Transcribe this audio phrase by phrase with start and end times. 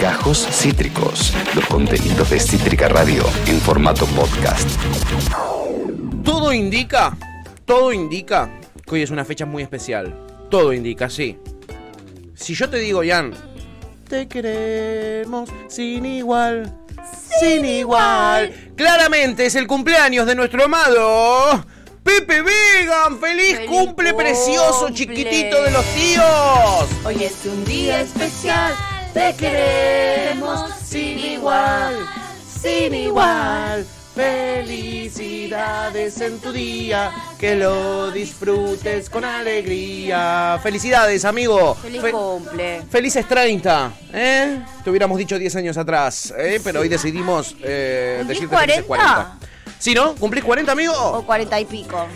[0.00, 4.68] Gajos Cítricos, los contenidos de Cítrica Radio en formato podcast.
[6.24, 7.16] Todo indica,
[7.64, 8.50] todo indica
[8.84, 10.14] que hoy es una fecha muy especial.
[10.50, 11.38] Todo indica, sí.
[12.34, 13.32] Si yo te digo, Jan,
[14.08, 16.76] te queremos sin igual,
[17.40, 18.52] sin igual.
[18.76, 21.64] Claramente es el cumpleaños de nuestro amado
[22.02, 23.18] Pepe Vegan.
[23.20, 26.88] ¡Feliz, Feliz cumple precioso, chiquitito de los tíos!
[27.04, 28.74] Hoy es un día especial,
[29.14, 31.94] te queremos sin igual,
[32.62, 33.86] sin igual.
[34.14, 40.60] Felicidades en tu día, que lo disfrutes con alegría.
[40.62, 41.74] Felicidades, amigo.
[41.76, 42.82] Feliz Fe- cumple.
[42.90, 44.62] Felices 30, ¿eh?
[44.84, 46.60] Te hubiéramos dicho 10 años atrás, ¿eh?
[46.62, 49.38] Pero hoy decidimos eh, ¿Cumplís decirte felices 40?
[49.78, 50.14] ¿Sí, no?
[50.14, 50.92] ¿Cumplís 40, amigo?
[50.94, 52.06] O cuarenta y pico.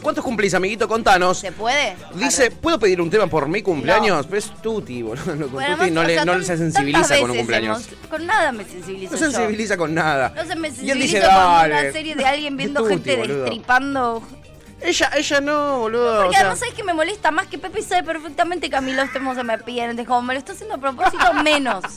[0.00, 0.86] ¿Cuántos cumplís, amiguito?
[0.88, 1.38] Contanos.
[1.38, 1.96] ¿Se puede?
[2.14, 4.26] Dice, ¿puedo pedir un tema por mi cumpleaños?
[4.26, 5.24] Pero es Tuti, boludo.
[5.24, 7.86] Con Bueno, Tuti no, o le, no se sensibiliza con un cumpleaños.
[7.88, 9.30] hemos- con nada me sensibilizo No yo.
[9.30, 10.32] sensibiliza con nada.
[10.36, 11.80] No se me Y él sensibiliza dice, con dale.
[11.80, 13.40] una serie de alguien viendo Tuti, gente boludo.
[13.44, 14.22] destripando.
[14.80, 16.22] Ella, ella no, boludo.
[16.24, 18.92] Porque o sea, sabes que me molesta más que Pepe sabe perfectamente que a mí
[18.92, 19.90] los temas se me piden.
[19.90, 21.84] Entonces, como me lo está haciendo a propósito, menos.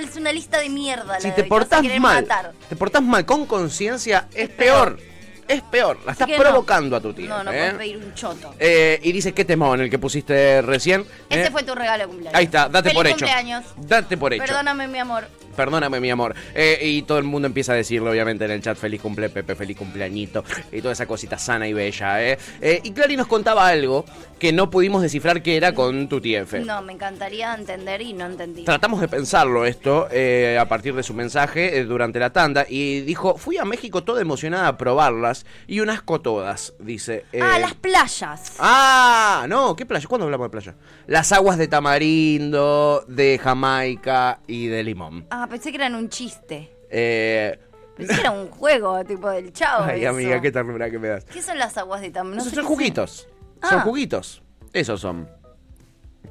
[0.00, 1.20] Es una lista de mierda.
[1.20, 2.52] si de te a portás mal, matar.
[2.70, 4.98] te portás mal con conciencia, es peor.
[5.46, 5.98] Es peor.
[6.06, 6.36] La estás no.
[6.36, 7.28] provocando a tu tía.
[7.28, 7.56] No, no ¿eh?
[7.56, 8.54] puedes pedir un choto.
[8.58, 11.04] Eh, y dice qué temón el que pusiste recién.
[11.28, 11.50] Ese ¿eh?
[11.50, 12.38] fue tu regalo de cumpleaños.
[12.38, 13.16] Ahí está, date Feliz por hecho.
[13.16, 13.64] cumpleaños.
[13.76, 14.44] Date por hecho.
[14.44, 15.28] Perdóname, mi amor.
[15.54, 16.34] Perdóname, mi amor.
[16.54, 18.76] Eh, y todo el mundo empieza a decirlo, obviamente, en el chat.
[18.76, 20.44] Feliz cumple, Pepe, feliz cumpleañito.
[20.72, 22.38] Y toda esa cosita sana y bella, ¿eh?
[22.60, 24.04] Eh, y Clary nos contaba algo
[24.38, 26.64] que no pudimos descifrar que era con tu TF.
[26.64, 28.64] No, me encantaría entender y no entendí.
[28.64, 33.00] Tratamos de pensarlo esto eh, a partir de su mensaje eh, durante la tanda y
[33.00, 37.24] dijo, fui a México toda emocionada a probarlas y un asco todas, dice.
[37.40, 38.56] Ah, las playas.
[38.58, 40.06] Ah, no, ¿qué playa?
[40.08, 40.74] ¿Cuándo hablamos de playa?
[41.06, 45.26] Las aguas de tamarindo, de Jamaica y de limón.
[45.30, 46.70] Ah, pensé que eran un chiste.
[46.90, 47.58] Eh,
[47.96, 49.84] Pensé que era un juego, tipo del chavo.
[49.84, 50.10] ay, eso.
[50.10, 51.24] amiga, qué ternura que me das.
[51.24, 52.30] ¿Qué son las aguas de Tam?
[52.30, 53.28] No Esos sé son qué juguitos.
[53.68, 53.82] Son Ah.
[53.82, 54.42] juguitos.
[54.72, 55.28] Esos son.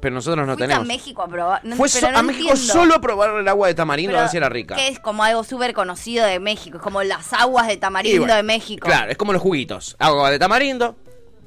[0.00, 0.84] Pero nosotros no Fuiste tenemos.
[0.84, 1.64] a México a probar.
[1.64, 2.72] No, Fue pero so- no a México entiendo.
[2.74, 4.74] solo a probar el agua de tamarindo Pero, a ver si era rica.
[4.76, 6.76] Que es como algo súper conocido de México.
[6.76, 8.86] Es como las aguas de Y tamarindo bueno, de México.
[8.86, 9.96] Claro, es como los juguitos.
[9.98, 10.96] Agua de tamarindo.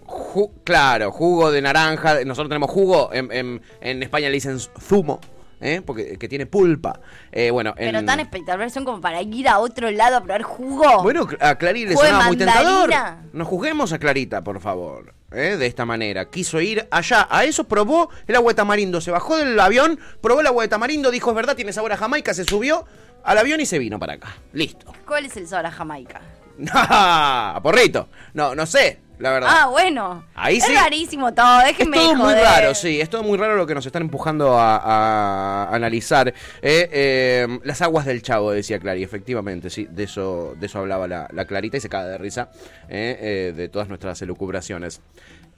[0.07, 2.23] ju- claro, jugo de naranja.
[2.25, 3.11] Nosotros tenemos jugo.
[3.13, 5.19] En, en- en España le dicen zumo.
[5.61, 5.81] ¿Eh?
[5.85, 6.99] Porque que tiene pulpa.
[7.31, 10.43] Eh, bueno, Pero en- tan espectacular son como para ir a otro lado a probar
[10.43, 11.03] jugo.
[11.03, 12.89] Bueno, a Clary le sonaba muy tentador.
[13.33, 15.13] No juzguemos a Clarita, por favor.
[15.31, 15.57] ¿eh?
[15.57, 16.29] De esta manera.
[16.29, 17.27] Quiso ir allá.
[17.29, 19.01] A eso probó el agua de tamarindo.
[19.01, 21.97] Se bajó del avión, probó el agua de tamarindo, dijo, es verdad, tiene sabor a
[21.97, 22.85] Jamaica, se subió
[23.23, 24.37] al avión y se vino para acá.
[24.53, 24.93] Listo.
[25.05, 26.21] ¿Cuál es el sabor a Jamaica?
[26.73, 28.09] ¡A porrito!
[28.33, 29.49] No, no sé, la verdad.
[29.51, 30.25] Ah, bueno.
[30.35, 30.73] Ahí es sí.
[30.73, 31.61] rarísimo todo.
[31.61, 34.57] Es Déjenme todo muy raro, sí, es todo muy raro lo que nos están empujando
[34.57, 36.29] a, a analizar.
[36.29, 41.07] Eh, eh, las aguas del chavo, decía Clary, efectivamente, sí, de eso, de eso hablaba
[41.07, 42.49] la, la Clarita y se caga de risa
[42.89, 45.01] eh, de todas nuestras elucubraciones.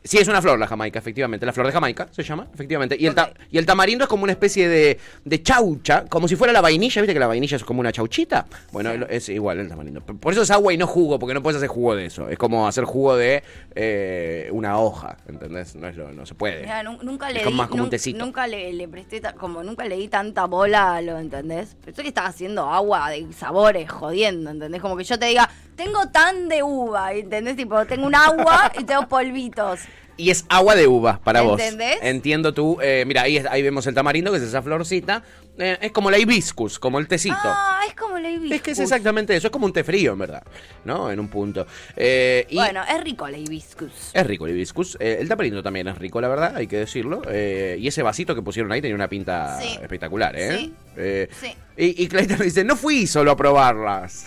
[0.01, 1.45] Sí, es una flor la jamaica, efectivamente.
[1.45, 2.95] La flor de jamaica se llama, efectivamente.
[2.97, 6.37] Y el, ta- y el tamarindo es como una especie de, de chaucha, como si
[6.37, 7.01] fuera la vainilla.
[7.01, 8.45] ¿Viste que la vainilla es como una chauchita?
[8.71, 9.99] Bueno, es igual el tamarindo.
[10.01, 12.29] Por eso es agua y no jugo, porque no puedes hacer jugo de eso.
[12.29, 13.43] Es como hacer jugo de
[13.75, 15.75] eh, una hoja, ¿entendés?
[15.75, 16.61] No, es lo- no se puede.
[16.61, 18.23] Mira, nunca Es le como di, más como un tecito.
[18.23, 21.75] nunca le, le presté como nunca le di tanta bola a lo, ¿entendés?
[21.83, 24.81] Pensé que estaba haciendo agua de sabores, jodiendo, ¿entendés?
[24.81, 25.49] Como que yo te diga,
[25.83, 27.55] tengo tan de uva, ¿entendés?
[27.55, 29.79] Tipo, tengo un agua y tengo polvitos.
[30.17, 31.57] Y es agua de uva para vos.
[31.61, 31.97] ¿Entendés?
[32.01, 32.77] Entiendo tú.
[32.81, 35.23] eh, mira, ahí, es- ahí vemos el tamarindo, que es esa florcita.
[35.57, 37.35] Eh, es como la hibiscus, como el tecito.
[37.41, 38.51] Ah, es como la hibiscus.
[38.57, 40.43] Es que es exactamente eso, es como un té frío, en verdad,
[40.83, 41.09] ¿no?
[41.09, 41.65] En un punto.
[41.95, 44.11] Eh, y Bueno, es rico la hibiscus.
[44.13, 44.97] es rico el hibiscus.
[44.99, 47.21] Eh, el tamarindo también es rico, la verdad, hay que decirlo.
[47.29, 49.79] Eh, y ese vasito que pusieron ahí tenía una pinta Sí.
[49.81, 50.57] espectacular, ¿eh?
[50.57, 50.73] Sí.
[50.97, 51.53] Eh, Sí.
[51.81, 54.25] Y, y Clayton me dice, no fui solo a probarlas.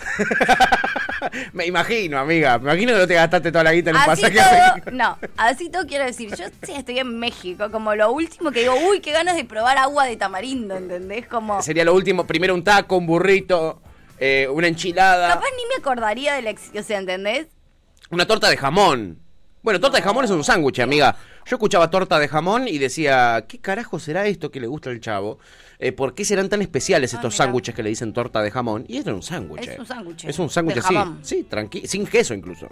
[1.53, 2.57] me imagino, amiga.
[2.57, 5.17] Me imagino que no te gastaste toda la guita en un Así pasaje todo, no,
[5.37, 9.01] así todo quiero decir, yo sí estoy en México, como lo último que digo, uy,
[9.01, 11.27] qué ganas de probar agua de tamarindo, ¿entendés?
[11.27, 13.81] Como, Sería lo último, primero un taco, un burrito,
[14.19, 17.47] eh, una enchilada, capaz ni me acordaría de la, ex- o sea, ¿entendés?
[18.09, 19.19] una torta de jamón.
[19.63, 21.15] Bueno, torta de jamón es un sándwich, amiga.
[21.45, 24.99] Yo escuchaba torta de jamón y decía, ¿qué carajo será esto que le gusta al
[24.99, 25.39] chavo?
[25.79, 28.83] Eh, ¿Por qué serán tan especiales Ah, estos sándwiches que le dicen torta de jamón?
[28.89, 29.61] Y esto es un sándwich.
[29.61, 29.77] Es eh.
[29.79, 30.87] un sándwich, Es un sándwich, de sí.
[30.93, 31.19] jamón.
[31.23, 32.67] Sí, tranqui sin queso incluso.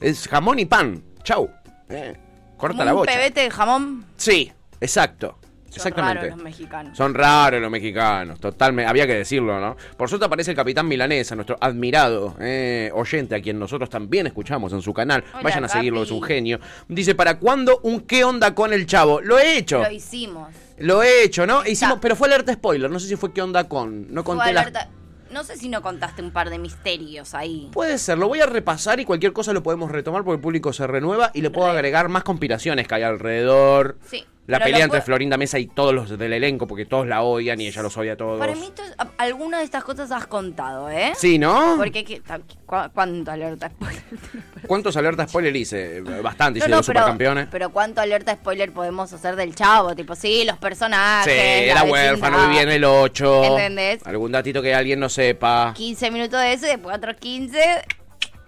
[0.00, 1.02] Es jamón y pan.
[1.24, 1.50] Chau.
[1.88, 2.14] Eh,
[2.56, 3.12] corta Como la un bocha.
[3.12, 4.04] pebete de jamón.
[4.16, 5.38] Sí, exacto.
[5.76, 6.22] Exactamente.
[6.22, 6.96] raros los mexicanos.
[6.96, 8.88] Son raros los mexicanos, totalmente.
[8.88, 9.76] Había que decirlo, ¿no?
[9.96, 14.72] Por suerte aparece el capitán Milanesa, nuestro admirado eh, oyente, a quien nosotros también escuchamos
[14.72, 15.24] en su canal.
[15.32, 16.08] Hola, Vayan a seguirlo, Capi.
[16.08, 16.60] es un genio.
[16.88, 19.20] Dice, ¿para cuándo un qué onda con el chavo?
[19.20, 19.82] Lo he hecho.
[19.82, 20.48] Lo hicimos.
[20.78, 21.64] Lo he hecho, ¿no?
[21.64, 22.90] Hicimos, pero fue alerta spoiler.
[22.90, 24.12] No sé si fue qué onda con.
[24.12, 24.70] No conté las.
[25.30, 27.68] No sé si no contaste un par de misterios ahí.
[27.72, 30.72] Puede ser, lo voy a repasar y cualquier cosa lo podemos retomar porque el público
[30.72, 31.74] se renueva y le puedo Re.
[31.74, 33.98] agregar más conspiraciones que hay alrededor.
[34.08, 34.24] Sí.
[34.46, 37.60] La pero pelea entre Florinda Mesa y todos los del elenco porque todos la odian
[37.60, 38.38] y ella los odia a todos.
[38.38, 38.70] Para mí,
[39.18, 41.12] alguna de estas cosas has contado, ¿eh?
[41.16, 41.74] Sí, ¿no?
[41.76, 44.02] Porque, ¿qué- ta- cu- ¿cuánto alerta spoiler?
[44.66, 46.00] ¿Cuántos alertas spoiler hice?
[46.00, 47.48] Bastante, hice No, no, los pero, supercampeones.
[47.50, 49.94] pero ¿cuánto alerta spoiler podemos hacer del chavo?
[49.96, 51.32] Tipo, sí, los personajes.
[51.32, 51.38] Sí,
[51.70, 53.44] era huérfano, vivía en el 8.
[53.44, 54.06] ¿Entendés?
[54.06, 55.72] Algún datito que alguien no sepa.
[55.74, 57.58] 15 minutos de eso y después otros 15.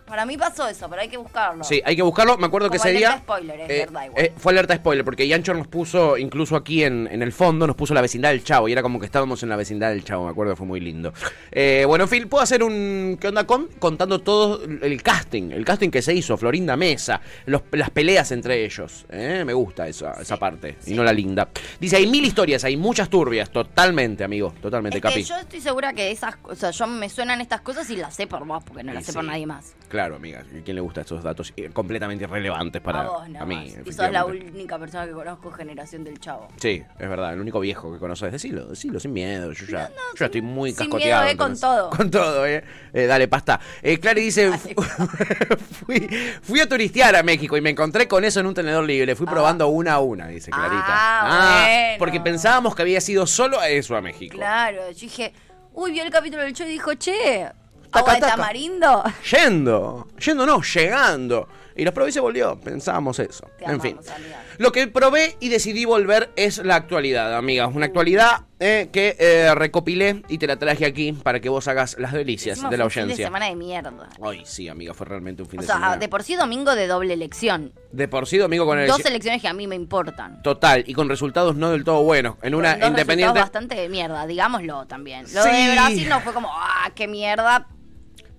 [0.08, 1.62] Para mí pasó eso, pero hay que buscarlo.
[1.64, 2.36] Sí, hay que buscarlo.
[2.38, 3.18] Me acuerdo que Como ese alerta día.
[3.22, 4.24] spoiler, es eh, verdad igual.
[4.24, 7.76] eh, fue alerta spoiler, porque Yancho nos puso, incluso aquí en, en el fondo, nos
[7.76, 8.68] puso la vecindad del Chavo.
[8.68, 11.12] Y era como que estábamos en la vecindad del Chavo, me acuerdo, fue muy lindo.
[11.52, 13.16] Eh, bueno, en fin, puedo hacer un.
[13.20, 13.68] ¿Qué onda con?
[13.78, 18.64] Contando todo el casting, el casting que se hizo, Florinda Mesa, los- las peleas entre
[18.64, 19.04] ellos.
[19.10, 19.42] ¿eh?
[19.46, 21.48] Me gusta esa, esa parte, y no la linda.
[21.80, 25.14] Dice, hay mil historias, hay muchas turbias, totalmente, amigo, totalmente, Es Capi.
[25.16, 28.26] que yo estoy segura que esas cosas, yo me suenan estas cosas y las sé
[28.26, 29.74] por vos, porque no las sé por nadie más.
[29.88, 33.44] Claro, amiga, ¿a quién le gustan estos datos eh, completamente irrelevantes para a vos, nada
[33.44, 33.74] a mí?
[33.84, 36.48] Y sos la única persona que conozco generación del chavo.
[36.56, 38.32] Sí, es verdad, el único viejo que conoces.
[38.32, 39.52] Decilo, decilo sin miedo.
[39.52, 41.22] Yo ya, No, no, yo sin- estoy muy sin cascoteado.
[41.24, 41.90] miedo, eh, con todo.
[41.90, 42.64] Con todo, eh.
[42.92, 43.60] Eh, dale, pasta.
[43.82, 44.50] Eh, Clary dice:
[45.86, 46.08] fui,
[46.42, 49.14] fui a turistear a México y me encontré con eso en un tenedor libre.
[49.14, 49.30] Fui Ah.
[49.32, 50.84] probando una a una, dice Clarita.
[50.88, 51.98] Ah, bueno.
[51.98, 54.36] Porque pensábamos que había sido solo a eso a México.
[54.36, 55.32] Claro, yo dije,
[55.74, 57.48] uy, vio el capítulo del show y dijo, che,
[57.92, 59.04] agua de tamarindo.
[59.30, 61.48] Yendo, yendo no, llegando.
[61.76, 62.58] Y los probé y se volvió.
[62.58, 63.48] Pensábamos eso.
[63.56, 63.96] Te en fin.
[64.16, 64.42] amiga.
[64.58, 67.70] Lo que probé y decidí volver es la actualidad, amigas.
[67.72, 71.94] Una actualidad eh, que eh, recopilé y te la traje aquí para que vos hagas
[72.00, 73.26] las delicias de la un fin de audiencia.
[73.26, 73.92] semana de mierda.
[74.20, 75.96] Ay, sí, amiga, fue realmente un fin O de sea, semana.
[75.98, 77.72] de por sí domingo de doble elección.
[77.92, 78.88] De por sí, domingo con el.
[78.88, 80.42] Dos elecciones que a mí me importan.
[80.42, 82.34] Total, y con resultados no del todo buenos.
[82.42, 83.38] En una Con dos independiente.
[83.38, 85.22] bastante de mierda, digámoslo también.
[85.32, 85.50] Lo Sí.
[85.50, 87.68] de Brasil no fue como, ah, qué mierda.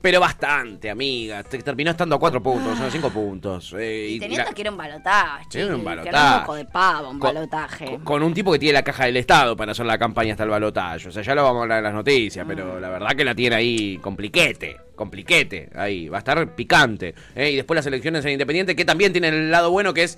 [0.02, 1.44] Pero bastante, amiga.
[1.44, 3.76] Te- terminó estando a cuatro puntos, son cinco puntos.
[3.78, 6.10] eh, Y y teniendo la- que era un balotaje, era un balotaje.
[6.16, 7.86] era un moco de pavo, un Con- balotaje.
[7.86, 10.46] Con, con un tipo que tiene la caja del Estado para hacer la campaña hasta
[10.46, 11.10] el balotaje.
[11.10, 12.82] O sea, ya lo vamos a hablar en las noticias, pero Mm.
[12.82, 14.78] la verdad que la tiene ahí compliquete.
[14.96, 16.08] Compliquete, ahí.
[16.10, 17.14] Va a estar picante.
[17.36, 17.52] ¿eh?
[17.52, 20.18] Y después las elecciones en Independiente, que también tienen el lado bueno que es.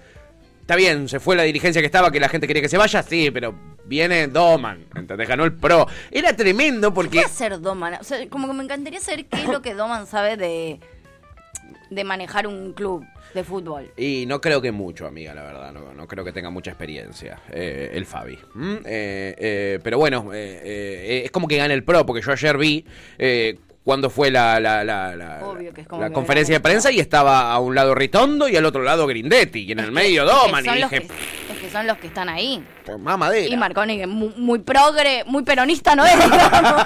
[0.61, 3.03] Está bien, se fue la dirigencia que estaba, que la gente quería que se vaya,
[3.03, 3.53] sí, pero
[3.85, 5.27] viene Doman, ¿entendés?
[5.27, 5.85] Ganó el pro.
[6.09, 7.19] Era tremendo ¿Qué porque.
[7.19, 7.95] hacer Doman?
[7.99, 10.79] O sea, como que me encantaría saber qué es lo que Doman sabe de,
[11.89, 13.03] de manejar un club
[13.33, 13.91] de fútbol.
[13.97, 15.71] Y no creo que mucho, amiga, la verdad.
[15.73, 18.37] No, no creo que tenga mucha experiencia eh, el Fabi.
[18.53, 18.73] ¿Mm?
[18.85, 22.57] Eh, eh, pero bueno, eh, eh, es como que gana el pro, porque yo ayer
[22.57, 22.85] vi
[23.17, 25.39] eh, cuando fue la, la, la, la-
[25.99, 29.61] la conferencia de prensa y estaba a un lado Ritondo y al otro lado Grindetti.
[29.63, 30.63] Y en el medio Doman.
[30.65, 31.07] Y dije, que-
[31.53, 32.63] es que son los que están ahí.
[32.85, 33.47] "Pues, mamadera.
[33.47, 36.13] Y Marconi, que muy, muy progre, muy peronista, ¿no es?
[36.23, 36.83] digamos.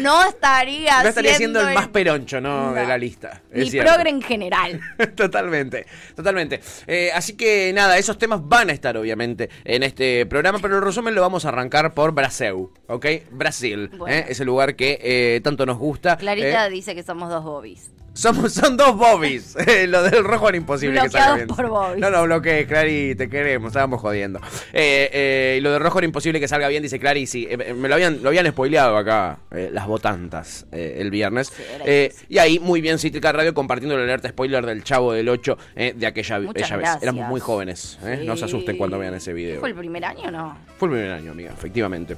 [0.00, 2.68] No estaría no estaría siendo el el- más peroncho, ¿no?
[2.70, 2.72] No.
[2.74, 3.42] De la lista.
[3.50, 3.92] es Ni cierto.
[3.92, 4.80] progre en general.
[5.16, 6.60] totalmente, totalmente.
[6.86, 10.82] Eh, así que nada, esos temas van a estar obviamente en este programa, pero el
[10.82, 13.06] resumen lo vamos a arrancar por Brasil, ¿ok?
[13.30, 14.14] Brasil, Bueno.
[14.14, 14.26] ¿eh?
[14.28, 16.16] ese lugar que eh, tanto nos gusta.
[16.16, 16.70] Clarita ¿eh?
[16.70, 17.90] dice que somos dos bobbies.
[18.14, 19.56] Somos, son dos Bobbies.
[19.66, 21.46] Eh, lo del rojo era imposible que salga bien.
[21.46, 21.98] por Bobbies.
[21.98, 24.38] No, no bloquees, Clary, te queremos, estábamos jodiendo.
[24.74, 27.46] Eh, eh, y lo del rojo era imposible que salga bien, dice Clary, sí.
[27.48, 31.52] eh, me lo habían, lo habían spoileado acá, eh, las votantas, eh, el viernes.
[31.84, 35.58] Eh, y ahí, muy bien, Cítrica Radio compartiendo el alerta spoiler del Chavo del 8
[35.76, 36.88] eh, de aquella bella vez.
[37.00, 39.60] Éramos muy jóvenes, eh, no se asusten cuando vean ese video.
[39.60, 40.58] ¿Fue el primer año o no?
[40.78, 42.16] Fue el primer año, amiga, efectivamente.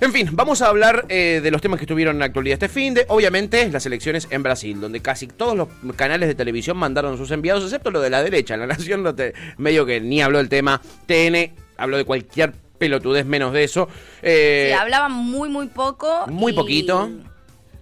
[0.00, 2.68] En fin, vamos a hablar eh, de los temas que estuvieron en la actualidad este
[2.68, 7.16] fin de, obviamente, las elecciones en Brasil, donde casi todos los canales de televisión mandaron
[7.16, 8.56] sus enviados, excepto lo de la derecha.
[8.56, 10.80] La Nación no te- medio que ni habló del tema.
[11.06, 12.52] TN habló de cualquier
[12.88, 13.88] pelotudez menos de eso.
[14.22, 16.26] Eh, Sí, hablaban muy, muy poco.
[16.28, 17.10] muy y- poquito.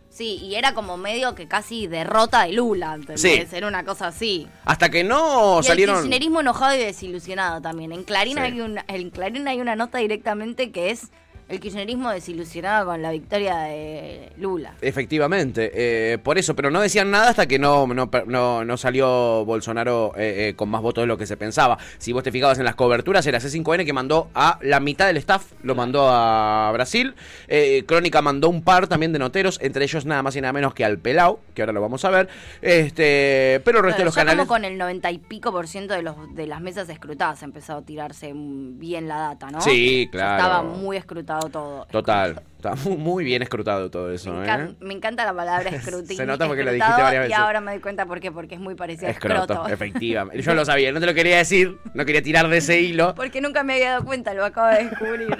[0.08, 3.22] Sí, y era como medio que casi derrota de Lula, ¿entendés?
[3.22, 3.56] Sí.
[3.56, 4.46] Era una cosa así.
[4.66, 5.96] hasta que no y salieron...
[5.96, 7.92] el kirchnerismo enojado y desilusionado también.
[7.92, 8.42] En Clarín, Sí.
[8.42, 11.10] hay una, en Clarín hay una nota directamente que es
[11.48, 14.74] el kirchnerismo desilusionado con la victoria de Lula.
[14.80, 19.44] Efectivamente, eh, por eso, pero no decían nada hasta que no, no, no, no salió
[19.44, 21.78] Bolsonaro eh, eh, con más votos de lo que se pensaba.
[21.98, 25.18] Si vos te fijabas en las coberturas, era C5N que mandó a la mitad del
[25.18, 27.14] staff, lo mandó a Brasil.
[27.86, 30.84] Crónica mandó un par también de noteros, entre ellos nada más y nada menos que
[30.84, 32.28] al Pelau, que ahora lo vamos a ver.
[32.62, 34.46] Este, pero el resto de los canales.
[34.46, 37.80] con el 90 y pico por ciento de, los, de las mesas escrutadas ha empezado
[37.80, 39.60] a tirarse bien la data, ¿no?
[39.60, 40.42] Sí, claro.
[40.42, 40.96] Estaba muy
[41.90, 42.36] Total,
[42.70, 44.32] está muy, bien escrutado todo eso.
[44.32, 44.74] Me, ¿eh?
[44.80, 46.16] me encanta la palabra escrutinio.
[46.16, 47.38] Se nota porque lo dijiste varias Y veces.
[47.38, 49.68] ahora me doy cuenta por qué, porque es muy parecido a Escroto, escroto.
[49.68, 50.42] efectivamente.
[50.42, 53.14] Yo lo sabía, no te lo quería decir, no quería tirar de ese hilo.
[53.14, 55.36] Porque nunca me había dado cuenta, lo acabo de descubrir.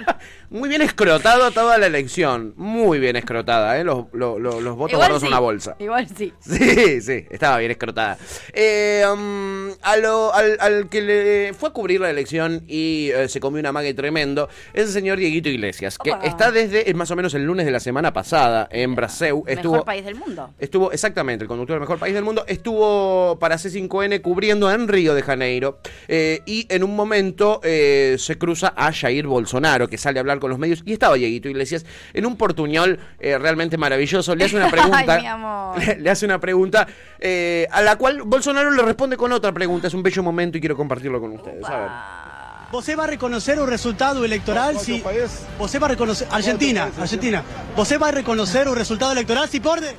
[0.49, 2.53] Muy bien escrotado toda la elección.
[2.57, 3.83] Muy bien escrotada, ¿eh?
[3.83, 5.75] Los, lo- lo- los votos guardados sí, en una bolsa.
[5.79, 6.33] Igual sí.
[6.39, 8.17] Sí, sí, estaba bien escrotada.
[8.53, 13.27] Eh, um, a lo- al, al que le fue a cubrir la elección y eh,
[13.29, 17.09] se comió una mague tremendo es el señor Dieguito Iglesias, que está desde eh, más
[17.13, 19.43] o menos el lunes de la semana pasada en Braseu.
[19.47, 20.53] Estuvo, Mejor país del mundo.
[20.59, 25.13] Estuvo, exactamente, el conductor del mejor país del mundo, estuvo para C5N cubriendo en Río
[25.13, 30.19] de Janeiro eh, y en un momento eh, se cruza a Jair Bolsonaro, que sale
[30.19, 34.35] a hablar con los medios, y estaba Dieguito Iglesias en un portuñol eh, realmente maravilloso,
[34.35, 35.79] le hace una pregunta, Ay, mi amor.
[35.79, 36.87] le, le hace una pregunta
[37.71, 40.75] a la cual Bolsonaro le responde con otra pregunta, es un bello momento y quiero
[40.75, 41.63] compartirlo con ustedes.
[41.65, 42.32] A ver.
[42.73, 45.03] Você vai reconocer o resultado eleitoral se.
[45.59, 46.27] Você vai reconocer.
[46.31, 47.45] Argentina, Argentina.
[47.75, 49.95] Você vai reconocer o resultado eleitoral se pode.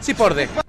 [0.00, 0.65] Sí, porde.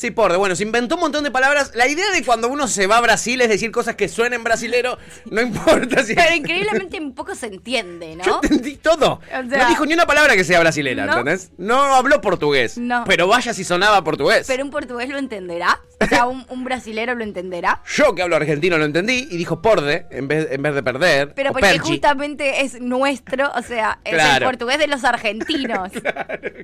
[0.00, 0.38] Sí, porde.
[0.38, 1.72] Bueno, se inventó un montón de palabras.
[1.74, 4.96] La idea de cuando uno se va a Brasil es decir cosas que suenen brasilero,
[5.30, 6.14] no importa si...
[6.14, 8.24] Pero increíblemente un poco se entiende, ¿no?
[8.24, 9.20] Yo entendí todo.
[9.28, 11.12] sea- no dijo ni una palabra que sea brasilera, ¿No?
[11.18, 11.50] ¿entendés?
[11.58, 12.78] No habló portugués.
[12.78, 13.04] No.
[13.06, 14.46] Pero vaya si sonaba portugués.
[14.46, 15.78] Pero un portugués lo entenderá.
[16.00, 17.82] O sea, un, un brasilero lo entenderá.
[17.94, 21.34] Yo que hablo argentino lo entendí y dijo porde en vez, en vez de perder.
[21.34, 21.90] Pero porque perchi.
[21.90, 24.46] justamente es nuestro, o sea, es Claro.
[24.46, 25.92] el portugués de los argentinos.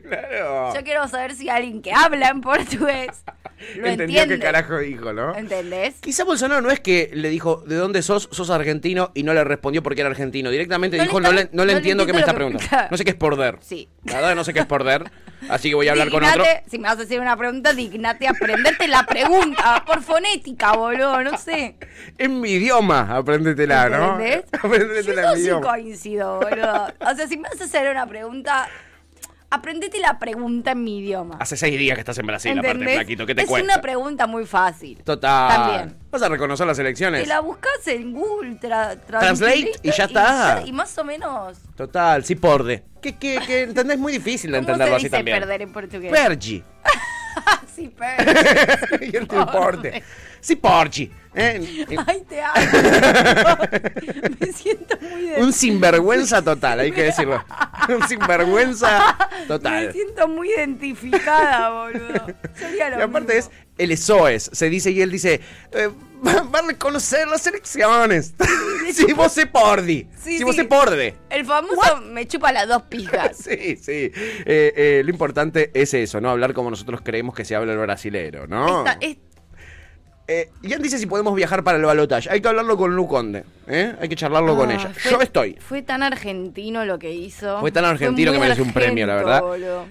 [0.08, 0.72] Claro.
[0.74, 3.08] Yo quiero saber si alguien que habla en portugués
[3.76, 4.34] lo Entendió entiende.
[4.36, 5.34] qué carajo dijo, ¿no?
[5.34, 5.94] ¿Entendés?
[6.00, 8.28] Quizá Bolsonaro no es que le dijo, ¿de dónde sos?
[8.30, 10.50] Sos argentino y no le respondió porque era argentino.
[10.50, 12.34] Directamente No le dijo, está- no, le, no le no le entiendo qué me está
[12.34, 12.88] preguntando.
[12.90, 13.58] No sé qué es porder.
[13.60, 13.88] Sí.
[14.04, 15.10] La verdad no sé qué es porder.
[15.48, 16.44] Así que voy a hablar con otro.
[16.68, 21.22] Si me vas a hacer una pregunta, dignate a aprenderte la pregunta por fonética, boludo,
[21.22, 21.76] no sé.
[22.18, 24.12] En mi idioma, apréndetela, ¿no?
[24.20, 24.44] ¿Entendés?
[24.52, 25.66] Apréndetela Yo en mi idioma.
[25.66, 26.86] coincido, boludo.
[27.00, 28.68] O sea, si me vas a hacer una pregunta,
[29.56, 31.36] aprendete la pregunta en mi idioma.
[31.40, 32.94] Hace seis días que estás en Brasil, aparte, ¿Entendés?
[32.96, 33.26] flaquito.
[33.26, 33.72] ¿Qué te es cuesta?
[33.72, 35.02] una pregunta muy fácil.
[35.04, 35.48] Total.
[35.56, 35.96] También.
[36.10, 37.22] ¿Vas a reconocer las elecciones?
[37.22, 40.62] Te la buscas en Google tra- Translate y ya está.
[40.64, 41.58] Y, más o menos.
[41.76, 42.84] Total, sí porde.
[43.02, 45.38] Que, que, que entendés muy difícil de ¿Cómo entenderlo se así dice también.
[45.40, 46.10] perder en portugués?
[46.12, 46.62] Pergi.
[47.74, 48.98] sí, perder.
[49.12, 50.02] y el importe.
[50.40, 51.10] Sí, porgi.
[51.36, 51.86] ¿Eh?
[52.06, 52.54] Ay, te amo.
[54.40, 55.36] Me siento muy de...
[55.42, 57.44] Un sinvergüenza total, hay que decirlo.
[57.88, 59.92] Un sinvergüenza Me total.
[59.92, 62.26] siento muy identificada, boludo.
[62.54, 63.50] Sería lo Y aparte mismo.
[63.52, 65.40] es el ESOES, se dice y él dice,
[65.72, 65.90] eh,
[66.26, 68.34] va, a reconocer las elecciones.
[68.92, 70.08] si vos se pordi.
[70.22, 70.62] Sí, si vos sí.
[70.62, 71.14] se porde.
[71.30, 73.36] El famoso me chupa las dos pijas.
[73.36, 74.10] Sí, sí.
[74.14, 76.30] Eh, eh, lo importante es eso, ¿no?
[76.30, 78.78] Hablar como nosotros creemos que se habla el brasilero, ¿no?
[78.78, 79.16] Esta- es-
[80.28, 82.28] Eh, Ian dice si podemos viajar para el balotaje.
[82.30, 83.94] Hay que hablarlo con Lu Conde, ¿eh?
[84.00, 84.90] Hay que charlarlo con Ah, ella.
[84.92, 85.56] fue- Yo estoy.
[85.60, 87.60] Fue tan argentino lo que hizo.
[87.60, 89.42] Fue tan argentino que merece un premio, la verdad.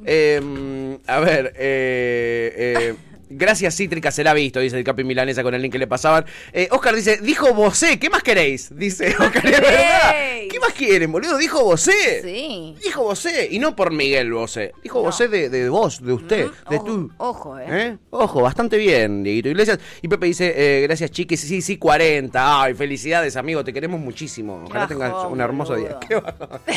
[0.06, 2.96] Eh, a ver, eh, eh,
[3.30, 5.88] gracias Cítrica se la ha visto, dice el Capi Milanesa con el link que le
[5.88, 6.26] pasaban.
[6.54, 8.76] Eh, Oscar dice, dijo vosé, ¿qué más queréis?
[8.76, 10.12] Dice Oscar, es verdad.
[10.50, 11.38] ¿Qué más quieren, boludo?
[11.38, 12.22] Dijo vosé.
[12.24, 12.76] Sí.
[12.84, 14.72] Dijo vosé, y no por Miguel Bosé.
[14.84, 15.06] Dijo No.
[15.06, 17.12] vosé de, de vos, de usted, Mm, de ojo, tú.
[17.18, 17.66] ojo, eh.
[17.68, 17.98] ¿Eh?
[18.12, 19.80] Ojo, bastante bien, Dieguito Iglesias.
[20.02, 22.62] Y Pepe dice, eh, gracias chiquis, sí, sí, 40.
[22.64, 24.64] Ay, felicidades, amigo, te queremos muchísimo.
[24.68, 25.98] Ojalá tengas un hermoso día.
[26.08, 26.22] Qué.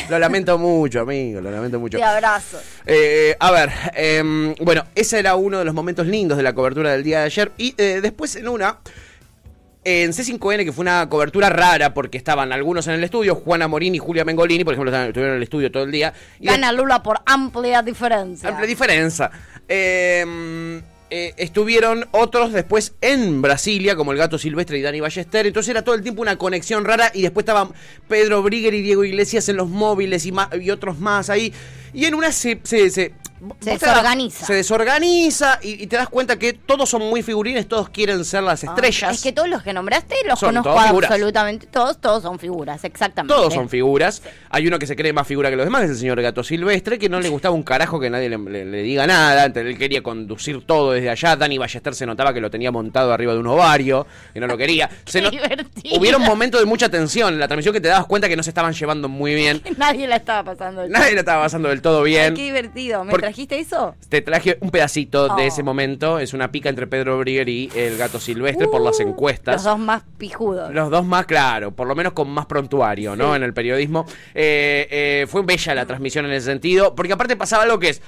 [0.09, 1.99] Lo lamento mucho, amigo, lo lamento mucho.
[1.99, 2.59] Te abrazo.
[3.40, 7.04] A ver, em, bueno, ese era uno de los momentos lindos de la cobertura del
[7.04, 7.52] día de ayer.
[7.59, 8.78] Y eh, después en una,
[9.85, 13.95] en C5N, que fue una cobertura rara porque estaban algunos en el estudio, Juana Morín
[13.95, 16.14] y Julia Mengolini, por ejemplo, estuvieron en el estudio todo el día.
[16.40, 18.49] Y Gana Lula por amplia diferencia.
[18.49, 19.30] Amplia diferencia.
[19.68, 20.80] Eh,
[21.11, 25.47] eh, estuvieron otros después en Brasilia, como el gato silvestre y Dani Ballester.
[25.47, 27.11] Entonces era todo el tiempo una conexión rara.
[27.14, 27.71] Y después estaban
[28.09, 31.52] Pedro Brigger y Diego Iglesias en los móviles y, y otros más ahí.
[31.95, 32.61] Y en una se.
[32.62, 33.14] se, se
[33.61, 34.47] Se desorganiza.
[34.47, 38.42] Se desorganiza y, y te das cuenta que todos son muy figurines, todos quieren ser
[38.42, 39.11] las estrellas.
[39.11, 42.38] Ah, Es que todos los que nombraste los Son conozco todos absolutamente todos, todos son
[42.38, 43.35] figuras, exactamente.
[43.35, 44.23] Todos son figuras.
[44.50, 46.42] Hay uno que se cree más figura que los demás, que es el señor Gato
[46.42, 49.45] Silvestre, que no le gustaba un carajo que nadie le, le- le diga nada.
[49.45, 51.37] Él quería conducir todo desde allá.
[51.37, 54.57] Dani Ballester se notaba que lo tenía montado arriba de un ovario, que no lo
[54.57, 54.88] quería.
[55.07, 55.30] Se no-.
[55.97, 58.50] Hubieron momentos de mucha tensión en la transmisión que te dabas cuenta que no se
[58.50, 59.62] estaban llevando muy bien.
[59.76, 60.83] Nadie la estaba pasando.
[60.83, 62.35] del Nadie la estaba pasando del todo Ay, bien.
[62.35, 63.04] qué divertido.
[63.04, 63.94] ¿Me Porque- trajiste eso?
[64.08, 65.47] Te traje un pedacito de Oh.
[65.47, 66.18] ese momento.
[66.18, 69.56] Es una pica entre Pedro Brigger y el gato silvestre por las Uh, encuestas.
[69.56, 70.73] Los dos más pijudos.
[70.73, 73.37] Los dos más, claro, por lo menos con más prontuario, ¿no?
[73.37, 74.06] En el periodismo.
[74.35, 78.02] Eh, eh, fue bella la transmisión en ese sentido, porque aparte pasaba algo que es.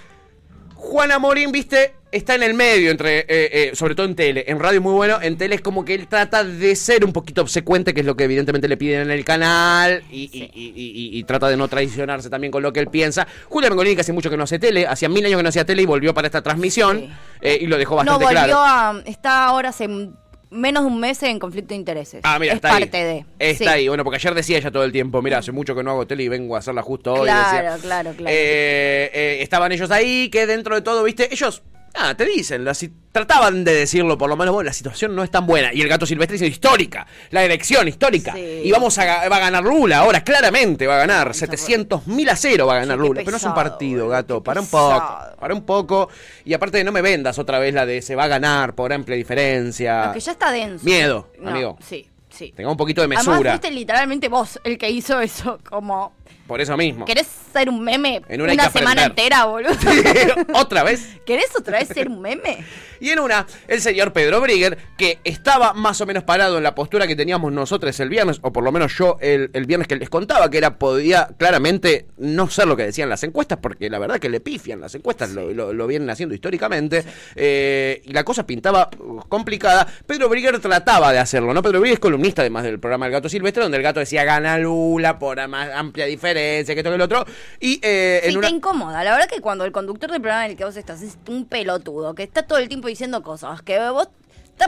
[0.81, 4.45] Juana Morín, viste, está en el medio, entre, eh, eh, sobre todo en tele.
[4.49, 7.43] En radio muy bueno, en tele es como que él trata de ser un poquito
[7.43, 11.19] obsecuente, que es lo que evidentemente le piden en el canal, y, y- y- y-
[11.19, 13.29] y trata de no traicionarse también con lo que él piensa.
[13.49, 15.67] Julia Mengolini, que hace mucho que no hace tele, hacía mil años que no hacía
[15.67, 17.11] tele y volvió para esta transmisión, Sí.
[17.43, 18.59] eh, y lo dejó No, bastante volvió claro.
[18.65, 19.03] a.
[19.05, 19.87] Está ahora hace
[20.51, 22.21] menos de un mes en conflicto de intereses.
[22.25, 23.05] Ah, mira, es está parte ahí.
[23.05, 23.25] de.
[23.39, 23.71] Está sí.
[23.71, 23.89] ahí.
[23.89, 26.25] Bueno, porque ayer decía ella todo el tiempo, mira, hace mucho que no hago tele
[26.25, 27.23] y vengo a hacerla justo hoy.
[27.23, 27.83] Claro, decía.
[27.83, 28.31] claro, claro.
[28.37, 31.63] Eh, eh, estaban ellos ahí, que dentro de todo, viste, ellos,
[31.95, 35.23] ah, te dicen, la si- trataban de decirlo, por lo menos, bueno, la situación no
[35.25, 35.73] es tan buena.
[35.75, 38.33] Y el gato silvestre dice histórica, la elección histórica.
[38.35, 38.63] Sí.
[38.65, 41.35] Y vamos a, va a ganar Lula ahora, claramente va a ganar.
[41.35, 43.21] 700 mil a cero va a ganar Sí, Lula.
[43.21, 45.19] Pero no es un partido, gato, para un poco.
[45.41, 46.09] Para un poco.
[46.45, 49.17] Y aparte, no me vendas otra vez la de se va a ganar por amplia
[49.17, 50.07] diferencia.
[50.07, 50.85] No, que ya está denso.
[50.85, 51.79] Miedo, No, amigo.
[51.87, 52.53] Sí, sí.
[52.57, 53.51] Tenga un poquito de Además, mesura.
[53.53, 55.59] fuiste literalmente vos el que hizo eso.
[55.69, 56.13] Como.
[56.47, 57.05] Por eso mismo.
[57.05, 59.71] ¿Querés ser un meme En una semana entera, boludo?
[60.55, 61.17] Otra vez.
[61.25, 62.65] ¿Querés otra vez ser un meme?
[63.03, 66.75] Y en una, el señor Pedro Brigger, que estaba más o menos parado en la
[66.75, 69.97] postura que teníamos nosotros el viernes, o por lo menos yo el, el viernes que
[69.97, 73.99] les contaba, que era, podía claramente no ser lo que decían las encuestas, porque la
[73.99, 77.03] verdad que le pifian las encuestas, lo, lo- lo vienen haciendo históricamente,
[77.37, 79.87] eh, y la cosa pintaba uh, complicada.
[80.07, 81.63] Pedro Brigger trataba de hacerlo, ¿no?
[81.63, 84.59] Pedro Brigger es columnista además del programa El Gato Silvestre, donde el gato decía gana
[84.59, 87.25] Lula por más amplia diferencia, que esto que el otro,
[87.59, 88.49] y eh, en Sí, una...
[88.49, 89.03] te incomoda.
[89.05, 91.45] La verdad que cuando el conductor del programa en el que vos estás es un
[91.47, 94.09] pelotudo, que está todo el tiempo diciendo cosas, que vos...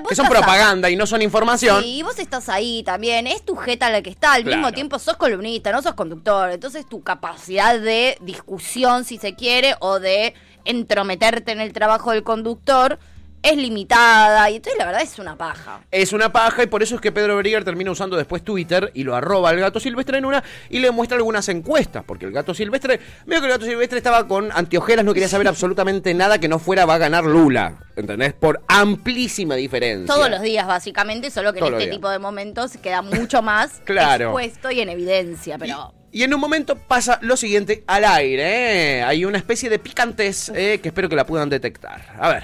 [0.09, 0.33] Que son ahí.
[0.33, 1.83] propaganda y no son información.
[1.83, 4.57] Sí, y vos estás ahí también, es tu jeta la que está, al Claro.
[4.57, 9.75] mismo tiempo sos columnista, no sos conductor, entonces tu capacidad de discusión, si se quiere,
[9.81, 10.33] o de
[10.65, 12.99] entrometerte en el trabajo del conductor
[13.43, 15.81] es limitada, y entonces la verdad es una paja.
[15.91, 19.03] Es una paja y por eso es que Pedro Brigger termina usando después Twitter y
[19.05, 22.55] lo arroba al gato silvestre en una y le muestra algunas encuestas, porque el gato
[22.55, 26.49] silvestre, veo que el gato silvestre estaba con anteojeras, no quería saber absolutamente nada que
[26.49, 28.33] no fuera va a ganar Lula, ¿entendés?
[28.33, 30.15] Por amplísima diferencia.
[30.15, 33.81] Todos los días, básicamente, solo que Todos en este tipo de momentos queda mucho más
[33.85, 34.27] Claro.
[34.27, 35.95] expuesto y en evidencia, pero...
[36.15, 39.03] Y en un momento pasa lo siguiente al aire, ¿eh?
[39.03, 42.03] Hay una especie de picantes eh, que espero que la puedan detectar.
[42.21, 42.43] A ver.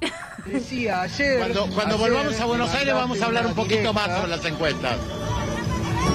[0.52, 1.38] Decía ayer.
[1.38, 4.44] Cuando, cuando ayer volvamos a Buenos Aires vamos a hablar un poquito más sobre las
[4.44, 4.96] encuestas.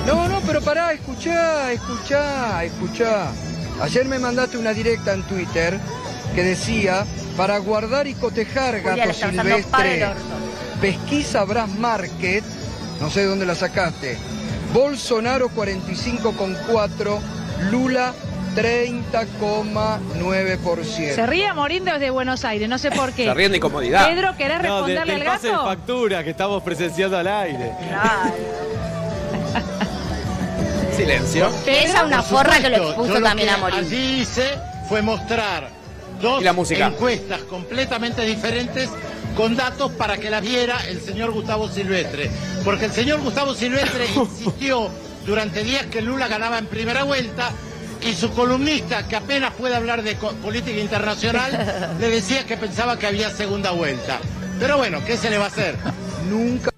[0.07, 3.31] No, no, pero pará, escuchá, escuchá, escuchá.
[3.81, 5.79] Ayer me mandaste una directa en Twitter
[6.33, 10.81] que decía, para guardar y cotejar Julia le gato está usando para el silvestre, orto.
[10.81, 12.43] pesquisa Brass Market,
[12.99, 14.17] no sé de dónde la sacaste,
[14.73, 17.19] Bolsonaro 45,4,
[17.69, 18.13] Lula
[18.55, 21.15] 30,9%.
[21.15, 23.25] Se ríe Morín desde Buenos Aires, no sé por qué.
[23.25, 24.07] Se ríen de incomodidad.
[24.09, 25.65] Pedro, ¿querés No, de- responderle del al pase de gato?
[25.65, 27.71] factura que estamos presenciando al aire.
[27.87, 28.33] Claro.
[30.95, 31.49] Silencio.
[31.65, 33.79] Que ella una forra que lo expuso yo lo también que a morir.
[33.79, 34.43] Allí hice
[34.89, 35.69] fue mostrar
[36.21, 36.87] dos Y la música.
[36.87, 38.89] encuestas completamente diferentes
[39.35, 42.29] con datos para que las viera el señor Gustavo Silvestre.
[42.63, 44.89] Porque el señor Gustavo Silvestre insistió
[45.25, 47.51] durante días que Lula ganaba en primera vuelta
[48.03, 53.07] y su columnista, que apenas puede hablar de política internacional, le decía que pensaba que
[53.07, 54.19] había segunda vuelta.
[54.59, 55.75] Pero bueno, ¿qué se le va a hacer?
[56.29, 56.70] Nunca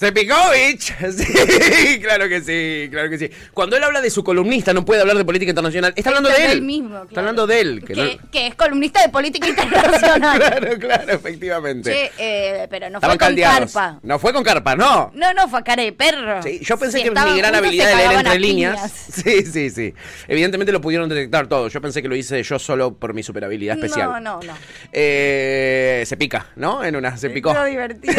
[0.00, 0.94] Sepikovich.
[1.10, 3.30] Sí, claro que sí, claro que sí.
[3.52, 5.92] Cuando él habla de su columnista, no puede hablar de política internacional.
[5.94, 6.62] Está hablando Está de él.
[6.62, 7.04] mismo, claro.
[7.08, 7.80] Está hablando de él.
[7.86, 10.38] Que, Que no- que es columnista de política internacional.
[10.38, 11.90] claro, claro, efectivamente.
[11.92, 13.98] Che, eh, pero no Estaban fue con carpa.
[14.02, 15.10] No fue con carpa, no.
[15.14, 16.42] No, no, fue a cara de perro.
[16.42, 18.92] Sí, yo pensé Si que mi gran habilidad se de leer entre líneas.
[19.10, 19.92] Sí, sí, sí.
[20.28, 21.68] Evidentemente lo pudieron detectar todo.
[21.68, 24.08] Yo pensé que lo hice yo solo por mi super habilidad especial.
[24.08, 24.54] No, no, no.
[24.92, 26.82] Eh, se pica, ¿no?
[26.84, 27.52] En una, se picó.
[27.52, 28.14] Pero divertido.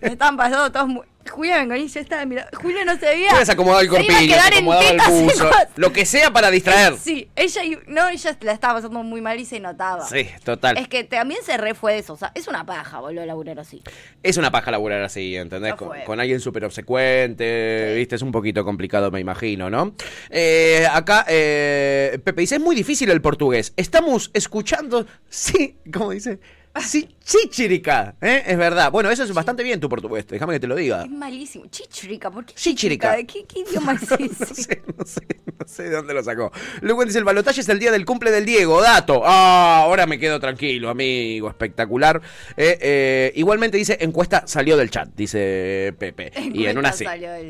[0.00, 1.02] Me estaban pasando todos muy...
[1.28, 2.50] Julia Bengoní ya estaba mirando.
[2.58, 3.30] Julia no se veía.
[3.30, 5.50] Julia se acomodaba el Se iba a corpiño, se acomodaba el buzo.
[5.76, 6.96] Lo que sea para distraer.
[6.96, 10.06] Sí, ella no, ella la estaba pasando muy mal y se notaba.
[10.06, 10.78] Sí, total.
[10.78, 12.14] Es que también se re fue de eso.
[12.14, 13.82] O sea, es una paja, boludo, laburar así.
[14.22, 15.74] Es una paja laburar así, ¿entendés?
[15.74, 18.16] Con alguien súper obsecuente, ¿viste?
[18.16, 19.94] Es un poquito complicado, me imagino, ¿no?
[20.30, 23.72] Eh, acá, eh, Pepe dice, es muy difícil el portugués.
[23.76, 26.40] Estamos escuchando, sí, ¿cómo dice?
[26.80, 28.42] Sí, chichirica, ¿eh?
[28.46, 28.90] Es verdad.
[28.90, 31.04] Bueno, eso es bastante bien tu portugués, déjame que te lo diga.
[31.04, 31.66] Es malísimo.
[31.66, 33.16] Chichirica, ¿por qué Chichirica.
[33.16, 34.18] ¿De qué, qué idioma es ese?
[34.18, 35.20] No sé, no sé,
[35.58, 36.50] no sé de dónde lo sacó.
[36.80, 39.22] Luego dice, el balotaje es el día del cumple del Diego, dato.
[39.24, 42.20] Ah, ahora me quedo tranquilo, amigo, espectacular.
[42.56, 46.32] Eh, eh, igualmente dice, encuesta salió del chat, dice Pepe.
[46.52, 47.04] y en una sí.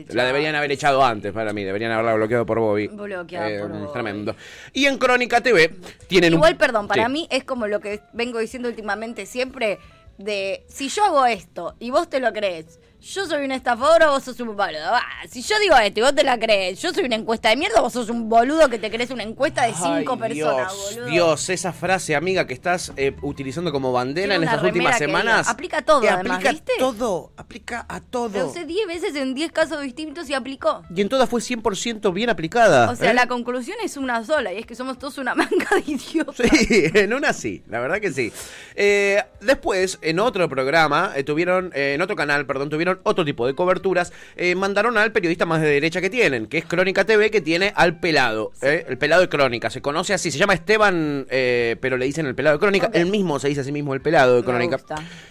[0.08, 2.88] La deberían haber echado antes para mí, deberían haberla bloqueado por Bobby.
[2.88, 3.92] Bloqueada por Bobby.
[3.92, 4.34] Tremendo.
[4.72, 5.74] Y en Crónica TV
[6.08, 6.58] tienen Igual, un...
[6.58, 7.12] perdón, para Sí.
[7.12, 9.78] mí es como lo que vengo diciendo últimamente siempre
[10.18, 14.10] de si yo hago esto y vos te lo crees, yo soy un estafador o
[14.12, 14.92] vos sos un boludo.
[14.92, 17.56] Ah, si yo digo esto y vos te la crees, yo soy una encuesta de
[17.56, 20.72] mierda o vos sos un boludo que te crees una encuesta de cinco Ay, personas,
[20.72, 21.06] Dios, boludo.
[21.06, 25.42] Dios, esa frase, amiga, que estás eh, utilizando como bandera en estas últimas semanas.
[25.46, 26.72] diga, aplica a todo, que además, aplica ¿viste?
[26.78, 28.48] todo, aplica a Lo todo.
[28.48, 30.82] usé 10 veces en 10 casos distintos y aplicó.
[30.94, 32.90] Y en todas fue 100% bien aplicada.
[32.90, 33.14] O sea, ¿eh?
[33.14, 36.36] la conclusión es una sola y es que somos todos una manga de idiotas.
[36.36, 38.32] Sí, en una sí, la verdad que sí.
[38.74, 43.46] Eh, después, en otro programa, eh, tuvieron, eh, en otro canal, perdón, tuvieron otro tipo
[43.46, 44.12] de coberturas.
[44.36, 47.72] Eh, mandaron al periodista más de derecha que tienen, que es Crónica TV, que tiene
[47.76, 49.70] al pelado, eh, el pelado de Crónica.
[49.70, 52.86] Se conoce así, se llama Esteban, eh, pero le dicen el pelado de Crónica.
[52.88, 52.96] Ok.
[52.96, 54.78] Él mismo se dice a sí mismo el pelado de Crónica.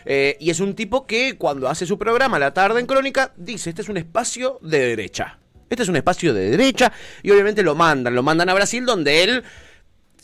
[0.06, 3.70] Eh, y es un tipo que cuando hace su programa la tarde en Crónica, dice,
[3.70, 5.40] este es un espacio de derecha.
[5.70, 9.24] Este es un espacio de derecha y obviamente lo mandan, lo mandan a Brasil donde
[9.24, 9.44] él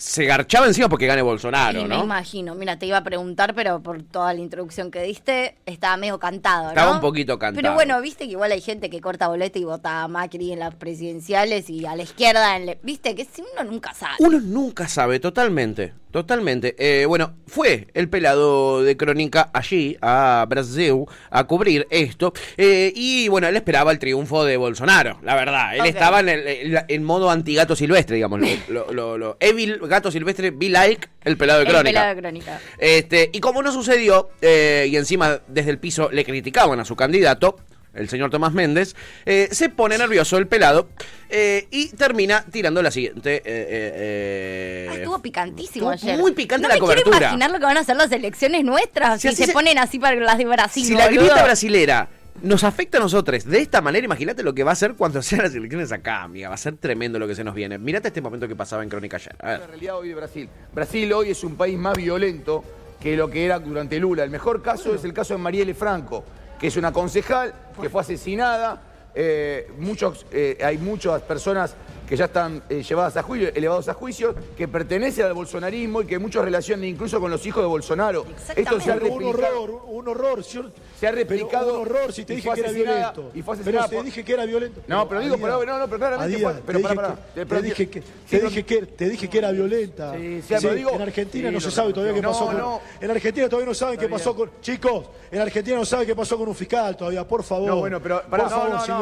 [0.04, 2.04] se garchaba encima porque gane Bolsonaro, Y me ¿no?
[2.04, 6.20] imagino, mira, te iba a preguntar, pero por toda la introducción que diste, estaba medio
[6.20, 6.70] cantado, ¿no?
[6.72, 7.62] Estaba un poquito cantado.
[7.62, 10.60] Pero bueno, viste que igual hay gente que corta boleta y vota a Macri en
[10.60, 14.16] las presidenciales y a la izquierda, en le- viste que si uno nunca sabe.
[14.20, 16.76] Uno nunca sabe, totalmente, totalmente.
[16.78, 22.32] Eh, bueno, fue el pelado de Crónica allí, a Brasil, a cubrir esto.
[22.56, 25.76] eh, y bueno, él esperaba el triunfo de Bolsonaro, la verdad.
[25.76, 28.39] Él estaba en, el- en- modo anti-gato silvestre, digamos.
[28.69, 31.89] Lo, lo- lo- Evil gato silvestre, be like el pelado de El Crónica.
[31.99, 32.60] pelado de crónica.
[32.78, 36.95] Este, y como no sucedió, eh, y encima desde el piso le criticaban a su
[36.95, 37.58] candidato,
[37.93, 40.89] el señor Tomás Méndez, eh, se pone nervioso el pelado
[41.29, 43.36] eh, y termina tirando la siguiente.
[43.38, 46.19] eh, eh, Ah, eh, estuvo picantísimo estuvo ayer.
[46.21, 47.17] muy picante no la me quiero cobertura.
[47.27, 50.15] imaginar lo que van a hacer las elecciones nuestras Si se, se- ponen así para
[50.15, 52.10] las de Brasil, si la grieta brasilera
[52.41, 55.43] nos afecta a nosotros de esta manera, imagínate lo que va a ser cuando sean
[55.43, 56.49] las elecciones acá, amiga.
[56.49, 57.77] Va a ser tremendo lo que se nos viene.
[57.77, 59.36] Mirate este momento que pasaba en Crónica ayer.
[59.39, 59.60] A ver.
[59.60, 60.49] La realidad hoy de Brasil.
[60.73, 62.63] Brasil hoy es un país más violento
[62.99, 64.23] que lo que era durante Lula.
[64.23, 66.23] El mejor caso es el caso de Marielle Franco,
[66.63, 68.82] que es una concejal que fue asesinada.
[69.13, 71.76] Eh, muchos, eh, hay muchas personas
[72.08, 76.06] que ya están eh, llevadas a juicio, elevados a juicio, que pertenecen al bolsonarismo y
[76.06, 78.26] que muchos relacionan incluso con los hijos de Bolsonaro.
[78.56, 80.44] Esto se ha Pero un horror, un horror.
[80.44, 80.63] Si yo-
[81.00, 83.32] Se ha pero replicado un horror si te dije que era violento.
[83.34, 84.82] y fue pero asesinada te por- dije que era violento.
[84.88, 87.16] No, pero digo, pero- no, no, pero claramente fue- pero te pará, dije pará.
[87.16, 90.13] que- Pero- Te dije que, sí, te dije que, te dije que era violenta.
[90.16, 92.46] Sí, sí, pero digo- en Argentina Sí, no se sabe no, todavía qué no, pasó
[92.46, 92.58] con.
[92.58, 92.82] no.
[93.02, 94.52] En Argentina todavía no saben qué pasó con.
[94.62, 97.68] Chicos, en Argentina no saben qué pasó con un fiscal todavía, por favor.
[97.68, 98.96] No, bueno, pero- pará, por no, favor, no, si no,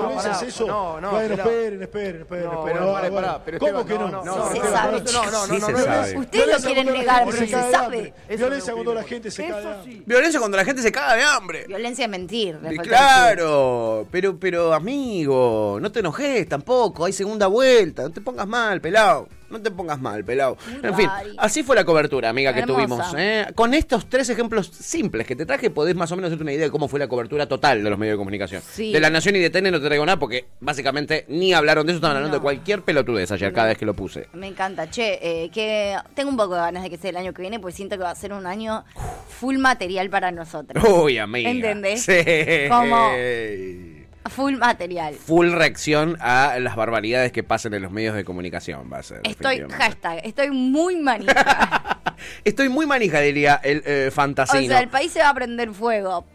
[0.47, 0.67] eso.
[0.67, 1.49] no, no, bueno, pelado.
[1.49, 2.49] esperen, esperen, esperen,
[2.91, 4.11] No, Ah, pero ¿Cómo Esteban, que no?
[4.11, 4.99] no, no, no, se sabe.
[5.01, 6.17] violencia- sabe.
[6.17, 8.13] Ustedes lo quieren negar, pero se sabe.
[8.29, 10.03] Violencia cuando la gente se cae de hambre.
[10.05, 11.65] Violencia cuando la gente se caga de hambre.
[11.67, 12.59] Violencia es mentir.
[12.83, 18.81] Claro, pero, pero amigo, no te enojes tampoco, hay segunda vuelta, no te pongas mal,
[18.81, 20.57] pelado, no te pongas mal, pelado.
[20.81, 22.79] En fin, así fue la cobertura, amiga, que Hermosa.
[22.85, 23.15] tuvimos.
[23.17, 23.47] ¿eh?
[23.55, 26.65] Con estos tres ejemplos simples que te traje, podés más o menos hacerte una idea
[26.65, 28.61] de cómo fue la cobertura total de los medios de comunicación.
[28.71, 28.91] Sí.
[28.91, 31.91] De La Nación y de TN no te traigo nada porque básicamente ni hablaron de
[31.93, 32.39] eso, estaban hablando No.
[32.39, 34.27] de cualquier pelotudez ayer cada vez que lo puse.
[34.33, 34.89] Me encanta.
[34.89, 37.59] Che, eh, que tengo un poco de ganas de que sea el año que viene,
[37.59, 38.83] porque siento que va a ser un año
[39.39, 40.83] full material para nosotros.
[40.89, 41.49] Uy, amiga.
[41.49, 42.03] ¿Entendés?
[42.03, 42.13] Sí.
[42.69, 43.11] Como-
[44.29, 45.15] Full material.
[45.15, 49.21] Full reacción a las barbaridades que pasan en los medios de comunicación, va a ser.
[49.23, 52.01] Estoy, hashtag, estoy muy manija.
[52.43, 54.67] Estoy muy manija, diría el eh, o fantasino.
[54.67, 56.25] sea, el país se va a prender fuego,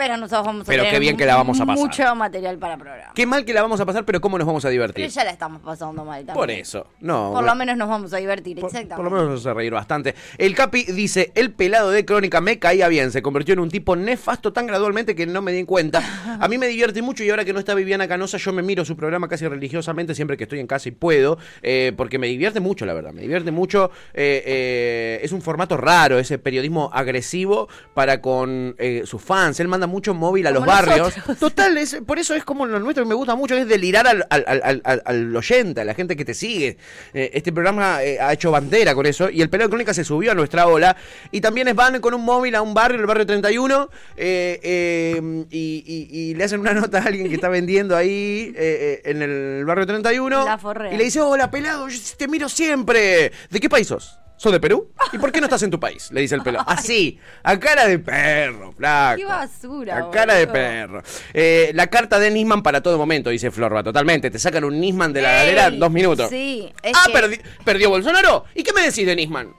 [0.00, 1.78] pero nosotros vamos a Pero tener qué bien que la vamos a pasar.
[1.78, 3.12] mucho material para programa.
[3.14, 5.08] Qué mal que la vamos a pasar, pero cómo nos vamos a Pero divertir.
[5.10, 6.34] ya la estamos pasando mal también.
[6.34, 7.32] Por eso, no.
[7.34, 8.96] Por lo menos nos vamos a divertir, por, exactamente.
[8.96, 10.14] por lo menos nos hace reír bastante.
[10.38, 13.94] El Capi dice, el pelado de Crónica me caía bien, se convirtió en un tipo
[13.94, 16.02] nefasto tan gradualmente que no me di cuenta.
[16.40, 18.86] A mí me divierte mucho y ahora que no está Viviana Canosa, yo me miro
[18.86, 22.60] su programa casi religiosamente siempre que estoy en casa y puedo, eh, porque me divierte
[22.60, 23.90] mucho, la verdad, me divierte mucho.
[24.14, 29.60] Eh, eh, es un formato raro, ese periodismo agresivo para con sus fans.
[29.60, 31.14] Él manda mucho móvil a los barrios.
[31.38, 34.26] Total, es, por eso es como lo nuestro que me gusta mucho, es delirar al,
[34.30, 36.78] al, al, al- al oyente, a la gente que te sigue.
[37.12, 40.04] Eh, este programa eh, ha hecho bandera con eso y el pelado de crónica se
[40.04, 40.96] subió a nuestra ola.
[41.30, 45.44] Y también es van con un móvil a un barrio, el barrio 31, eh, eh,
[45.50, 49.64] y, y- y le hacen una nota a alguien que está vendiendo ahí en el
[49.64, 50.44] barrio 31.
[50.44, 50.92] La forrea.
[50.92, 53.32] Y le dice, hola pelado, yo te miro siempre.
[53.50, 54.18] ¿De qué país sos?
[54.40, 54.88] ¿Sos de Perú?
[55.12, 56.10] ¿Y por qué no estás en tu país?
[56.12, 56.64] Le dice el pelado.
[56.66, 59.18] Así, a cara de perro, flaco.
[59.18, 59.98] Qué basura.
[59.98, 61.02] A cara de perro.
[61.34, 64.30] Eh, la carta de Nisman para todo momento, dice Florba, totalmente.
[64.30, 66.30] Te sacan un Nisman de la Ey, galera en dos minutos.
[66.30, 68.46] Sí, ah, que, perdi- perdió Bolsonaro.
[68.54, 69.52] ¿Y qué me decís de Nisman?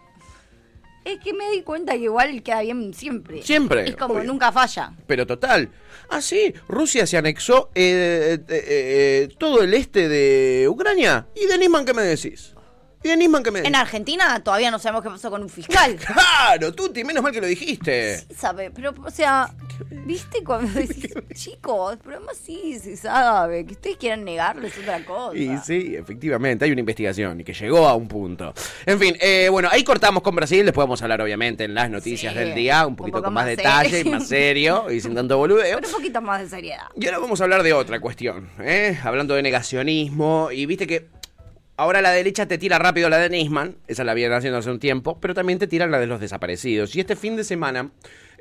[1.05, 3.43] es que me di cuenta que igual queda bien siempre.
[3.43, 4.23] Siempre, Es como obvio.
[4.23, 4.93] nunca falla.
[5.05, 5.69] Pero total.
[6.09, 11.27] Ah, sí, Rusia se anexó eh, eh, eh, todo el este de Ucrania.
[11.35, 12.55] ¿Y de Nisman qué me decís?
[13.03, 13.59] ¿Y de Nisman qué me?
[13.61, 15.97] En Argentina todavía no sabemos qué pasó con un fiscal.
[16.05, 18.17] Claro, Tuti, menos mal que lo dijiste.
[18.19, 19.49] Sí sabe, pero, o sea,
[20.05, 25.03] ¿viste cuando decís, chicos, pero además sí se sabe, que ustedes quieran negarlo es otra
[25.05, 25.35] cosa.
[25.37, 28.53] Y sí, efectivamente, hay una investigación y que llegó a un punto.
[28.85, 31.89] En fin, eh, bueno, ahí cortamos con Brasil, después vamos a hablar obviamente en las
[31.89, 34.11] noticias Sí, del día, un poquito con más, más detalle, serio.
[34.11, 35.77] más serio y sin tanto boludeo.
[35.77, 36.87] Pero un poquito más de seriedad.
[36.95, 38.99] Y ahora vamos a hablar de otra cuestión, ¿eh?
[39.03, 41.07] hablando de negacionismo y viste que
[41.81, 44.77] ahora la derecha te tira rápido la de Nisman, esa la vienen haciendo hace un
[44.77, 46.95] tiempo, pero también te tiran la de los desaparecidos.
[46.95, 47.89] Y este fin de semana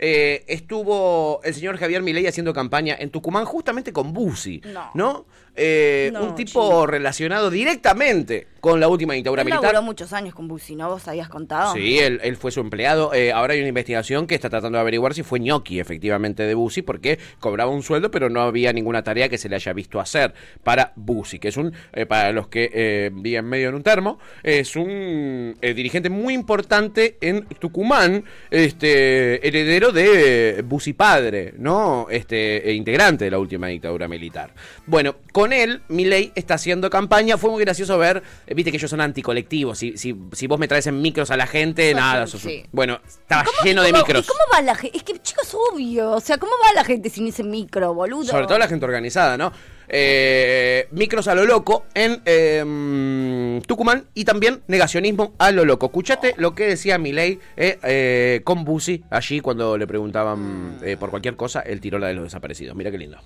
[0.03, 4.91] eh, estuvo el señor Javier Milei haciendo campaña en Tucumán justamente con Bussi, No.
[4.95, 5.27] ¿no?
[5.57, 9.65] Eh, No, un tipo relacionado directamente con la última dictadura Él militar.
[9.73, 10.89] laburó muchos años con Bussi, ¿no?
[10.89, 11.75] ¿Vos habías contado?
[11.75, 13.13] Sí, él, él fue su empleado.
[13.13, 16.55] Eh, ahora hay una investigación que está tratando de averiguar si fue ñoqui efectivamente de
[16.55, 19.99] Bussi, porque cobraba un sueldo, pero no había ninguna tarea que se le haya visto
[20.01, 20.33] hacer
[20.63, 21.75] para Bussi, que es un,
[22.09, 28.25] para los que viven medio en un termo, es un dirigente muy importante en Tucumán,
[28.51, 32.07] este heredero de Bussi padre, ¿no?
[32.11, 34.53] Este e integrante de la última dictadura militar.
[34.87, 37.37] Bueno, con él, Milei está haciendo campaña.
[37.39, 39.79] Fue muy gracioso ver, eh, viste que ellos son anticolectivos.
[39.79, 42.27] Si, si, si vos me traes en micros a la gente, nada.
[42.27, 42.65] sos- sí.
[42.73, 44.25] Bueno, estaba ¿Cómo- lleno de micros.
[44.25, 44.97] ¿Y cómo va la gente?
[44.97, 46.13] Es que, chicos, obvio.
[46.13, 48.25] O sea, ¿cómo va la gente sin ese micro, boludo?
[48.25, 49.53] Sobre todo la gente organizada, ¿no?
[49.93, 55.87] Eh, micros a lo loco en eh, Tucumán y también negacionismo a lo loco.
[55.87, 61.37] Escuchate lo que decía Milei eh, eh, con Bussi allí cuando le preguntaban por cualquier
[61.37, 62.77] cosa, él tiró la de los desaparecidos.
[62.77, 63.19] Mira qué lindo.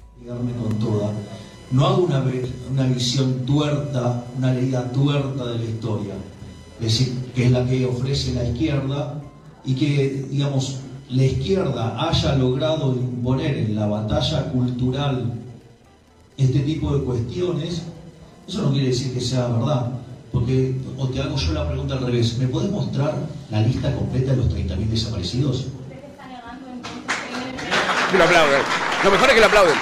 [1.70, 2.08] No hago
[2.70, 6.14] una visión tuerta, una leída tuerta de la historia.
[6.80, 9.20] Es decir, que es la que ofrece la izquierda
[9.64, 15.43] y que, digamos, la izquierda haya logrado imponer en la batalla cultural
[16.36, 17.82] este tipo de cuestiones,
[18.48, 19.92] eso no quiere decir que sea verdad.
[20.32, 23.14] Porque, o te hago yo la pregunta al revés, ¿me podés mostrar
[23.50, 25.66] la lista completa de los 30.000 desaparecidos?
[28.10, 28.62] Que lo aplauden.
[29.04, 29.74] Lo mejor es que lo aplauden.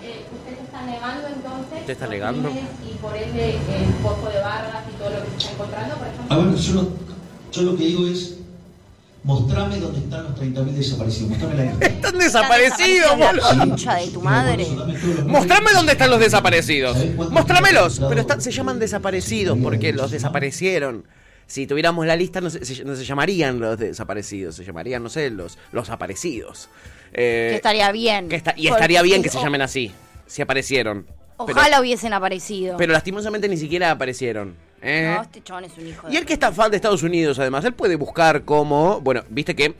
[0.00, 1.80] ¿Usted se está negando entonces?
[1.80, 2.48] ¿Usted está negando?
[2.50, 6.06] Y por ende el pozo de Vargas y todo lo que se está encontrando, por
[6.08, 6.34] ejemplo.
[6.34, 6.88] A ver, yo, no-
[7.52, 8.34] yo lo que digo es,
[9.24, 11.86] mostrame dónde están los 30.000 desaparecidos, mostrame la lista.
[11.86, 13.48] Están desaparecidos, La boludo.
[13.58, 14.66] concha de tu madre.
[15.26, 16.96] Mostrame dónde están los desaparecidos.
[17.30, 18.00] Mostrámelos.
[18.08, 21.04] Pero están- se llaman desaparecidos porque los desaparecieron.
[21.46, 25.08] Si tuviéramos la lista, no se, se- no se llamarían los desaparecidos, se llamarían, no
[25.10, 26.68] sé, los, los aparecidos.
[27.12, 28.28] Eh, Que estaría bien.
[28.28, 29.92] que está- y Porque- estaría bien que se o- llamen así,
[30.26, 31.06] si aparecieron.
[31.46, 32.76] Pero- Ojalá hubiesen aparecido.
[32.76, 34.54] Pero, lastimosamente ni siquiera aparecieron.
[34.84, 35.14] ¿Eh?
[35.16, 36.12] No, este chabón es un hijo de...
[36.12, 39.56] Y él que está fan de Estados Unidos, además, él puede buscar cómo, bueno, viste
[39.56, 39.74] que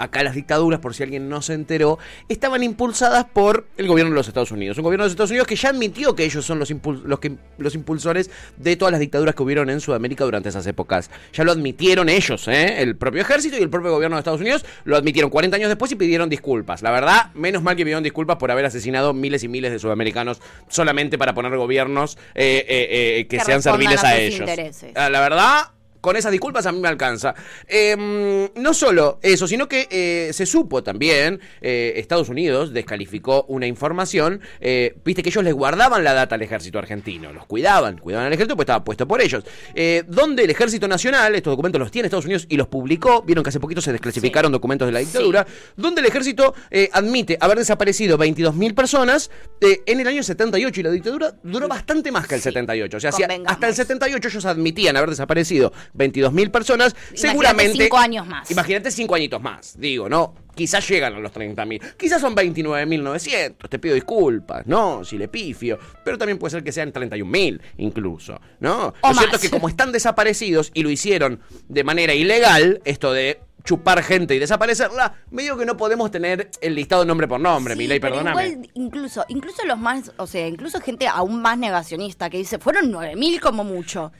[0.00, 4.16] acá las dictaduras, por si alguien no se enteró, estaban impulsadas por el gobierno de
[4.16, 4.76] los Estados Unidos.
[4.78, 7.20] Un gobierno de los Estados Unidos que ya admitió que ellos son los, impul- los,
[7.20, 11.10] que, los impulsores de todas las dictaduras que hubieron en Sudamérica durante esas épocas.
[11.32, 12.80] Ya lo admitieron ellos, ¿eh?
[12.82, 15.92] el propio ejército y el propio gobierno de Estados Unidos lo admitieron 40 años después
[15.92, 16.82] y pidieron disculpas.
[16.82, 20.40] La verdad, menos mal que pidieron disculpas por haber asesinado miles y miles de sudamericanos
[20.68, 24.40] solamente para poner gobiernos eh, eh, eh, que, Que sean serviles a ellos.
[24.40, 24.92] intereses.
[24.94, 25.68] Ah, La verdad,
[26.00, 27.34] con esas disculpas a mí me alcanza.
[27.66, 33.66] Eh, no solo eso, sino que eh, se supo también, eh, Estados Unidos descalificó una
[33.66, 38.26] información, eh, viste que ellos les guardaban la data al ejército argentino, los cuidaban, cuidaban
[38.26, 39.44] al ejército, pues estaba puesto por ellos.
[39.74, 43.44] Eh, donde el ejército nacional, estos documentos los tiene Estados Unidos y los publicó, vieron
[43.44, 46.54] que hace poquito se desclasificaron documentos de la dictadura, donde el ejército
[46.92, 52.26] admite haber desaparecido 22.000 personas en el año 78 y la dictadura duró bastante más
[52.26, 52.96] que el 78.
[52.96, 53.10] O sea,
[53.46, 57.84] hasta el 78 ellos admitían haber desaparecido 22 mil personas, seguramente...
[57.84, 58.50] cinco años más.
[58.50, 60.34] Imagínate cinco añitos más, digo, ¿no?
[60.54, 65.04] Quizás llegan a los 30 mil, quizás son 29.900, te pido disculpas, ¿no?
[65.04, 68.92] Si le pifio, pero también puede ser que sean 31 mil incluso, ¿no?
[69.00, 69.34] O lo cierto más.
[69.34, 74.34] es que como están desaparecidos y lo hicieron de manera ilegal, esto de chupar gente
[74.34, 78.48] y desaparecerla, medio que no podemos tener el listado nombre por nombre, Sí, Milei, perdóname.
[78.48, 82.90] igual, incluso, incluso los más, o sea, incluso gente aún más negacionista que dice, fueron
[82.90, 84.12] 9000 como mucho.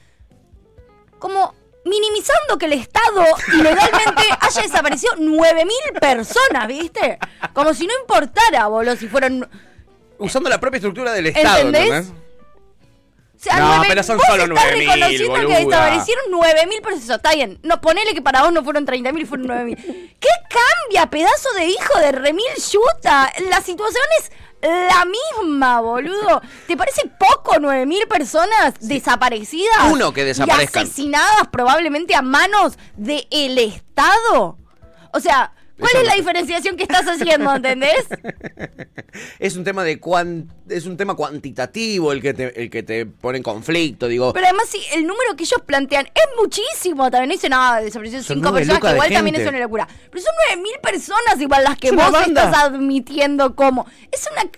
[1.20, 1.54] Como
[1.84, 7.18] minimizando que el Estado ilegalmente haya desaparecido 9000 personas, ¿viste?
[7.54, 9.48] Como si no importara, boludo, si fueron
[10.18, 11.82] Usando la propia estructura del Estado, ¿Entendés?
[11.84, 12.12] ¿entendés?
[13.40, 17.16] O sea, No, nueve- pero son solo estás 9.000, reconociendo que desaparecieron 9.000 personas.
[17.16, 17.58] Está bien.
[17.62, 19.76] No, ponele que para vos no fueron 30.000 y fueron 9.000.
[20.20, 23.32] ¿Qué cambia, pedazo de hijo de Remil Yuta?
[23.48, 24.30] La situación es
[24.62, 26.42] la misma, boludo.
[26.66, 29.92] ¿Te parece poco 9.000 personas desaparecidas?
[29.92, 30.82] Uno que desaparezcan.
[30.82, 34.58] Y asesinadas probablemente a manos del Estado.
[35.12, 38.06] O sea, ¿cuál es la diferenciación que estás haciendo, entendés?
[39.38, 43.06] Es un tema de cuan- es un tema cuantitativo el que te, el que te
[43.06, 44.32] pone en conflicto, digo.
[44.32, 47.10] Pero además, sí, el número que ellos plantean es muchísimo.
[47.10, 49.42] También dicen, ah, desaparecieron cinco personas, que igual también gente.
[49.42, 49.88] es una locura.
[50.10, 53.86] Pero son nueve mil personas igual las que Es vos estás admitiendo como.
[54.12, 54.50] Es una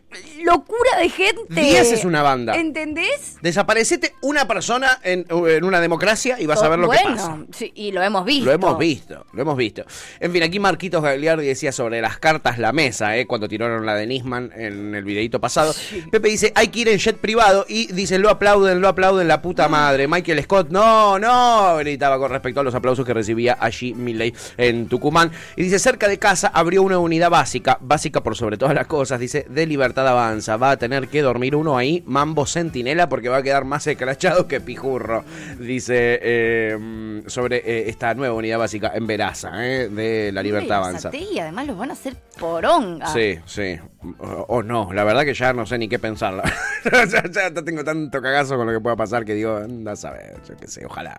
[0.44, 1.42] locura de gente.
[1.48, 2.54] Diez es una banda.
[2.56, 3.36] ¿Entendés?
[3.40, 7.38] Desaparecete una persona en, en una democracia y vas a ver lo que bueno, pasa.
[7.56, 8.44] sí, y lo hemos visto.
[8.46, 9.84] Lo hemos visto, lo hemos visto.
[10.20, 13.26] En fin, aquí Marquitos Gagliardi decía sobre las cartas la mesa, ¿eh?
[13.26, 15.74] cuando tiraron la de Nisman en el videito pasado.
[16.10, 19.42] Pepe dice, hay que ir en jet privado y dice, lo aplauden, lo aplauden la
[19.42, 20.08] puta madre.
[20.08, 24.88] Michael Scott, no, no, gritaba con respecto a los aplausos que recibía allí Milley en
[24.88, 25.30] Tucumán.
[25.56, 29.20] Y dice, cerca de casa abrió una unidad básica, básica por sobre todas las cosas,
[29.20, 30.56] dice, de libertad avanza.
[30.56, 34.48] Va a tener que dormir uno ahí, mambo centinela, porque va a quedar más escrachado
[34.48, 35.24] que pijurro.
[35.58, 39.88] Dice eh, sobre eh, esta nueva unidad básica en Veraza, ¿eh?
[39.88, 41.01] de la libertad avanza.
[41.12, 43.06] Y además los van a hacer poronga.
[43.08, 43.78] Sí, sí.
[44.18, 46.42] O, o no, la verdad que ya no sé ni qué pensar.
[47.10, 50.40] ya, ya tengo tanto cagazo con lo que pueda pasar que digo, anda a saber,
[50.46, 51.18] yo qué sé, ojalá.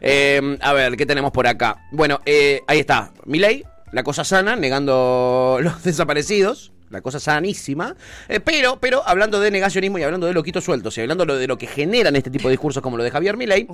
[0.00, 1.78] Eh, a ver, ¿qué tenemos por acá?
[1.92, 3.12] Bueno, eh, ahí está.
[3.24, 6.73] Milei, la cosa sana, negando los desaparecidos.
[6.90, 7.96] La cosa sanísima.
[8.28, 11.58] Eh, pero, pero, hablando de negacionismo y hablando de loquitos sueltos y hablando de lo
[11.58, 13.66] que generan este tipo de discursos como lo de Javier Milei,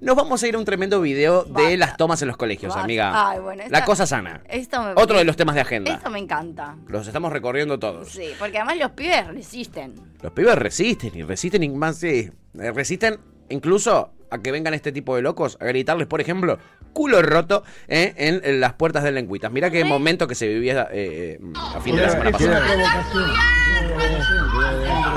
[0.00, 2.84] nos vamos a ir a un tremendo video de las tomas en los colegios, Basta.
[2.84, 3.30] amiga.
[3.30, 4.42] Ay, bueno, La cosa sana.
[4.48, 5.92] Esto me- Otro de los temas de agenda.
[5.92, 6.76] Esto me encanta.
[6.88, 8.08] Los estamos recorriendo todos.
[8.10, 9.94] Sí, porque además los pibes resisten.
[10.22, 13.18] Los pibes resisten y resisten y más, sí, eh, resisten
[13.50, 16.58] incluso a que vengan este tipo de locos a gritarles, por ejemplo,
[16.92, 19.50] culo roto eh, en, en las puertas del Lenguitas.
[19.52, 22.62] Mirá qué momento que se vivía eh, eh, a fin de la semana pasada.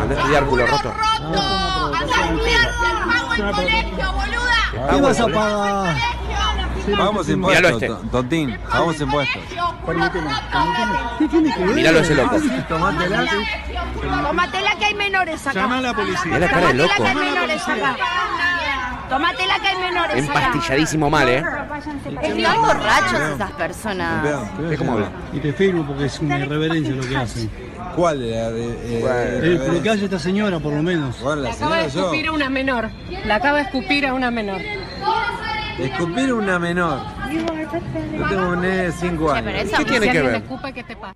[0.02, 0.94] Anda a estudiar culo roto.
[4.90, 5.96] ¿Qué vas a pagar?
[6.98, 7.88] Pagamos Míralo impuestos, este.
[7.88, 9.42] to- Tontín, pagamos impuestos.
[11.74, 12.38] Míralo ese loco.
[12.70, 13.26] Tomátela.
[14.28, 15.60] Tómatela que hay menores acá.
[15.60, 16.26] Llama a la policía.
[16.26, 16.94] Mirá la cara de loco.
[16.96, 17.96] Tómatela que hay menores acá.
[19.10, 20.46] Tómatela que hay menores acá.
[20.46, 21.44] Empastilladísimo mal, ¿eh?
[21.80, 24.26] Están borrachos esas personas.
[24.72, 25.12] Es como habla.
[25.34, 27.52] Y te firmo porque es una irreverencia lo que hacen.
[27.96, 28.52] ¿Cuál era?
[28.52, 31.20] De, eh, Eh, lo que hace esta señora, por lo menos.
[31.22, 32.00] Bueno, la Acaba de yo.
[32.02, 32.90] escupir a una menor.
[33.26, 34.62] La acaba de escupir a una menor.
[35.80, 37.00] Escupir una menor.
[37.32, 39.72] Yo tengo un nene de 5 Che, pero años.
[39.78, 40.36] ¿Qué tiene que ver?
[40.36, 41.16] escupe, ¿qué te pasa?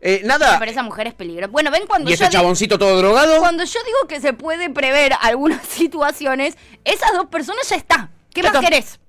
[0.00, 0.58] Eh, nada.
[0.60, 1.50] pero esa mujer es peligrosa.
[1.50, 3.38] Bueno, ven cuando ¿Y yo ese chaboncito todo drogado?
[3.40, 8.08] cuando yo digo que se puede prever algunas situaciones, esas dos personas ya está.
[8.32, 8.70] ¿Qué Ya más está.
[8.70, 9.00] querés?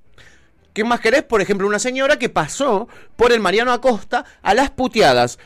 [0.74, 1.24] ¿Qué más querés?
[1.24, 5.40] Por ejemplo, una señora que pasó por el Mariano Acosta a las puteadas.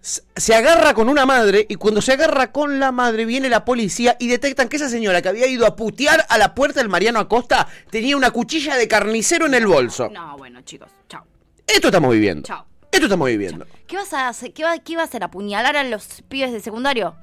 [0.00, 4.16] Se agarra con una madre y cuando se agarra con la madre viene la policía
[4.20, 7.18] y detectan que esa señora que había ido a putear a la puerta del Mariano
[7.18, 10.08] Acosta tenía una cuchilla de carnicero en el bolso.
[10.08, 11.24] No, bueno, chicos, chao.
[11.66, 12.46] Esto estamos viviendo.
[12.46, 12.64] Chao.
[12.90, 13.66] Esto estamos viviendo.
[13.86, 14.52] ¿Qué vas a hacer?
[14.54, 15.22] ¿Qué, va- qué iba a hacer?
[15.24, 17.16] ¿Apuñalar a los pibes de secundario?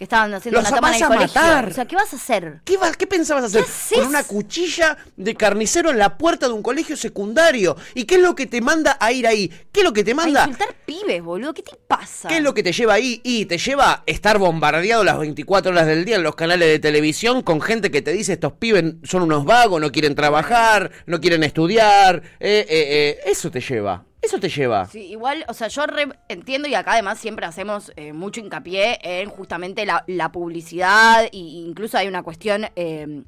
[0.00, 1.26] Que estaban haciendo Los una vas a colegio.
[1.26, 1.68] matar.
[1.68, 2.62] O sea, ¿qué vas a hacer?
[2.64, 3.66] ¿Qué, va- qué pensabas hacer?
[3.94, 7.76] Con una cuchilla de carnicero en la puerta de un colegio secundario.
[7.94, 9.52] ¿Y qué es lo que te manda a ir ahí?
[9.70, 10.40] ¿Qué es lo que te A manda?
[10.46, 11.52] insultar pibes, boludo.
[11.52, 12.28] ¿Qué te pasa?
[12.30, 13.20] ¿Qué es lo que te lleva ahí?
[13.24, 16.78] Y te lleva a estar bombardeado las 24 horas del día en los canales de
[16.78, 21.20] televisión con gente que te dice estos pibes son unos vagos, no quieren trabajar, no
[21.20, 22.22] quieren estudiar.
[22.40, 24.06] Eh, eh, eh, eso te lleva.
[24.22, 24.86] Eso te lleva.
[24.86, 28.98] Sí, igual, o sea, yo re- entiendo y acá además siempre hacemos eh, mucho hincapié
[29.02, 33.22] en justamente la, la publicidad e incluso hay una cuestión eh,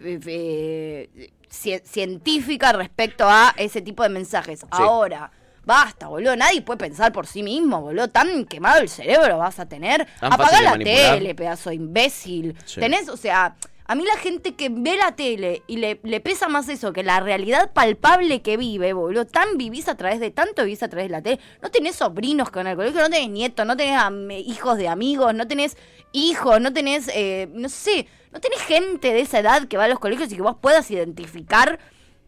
[0.00, 4.64] eh, ci- científica respecto a ese tipo de mensajes.
[4.70, 5.30] Ahora,
[5.64, 9.66] basta, boludo, nadie puede pensar por sí mismo, boludo, tan quemado el cerebro vas a
[9.66, 10.06] tener.
[10.20, 11.14] Tan de la manipular.
[11.18, 12.56] tele, pedazo de imbécil.
[12.64, 12.80] Sí.
[12.80, 13.56] Tenés, o sea,
[13.92, 17.02] A mí la gente que ve la tele y le, le pesa más eso que
[17.02, 19.26] la realidad palpable que vive, boludo.
[19.26, 21.40] Tan vivís a través de tanto vivís a través de la tele.
[21.60, 24.00] No tenés sobrinos con el colegio, no tenés nietos, no tenés
[24.46, 25.76] hijos de amigos, no tenés
[26.12, 29.88] hijos, no tenés, eh, no sé, no tenés gente de esa edad que va a
[29.88, 31.78] los colegios y que vos puedas identificar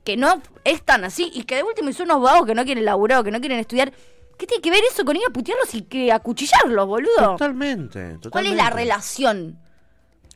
[0.05, 2.85] que no es tan así y que de último son unos vagos que no quieren
[2.85, 3.91] laburar o que no quieren estudiar.
[4.37, 7.15] ¿Qué tiene que ver eso con ir a putearlos y que acuchillarlos, boludo?
[7.17, 8.29] Totalmente, totalmente.
[8.29, 9.64] ¿Cuál es la relación?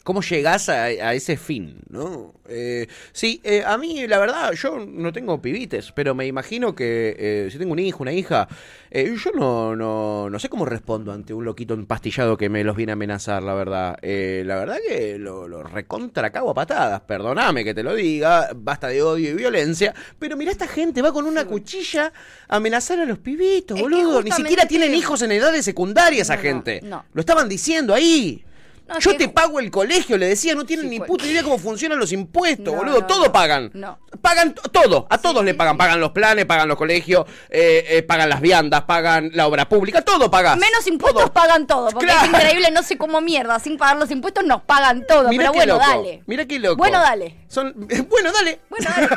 [0.09, 2.33] ¿Cómo llegás a, a ese fin, no?
[2.49, 7.15] Eh, sí, eh, a mí, la verdad, yo no tengo pibites, pero me imagino que
[7.19, 8.49] eh, si tengo un hijo, una hija,
[8.91, 12.75] eh, yo no, no, no sé cómo respondo ante un loquito empastillado que me los
[12.75, 13.99] viene a amenazar, la verdad.
[14.01, 18.49] Eh, la verdad que lo, lo recontra cago a patadas, perdoname que te lo diga,
[18.57, 22.15] basta de odio y violencia, pero mira esta gente, va con una cuchilla
[22.49, 24.23] a amenazar a los pibitos, boludo.
[24.23, 26.81] Ni siquiera tienen hijos en edades secundarias esa no, gente.
[26.83, 27.05] no.
[27.13, 28.43] Lo estaban diciendo ahí.
[28.89, 31.09] No, Yo te pago el colegio, le decía, no tienen Sí, ni pues.
[31.09, 33.01] puta idea cómo funcionan los impuestos, No, boludo.
[33.01, 33.71] no, todo pagan.
[33.75, 33.99] No.
[34.23, 35.77] Pagan todo, a todos le pagan.
[35.77, 40.01] Pagan los planes, pagan los colegios, eh, eh, pagan las viandas, pagan la obra pública,
[40.03, 40.57] todo pagas.
[40.57, 42.23] Menos impuestos pagan todo, porque Claro.
[42.23, 45.53] es increíble, no sé cómo mierda, sin pagar los impuestos nos pagan todo, Mirá pero
[45.53, 46.23] bueno, loco, dale.
[46.27, 46.77] Mirá qué loco.
[46.77, 47.37] Bueno, dale.
[47.49, 47.75] Son,
[48.09, 48.61] bueno, dale.
[48.71, 49.09] Bueno, dale.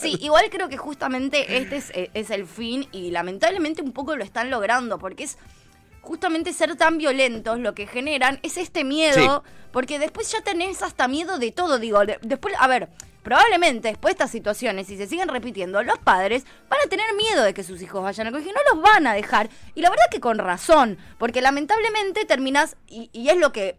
[0.00, 4.14] Sí, igual creo que justamente este es, eh, es el fin y lamentablemente un poco
[4.16, 5.38] lo están logrando, porque es
[6.04, 9.42] justamente ser tan violentos lo que generan es este miedo,
[9.72, 12.88] porque después ya tenés hasta miedo de todo, digo, de- después, a ver,
[13.22, 17.42] probablemente después de estas situaciones, si se siguen repitiendo, los padres van a tener miedo
[17.42, 20.04] de que sus hijos vayan al colegio, no los van a dejar, y la verdad
[20.10, 23.78] que con razón, porque lamentablemente terminas, y, y es lo que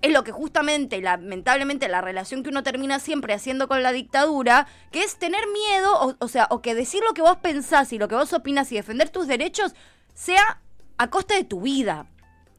[0.00, 4.68] es lo que justamente, lamentablemente, la relación que uno termina siempre haciendo con la dictadura,
[4.92, 7.98] que es tener miedo, o, o sea, o que decir lo que vos pensás y
[7.98, 9.74] lo que vos opinás y defender tus derechos
[10.14, 10.60] sea
[10.98, 12.06] a costa de tu vida.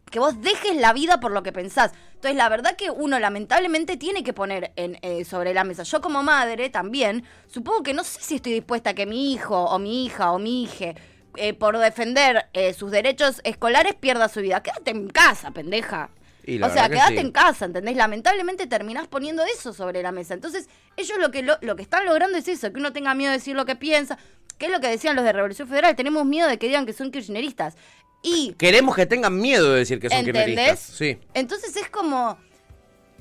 [0.10, 1.92] Que vos dejes la vida por lo que pensás.
[2.16, 5.84] Entonces, la verdad que uno lamentablemente tiene que poner en, eh, sobre la mesa.
[5.84, 9.66] Yo como madre también, supongo que no sé si estoy dispuesta a que mi hijo
[9.66, 10.96] o mi hija o mi hija,
[11.36, 14.64] eh, por defender eh, sus derechos escolares, pierda su vida.
[14.64, 16.10] Quédate en casa, pendeja.
[16.50, 17.20] Y O sea, verdad que quédate sí.
[17.20, 17.96] en casa, ¿entendés?
[17.96, 20.34] Lamentablemente terminás poniendo eso sobre la mesa.
[20.34, 23.32] Entonces, ellos lo que, lo, lo que están logrando es eso, que uno tenga miedo
[23.32, 24.18] de decir lo que piensa.
[24.58, 25.96] que es lo que decían los de Revolución Federal?
[25.96, 27.76] Tenemos miedo de que digan que son kirchneristas.
[28.22, 30.46] Y, Queremos que tengan miedo de decir que son ¿Entendés?
[30.46, 30.80] kirchneristas.
[30.98, 31.18] Sí.
[31.34, 32.38] entonces es como,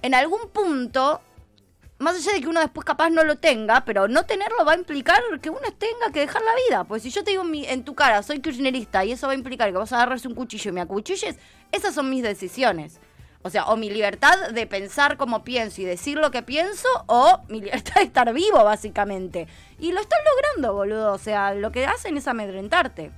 [0.02, 1.20] en algún punto,
[2.00, 4.76] más allá de que uno después capaz no lo tenga, pero no tenerlo va a
[4.76, 6.84] implicar que uno tenga que dejar la vida.
[6.84, 9.32] Pues si yo te digo en, mi- en tu cara, soy kirchnerista, y eso va
[9.34, 11.36] a implicar que vas a agarrarse un cuchillo y me acuchilles,
[11.70, 12.98] esas son mis decisiones.
[13.42, 17.40] O sea, o mi libertad de pensar como pienso y decir lo que pienso, o
[17.48, 19.46] mi libertad de estar vivo, básicamente.
[19.78, 21.12] Y lo están logrando, boludo.
[21.12, 23.10] O sea, lo que hacen es amedrentarte.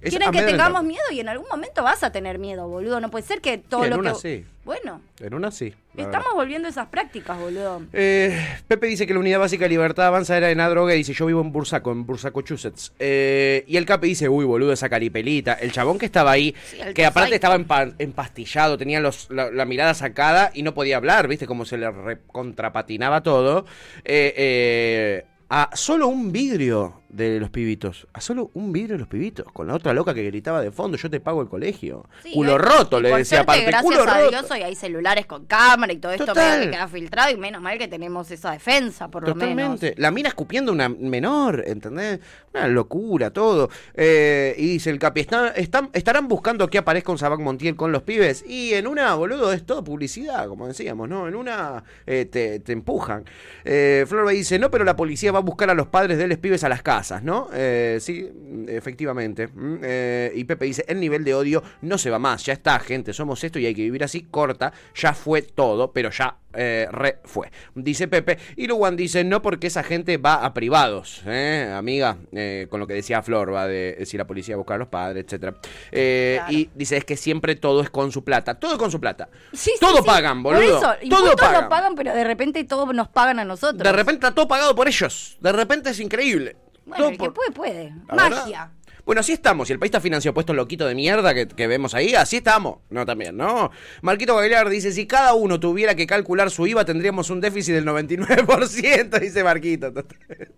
[0.00, 3.00] Es Quieren que tengamos miedo y en algún momento vas a tener miedo, boludo.
[3.00, 4.18] No puede ser que todo Sí, en lo una que.
[4.18, 4.46] sí.
[4.64, 5.74] Bueno, En una sí.
[6.02, 6.36] Estamos verdad.
[6.36, 7.82] volviendo a esas prácticas, boludo.
[7.92, 11.12] Eh, Pepe dice que la unidad básica de libertad avanza era en Adroga y dice
[11.12, 12.92] yo vivo en Bursaco, en Bursacochusetts.
[12.98, 15.54] Eh, y el Cape dice, uy, boludo, esa caripelita.
[15.54, 16.54] El chabón que estaba ahí,
[16.94, 21.28] que aparte estaba empa- empastillado, tenía los, la, la mirada sacada y no podía hablar,
[21.28, 21.46] ¿viste?
[21.46, 23.66] Como se le contrapatinaba todo.
[24.04, 28.06] Eh, eh, a solo un vidrio de los pibitos.
[28.12, 29.50] A solo un vidrio de los pibitos.
[29.52, 32.06] Con la otra loca que gritaba de fondo, yo te pago el colegio.
[32.22, 33.62] Sí, culo roto, y le decía aparte.
[33.64, 34.30] gracias culo a roto.
[34.30, 36.64] Dios hoy hay celulares con cámara y todo esto Total.
[36.64, 39.54] que queda filtrado y menos mal que tenemos esa defensa, por lo menos.
[39.78, 39.94] Totalmente.
[40.00, 42.20] La mina escupiendo una menor, ¿entendés?
[42.52, 43.70] Una locura, todo.
[43.94, 47.90] Eh, y dice el Capi, "Está- están, ¿estarán buscando que aparezca un Sabac Montiel con
[47.92, 48.44] los pibes?
[48.46, 51.26] Y en una, boludo, es todo publicidad, como decíamos, ¿no?
[51.26, 53.24] En una eh, te, te empujan.
[53.64, 56.38] Eh, Florba dice, no, pero la policía va a buscar a los padres de los
[56.38, 57.48] pibes a las casas, ¿no?
[57.52, 58.28] Eh, sí,
[58.68, 59.46] efectivamente.
[59.48, 62.78] Mm, eh, y Pepe dice, el nivel de odio no se va más, ya está,
[62.80, 66.88] gente, somos esto y hay que vivir así, corta, ya fue todo, pero ya eh,
[66.90, 67.50] re fue.
[67.74, 68.38] Dice Pepe.
[68.56, 71.70] Y Luwan dice, no porque esa gente va a privados, ¿eh?
[71.74, 74.88] amiga, eh, con lo que decía Flor, va de si la policía busca a los
[74.88, 75.54] padres, etcétera.
[75.92, 79.28] Eh, Y dice, es que siempre todo es con su plata, todo con su plata.
[79.52, 80.02] Sí, todo sí.
[80.06, 80.78] pagan, Por boludo.
[80.78, 81.62] eso, todo pagan.
[81.64, 83.82] lo pagan, pero de repente todos nos pagan a nosotros.
[83.82, 85.36] De repente está todo pagado por ellos.
[85.40, 86.56] De repente es increíble.
[86.88, 87.94] Bueno, el que puede, puede.
[88.08, 88.70] Magia.
[89.08, 89.70] Bueno, así estamos.
[89.70, 92.14] Y el país está financiado puesto loquito de mierda que, que vemos ahí.
[92.14, 92.80] Así estamos.
[92.90, 93.70] No, también, ¿no?
[94.02, 97.86] Marquito Bailar dice: si cada uno tuviera que calcular su IVA, tendríamos un déficit del
[97.86, 99.18] 99%.
[99.20, 99.94] Dice Marquito.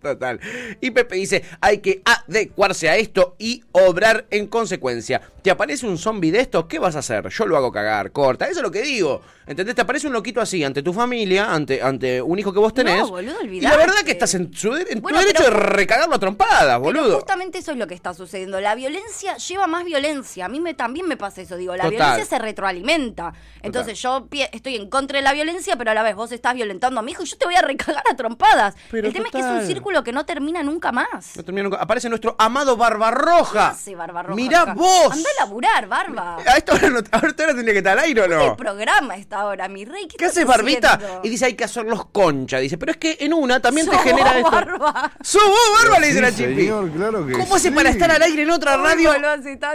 [0.03, 0.41] Total.
[0.81, 5.21] Y Pepe dice: hay que adecuarse a esto y obrar en consecuencia.
[5.43, 6.67] ¿Te aparece un zombie de esto?
[6.67, 7.29] ¿Qué vas a hacer?
[7.29, 8.47] Yo lo hago cagar, corta.
[8.47, 9.23] Eso es lo que digo.
[9.47, 9.75] ¿Entendés?
[9.77, 12.99] Te aparece un loquito así ante tu familia, ante, ante un hijo que vos tenés.
[12.99, 16.15] No, boludo, y la verdad que estás en, su, en tu derecho pero- de recagarlo
[16.15, 17.17] a trompadas, Pero boludo.
[17.17, 18.40] justamente eso es lo que está sucediendo.
[18.41, 18.61] Sucediendo?
[18.61, 20.47] La violencia lleva más violencia.
[20.47, 21.57] A mí me, también me pasa eso.
[21.57, 21.91] Digo, la Total.
[21.99, 23.33] violencia se retroalimenta.
[23.63, 27.01] Entonces yo estoy en contra de la violencia, pero a la vez vos estás violentando
[27.01, 28.75] a mi hijo y yo te voy a recagar a trompadas.
[28.91, 31.37] Pero El tema es que es un círculo que no termina nunca más.
[31.37, 31.83] No termino nunca.
[31.83, 33.75] Aparece nuestro amado Barbarroja.
[33.75, 34.35] Sí, Barbarroja.
[34.37, 34.75] Mirá acá.
[34.75, 35.13] vos.
[35.13, 36.37] Anda a laburar, Barba.
[36.47, 38.57] A esta hora, no, a esta hora tendría que estar al aire o ¿Qué no.
[38.57, 40.07] programa está ahora, mi rey?
[40.09, 40.99] ¿Qué, ¿Qué haces, Barbita?
[41.23, 42.59] Y dice, hay que hacerlos concha.
[42.59, 44.51] Dice, pero es que en una también te genera vos, esto.
[44.51, 45.13] Barba.
[45.23, 45.99] ¡Sos vos, Barba!
[45.99, 46.61] Le dice Sí, la Chipi.
[46.63, 47.75] señor, claro que ¿Cómo hace sí.
[47.75, 49.13] para estar al aire en otra radio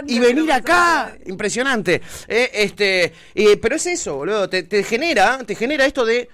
[0.06, 1.16] y venir acá?
[1.26, 2.00] Impresionante.
[2.28, 4.48] Eh, este, eh, pero es eso, boludo.
[4.48, 6.28] Te, te genera, te genera esto de.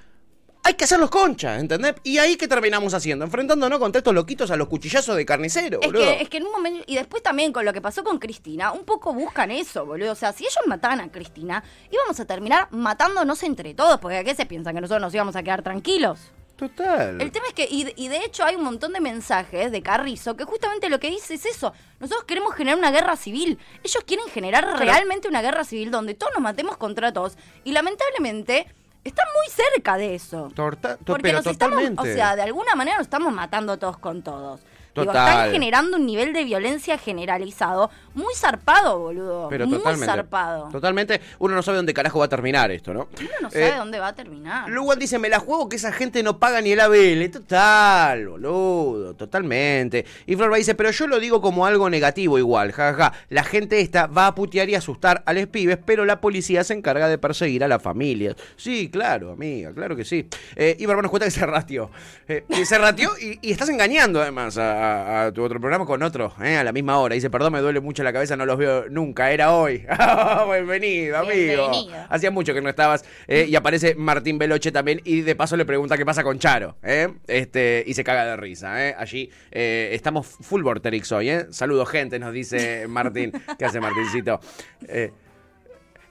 [0.65, 1.95] Hay que hacerlos concha, ¿entendés?
[2.05, 5.89] Y ahí que terminamos haciendo, enfrentándonos contra estos loquitos a los cuchillazos de carnicero, Es
[5.89, 6.05] boludo.
[6.05, 8.71] que, es que en un momento, y después también con lo que pasó con Cristina,
[8.71, 10.13] un poco buscan eso, boludo.
[10.13, 14.23] O sea, si ellos mataban a Cristina, íbamos a terminar matándonos entre todos, porque ¿a
[14.25, 14.73] qué se piensan?
[14.77, 16.21] Que nosotros nos íbamos a quedar tranquilos.
[16.69, 17.21] Total.
[17.21, 20.37] El tema es que, y, y de hecho hay un montón de mensajes de Carrizo
[20.37, 21.73] que justamente lo que dice es eso.
[21.99, 23.59] Nosotros queremos generar una guerra civil.
[23.83, 27.37] Ellos quieren generar realmente una guerra civil donde todos nos matemos contra todos.
[27.65, 28.67] Y lamentablemente
[29.03, 30.51] están muy cerca de eso.
[30.55, 34.23] Torta- to- Porque nos estamos, o sea, de alguna manera nos estamos matando todos con
[34.23, 34.61] todos.
[34.95, 39.49] Digo, están generando un nivel de violencia generalizado muy zarpado, boludo.
[39.49, 40.07] Pero muy totalmente.
[40.07, 40.69] zarpado.
[40.71, 41.21] Totalmente.
[41.39, 43.09] Uno no sabe dónde carajo va a terminar esto, ¿no?
[43.19, 44.69] Uno no Eh, sabe dónde va a terminar.
[44.71, 47.31] Luego dice, me la juego que esa gente no paga ni el ABL.
[47.31, 50.05] Total, boludo, totalmente.
[50.27, 53.13] Y Florba dice, pero yo lo digo como algo negativo igual, jajaja.
[53.29, 56.75] La gente esta va a putear y asustar a los pibes, pero la policía se
[56.75, 58.37] encarga de perseguir a las familias.
[58.57, 60.27] Sí, claro, amiga, claro que sí.
[60.57, 61.91] Eh, y nos cuenta que se ratió.
[62.29, 66.03] Eh, se ratió y, y estás engañando además a, a- a tu otro programa con
[66.03, 67.15] otro, eh, a la misma hora.
[67.15, 69.87] Dice, perdón, me duele mucho la cabeza, no los veo nunca, era hoy.
[70.53, 71.71] Bienvenido, amigo.
[71.71, 72.07] Bienvenido.
[72.09, 73.05] Hacía mucho que no estabas.
[73.29, 75.01] eh, y aparece Martín Veloche también.
[75.05, 76.77] Y de paso le pregunta qué pasa con Charo.
[76.83, 78.89] eh, Este, y se caga de risa.
[78.89, 78.95] eh.
[78.99, 81.31] Allí estamos full Vorterix hoy.
[81.31, 81.47] Eh.
[81.51, 83.33] Saludos, gente, nos dice Martín.
[83.59, 84.41] ¿Qué hace Martincito?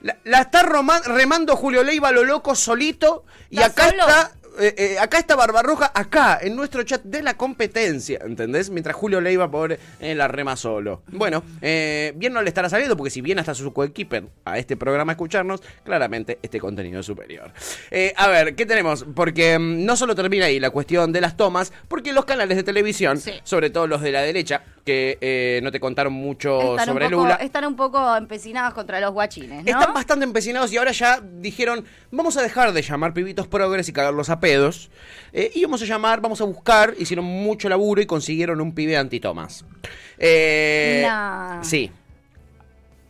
[0.00, 3.24] La, la está remando Julio Leiva lo loco solito.
[3.50, 4.02] Y ¿Está acá solo?
[4.08, 4.32] está.
[4.58, 8.70] Eh, eh, acá está Barbarroja, acá, en nuestro chat de la competencia, ¿entendés?
[8.70, 11.02] Mientras Julio Leiva, pobre, eh, la rema solo.
[11.08, 14.76] Bueno, eh, bien no le estará saliendo, porque si bien hasta su coequiper a este
[14.76, 17.52] programa a escucharnos, claramente este contenido es superior.
[18.16, 19.04] A ver, ¿qué tenemos?
[19.14, 22.62] Porque mm, no solo termina ahí la cuestión de las tomas, porque los canales de
[22.62, 23.32] televisión, Sí.
[23.44, 27.34] sobre todo los de la derecha, que no te contaron mucho Están sobre poco, Lula,
[27.36, 29.70] están un poco empecinados contra los guachines, ¿no?
[29.70, 33.92] están bastante empecinados y ahora ya dijeron, vamos a dejar de llamar pibitos progres y
[33.92, 34.90] cagarlos a pedos.
[35.32, 38.96] eh, y vamos a llamar, vamos a buscar, hicieron mucho laburo y consiguieron un pibe
[38.98, 39.64] antitomas.
[40.18, 41.62] Eh, Nah.
[41.62, 41.90] Sí.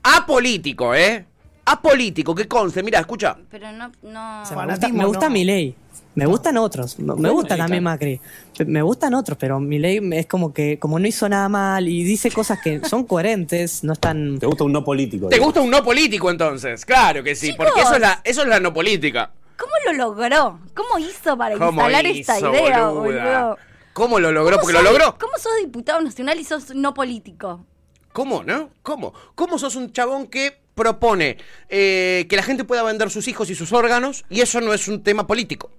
[0.03, 1.25] Apolítico, ¿eh?
[1.65, 3.37] Apolítico, que conste, mira, escucha.
[3.51, 4.43] Pero no, no.
[4.57, 5.75] Me gusta, me gusta Milei.
[6.15, 6.99] Me gustan otros.
[6.99, 8.21] Me gusta también Macri.
[8.67, 12.31] Me gustan otros, pero Milei es como que como no hizo nada mal y dice
[12.31, 14.39] cosas que son coherentes, no están...
[14.39, 15.29] Te gusta un no político.
[15.29, 16.85] ¿Te gusta un no político entonces?
[16.85, 17.65] Claro que sí, Chicos.
[17.67, 19.31] porque eso es, la, eso es la no política.
[19.57, 20.61] ¿Cómo lo logró?
[20.75, 23.59] ¿Cómo hizo para ¿Cómo instalar esta idea, boludo?
[23.93, 24.57] ¿Cómo lo logró?
[24.57, 25.19] ¿Cómo Porque lo logró.
[25.19, 27.65] ¿Cómo sos diputado nacional y sos no político?
[28.13, 28.71] ¿Cómo, no?
[28.83, 29.13] ¿Cómo?
[29.35, 31.37] ¿Cómo sos un chabón que propone
[31.69, 34.89] eh, que la gente pueda vender sus hijos y sus órganos y eso no es
[34.89, 35.71] un tema político?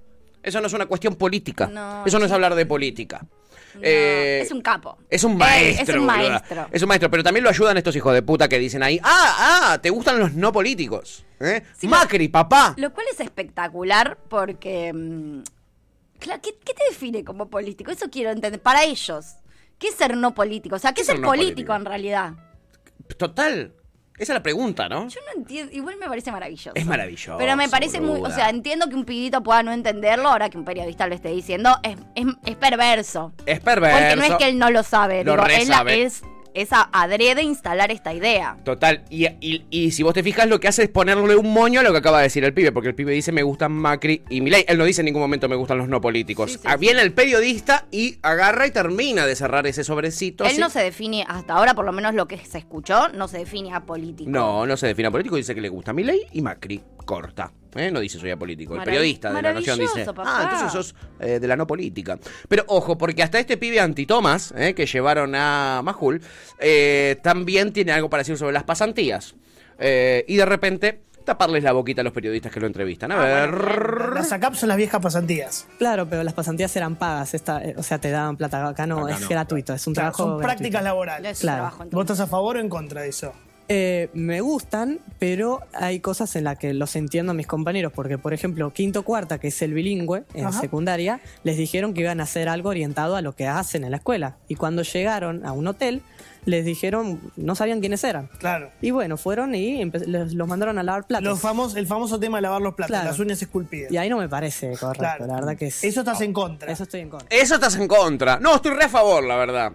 [0.43, 1.67] Eso no es una cuestión política.
[1.67, 3.25] No, eso no es hablar de política.
[3.81, 4.97] Eh, es un capo.
[5.09, 5.83] es un maestro.
[5.83, 6.29] es un boluda.
[6.29, 6.67] maestro.
[6.71, 9.71] Es un maestro, pero también lo ayudan estos hijos de puta que dicen ahí, ah,
[9.73, 11.25] ah, te gustan los no políticos.
[11.39, 11.63] ¿eh?
[11.77, 12.75] Sí, Macri, papá.
[12.77, 14.91] Lo cual es espectacular porque.
[14.93, 15.43] mm,
[16.19, 17.91] claro, ¿qué, qué te define como político?
[17.91, 18.61] Eso quiero entender.
[18.61, 19.25] Para ellos.
[19.79, 20.75] ¿Qué es ser no político?
[20.75, 21.75] O sea, ¿qué, es ser no político, político?
[21.75, 22.33] en realidad?
[23.17, 23.73] Total.
[24.17, 25.07] Esa es la pregunta, ¿no?
[25.07, 25.71] Yo no entiendo.
[25.73, 26.71] Igual me parece maravilloso.
[26.75, 27.37] Es maravilloso.
[27.37, 28.21] Pero me parece muy.
[28.21, 31.29] O sea, entiendo que un pibito pueda no entenderlo ahora que un periodista lo esté
[31.29, 31.77] diciendo.
[31.81, 33.33] Es, es, es perverso.
[33.45, 33.97] Es perverso.
[33.97, 35.23] Porque no es que él no lo sabe.
[35.23, 36.03] Lo digo, él sabe.
[36.03, 36.21] es,
[36.53, 38.57] es a- adrede instalar esta idea.
[38.63, 41.79] Total, y, y- y si vos te fijas, lo que hace es ponerle un moño
[41.79, 44.21] a lo que acaba de decir el pibe, porque el pibe dice me gustan Macri
[44.29, 44.65] y Milei.
[44.67, 46.59] Él no dice en ningún momento me gustan los no políticos.
[46.65, 50.43] Ah, Viene el periodista y agarra y termina de cerrar ese sobrecito.
[50.43, 50.59] Él así.
[50.59, 53.73] no se define, hasta ahora por lo menos lo que se escuchó, no se define
[53.73, 54.29] a político.
[54.29, 56.81] No, no se define a político, dice que le gusta Milei y Macri.
[57.05, 57.51] Corta.
[57.75, 57.91] ¿Eh?
[57.91, 58.75] No dice soy apolítico.
[58.75, 60.05] El periodista de la Nación dice.
[60.05, 60.23] papá.
[60.25, 62.17] Ah, entonces sos eh, de la no política.
[62.47, 66.21] Pero ojo, porque hasta este pibe antitomas eh, que llevaron a Majul
[66.59, 69.35] eh, también tiene algo para decir sobre las pasantías.
[69.79, 73.11] Eh, y de repente taparles la boquita a los periodistas que lo entrevistan.
[73.13, 74.13] A ver.
[74.13, 75.67] Las ACAP son las viejas pasantías.
[75.79, 78.67] Claro, pero las pasantías eran pagas, esta, o sea, te daban plata.
[78.67, 79.29] Acá no, Acá es no.
[79.29, 81.39] gratuito, es un Claro, trabajo son prácticas laborales.
[81.39, 81.71] Claro.
[81.91, 83.33] ¿Vos estás a favor o en contra de eso?
[83.75, 88.19] Eh, me gustan, pero hay cosas en las que los entiendo a mis compañeros, porque
[88.19, 90.61] por ejemplo, quinto cuarta, que es el bilingüe en Ajá.
[90.61, 93.97] secundaria, les dijeron que iban a hacer algo orientado a lo que hacen en la
[93.97, 94.37] escuela.
[94.47, 96.03] Y cuando llegaron a un hotel,
[96.45, 98.27] les dijeron, no sabían quiénes eran.
[98.37, 98.69] Claro.
[98.79, 101.23] Y bueno, fueron y les- los mandaron a lavar platos.
[101.25, 103.07] Los famos, el famoso tema de lavar los platos, Claro.
[103.09, 103.91] las uñas esculpidas.
[103.91, 105.25] Y ahí no me parece correcto, Claro.
[105.25, 105.83] la verdad que es...
[105.83, 106.71] Eso estás en contra.
[106.71, 107.35] Eso estoy en contra.
[107.35, 108.39] Eso estás en contra.
[108.39, 109.71] No, estoy re a favor, la verdad.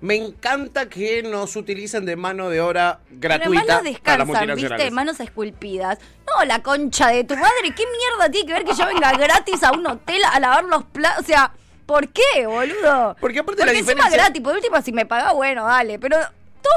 [0.00, 4.56] Me encanta que nos utilicen de mano de obra Pero gratuita manos para las descansan.
[4.56, 4.90] ¿viste?
[4.90, 5.98] Manos esculpidas.
[6.26, 7.74] No, la concha de tu madre.
[7.76, 10.84] ¿Qué mierda tiene que ver que yo venga gratis a un hotel a lavar los
[10.84, 11.22] platos?
[11.24, 11.52] O sea,
[11.84, 13.14] ¿por qué, boludo?
[13.20, 14.42] Porque aparte Porque la encima diferencia- gratis.
[14.42, 15.98] Por último, si me paga, bueno, dale.
[15.98, 16.16] Pero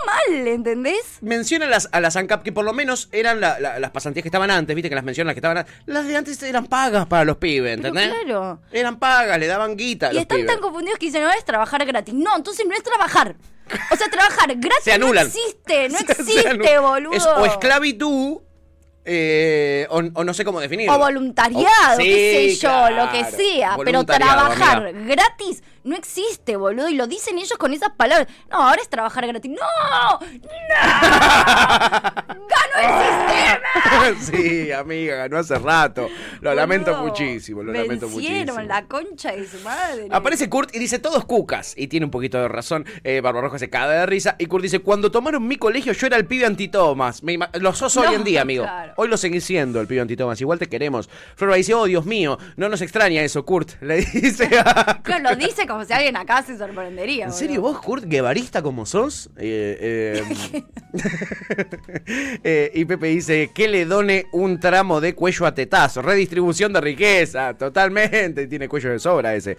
[0.06, 1.18] mal, ¿entendés?
[1.22, 4.30] Menciona las, a las ANCAP que por lo menos eran la- la- las pasantías que
[4.30, 5.74] estaban antes, viste que las mencionan las que estaban antes.
[5.86, 8.14] Las de antes eran pagas para los pibes, Pero ¿entendés?
[8.24, 8.60] claro.
[8.72, 10.52] Eran pagas, le daban guita a Y los están pibes.
[10.52, 12.14] tan confundidos que dicen, no es trabajar gratis.
[12.14, 13.36] No, entonces no es trabajar.
[13.92, 15.24] O sea, trabajar gratis Se anulan.
[15.26, 16.82] no existe, no Se existe, anulan.
[16.84, 17.14] boludo.
[17.14, 18.38] Es o esclavitud
[19.06, 20.96] eh, o, o no sé cómo definirlo.
[20.96, 21.66] O voluntariado,
[21.96, 22.96] O- qué sí, sé yo, claro.
[23.06, 23.76] lo que sea.
[23.84, 25.06] Pero trabajar amiga.
[25.16, 26.90] gratis no existe, boludo.
[26.90, 28.28] Y lo dicen ellos con esas palabras.
[28.52, 29.52] No, ahora es trabajar gratis.
[29.52, 30.20] ¡No!
[31.54, 34.20] ¡Ganó el sistema!
[34.22, 36.08] sí, amiga, ganó hace rato.
[36.42, 38.60] Lo lamento muchísimo, lo lamento muchísimo.
[38.62, 40.08] la concha de su madre.
[40.12, 41.74] Aparece Kurt y dice todos cucas.
[41.78, 42.86] Y tiene un poquito de razón.
[43.04, 44.36] Eh, Barbarroja se caga de risa.
[44.40, 47.24] Y Kurt dice: Cuando tomaron mi colegio, yo era el pibe antitomas.
[47.24, 48.64] Me lo sos hoy No, en día, amigo.
[48.64, 48.94] claro.
[48.98, 50.40] Hoy lo seguís siendo el pibe antitomas.
[50.42, 51.10] Igual te queremos.
[51.36, 53.72] Flora dice: Oh, Dios mío, no nos extraña eso, Kurt.
[53.82, 55.02] Le dice a.
[55.04, 57.26] Claro, lo dice como si alguien acá se sorprendería.
[57.26, 57.40] ¿En boludo.
[57.40, 59.30] serio vos, Kurt, guevarista como sos?
[59.38, 60.64] Eh, eh,
[62.44, 66.02] eh, y Pepe dice que le done un tramo de cuello a tetazo.
[66.02, 68.48] Redistribución de riqueza, totalmente.
[68.54, 69.58] Tiene cuello de sobra ese.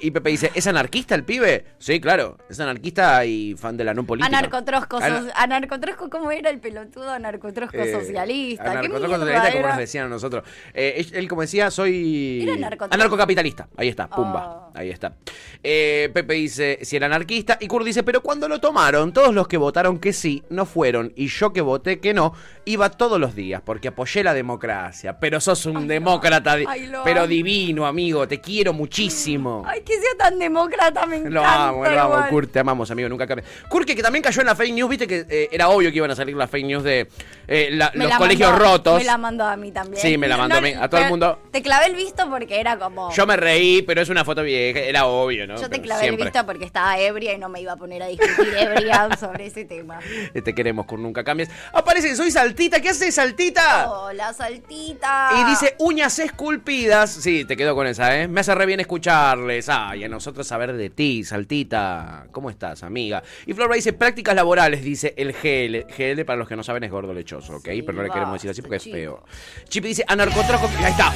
[0.00, 1.64] Y Pepe dice, ¿es anarquista el pibe?
[1.78, 2.38] Sí, claro.
[2.48, 4.36] Es anarquista y fan de la no política.
[4.36, 8.64] Anarcotrosco, Ana- sos- anarcotrosco, ¿cómo era el pelotudo anarcotrosco socialista?
[8.64, 10.44] ¿Qué anarcotrosco socialista, como nos decían a nosotros.
[10.72, 12.48] Él, él, como decía, soy.
[12.90, 13.68] Anarcocapitalista.
[13.76, 14.70] Ahí está, pumba.
[14.74, 15.14] Ahí está.
[15.62, 17.58] Eh, Pepe dice si era anarquista.
[17.60, 21.12] Y Kurt dice, pero cuando lo tomaron, todos los que votaron que sí, no fueron.
[21.16, 22.34] Y yo que voté que no,
[22.64, 25.18] iba todos los días porque apoyé la democracia.
[25.18, 27.26] Pero sos un demócrata, Ay, pero amo.
[27.28, 28.26] divino, amigo.
[28.28, 29.62] Te quiero muchísimo.
[29.66, 31.30] Ay, que sea tan demócrata, me encanta.
[31.40, 32.28] Lo amo, lo amo, igual.
[32.30, 33.44] Kurt, te amamos, amigo, nunca cambia.
[33.68, 35.96] Kurt, que, que también cayó en la fake news, viste que eh, era obvio que
[35.96, 37.08] iban a salir las fake news de
[37.46, 38.98] eh, la- los la colegios mandó- rotos.
[38.98, 40.00] Me la mandó a mí también.
[40.00, 41.38] Sí, me la mandó a mí, a todo el mundo.
[41.50, 43.10] Te clavé el visto porque era como.
[43.12, 45.56] Yo me reí, pero es una foto vieja, era obvio, ¿no?
[45.56, 46.24] Yo te Pero clavé siempre.
[46.24, 49.46] el visto porque estaba ebria y no me iba a poner a discutir ebria sobre
[49.46, 50.00] ese tema.
[50.34, 51.48] Eh, Te queremos, Kurt, nunca cambies.
[51.72, 53.90] Aparece, soy Saltita, ¿qué haces, Saltita?
[53.90, 55.30] Hola, saltita.
[55.40, 57.10] Y dice uñas esculpidas.
[57.10, 58.28] Sí, te quedo con esa, ¿eh?
[58.28, 59.68] Me hace re bien escucharles.
[59.68, 62.26] Ay, a nosotros saber de ti, Saltita.
[62.32, 63.22] ¿Cómo estás, amiga?
[63.46, 65.86] Y Flora dice prácticas laborales, dice el GL.
[65.92, 67.64] GL, para los que no saben, es gordo lechoso, ¿ok?
[67.64, 69.24] Pero no le queremos decir así porque es feo.
[69.68, 70.68] Chipi dice anarcotrajo.
[70.82, 71.12] Ahí está.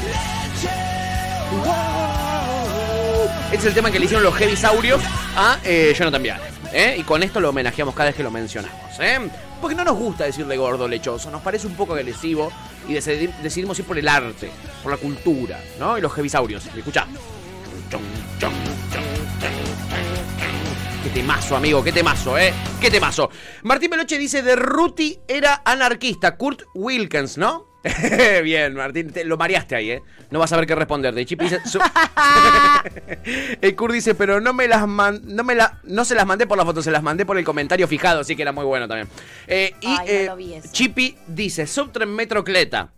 [3.52, 5.00] Este es el tema que le hicieron los heavisaurios
[5.36, 6.44] a eh, Jonathan Viale.
[6.72, 6.96] ¿eh?
[6.98, 8.98] Y con esto lo homenajeamos cada vez que lo mencionamos.
[8.98, 9.18] ¿eh?
[9.60, 12.50] Porque no nos gusta decirle gordo lechoso, nos parece un poco agresivo
[12.88, 14.50] y decidi- decidimos ir por el arte,
[14.82, 15.98] por la cultura, ¿no?
[15.98, 16.64] Y los heavisaurios.
[16.74, 17.06] Escucha.
[21.04, 22.52] Qué temazo, amigo, qué temazo, ¿eh?
[22.80, 23.28] Qué temazo.
[23.64, 27.66] Martín Peloche dice, de Ruti era anarquista, Kurt Wilkins, ¿no?
[28.42, 30.02] Bien, Martín, te- lo mareaste ahí, ¿eh?
[30.30, 31.14] No vas a saber qué responder.
[31.14, 31.60] De Chip dice...
[31.66, 31.80] su-
[33.60, 36.46] el Kurt dice, pero no me las man- no me la no se las mandé
[36.46, 38.86] por la foto, se las mandé por el comentario fijado, así que era muy bueno
[38.88, 39.08] también.
[39.46, 40.68] Eh, y Ay, no eh, lo vi ese.
[40.70, 42.90] Chippy dice, subtren metrocleta.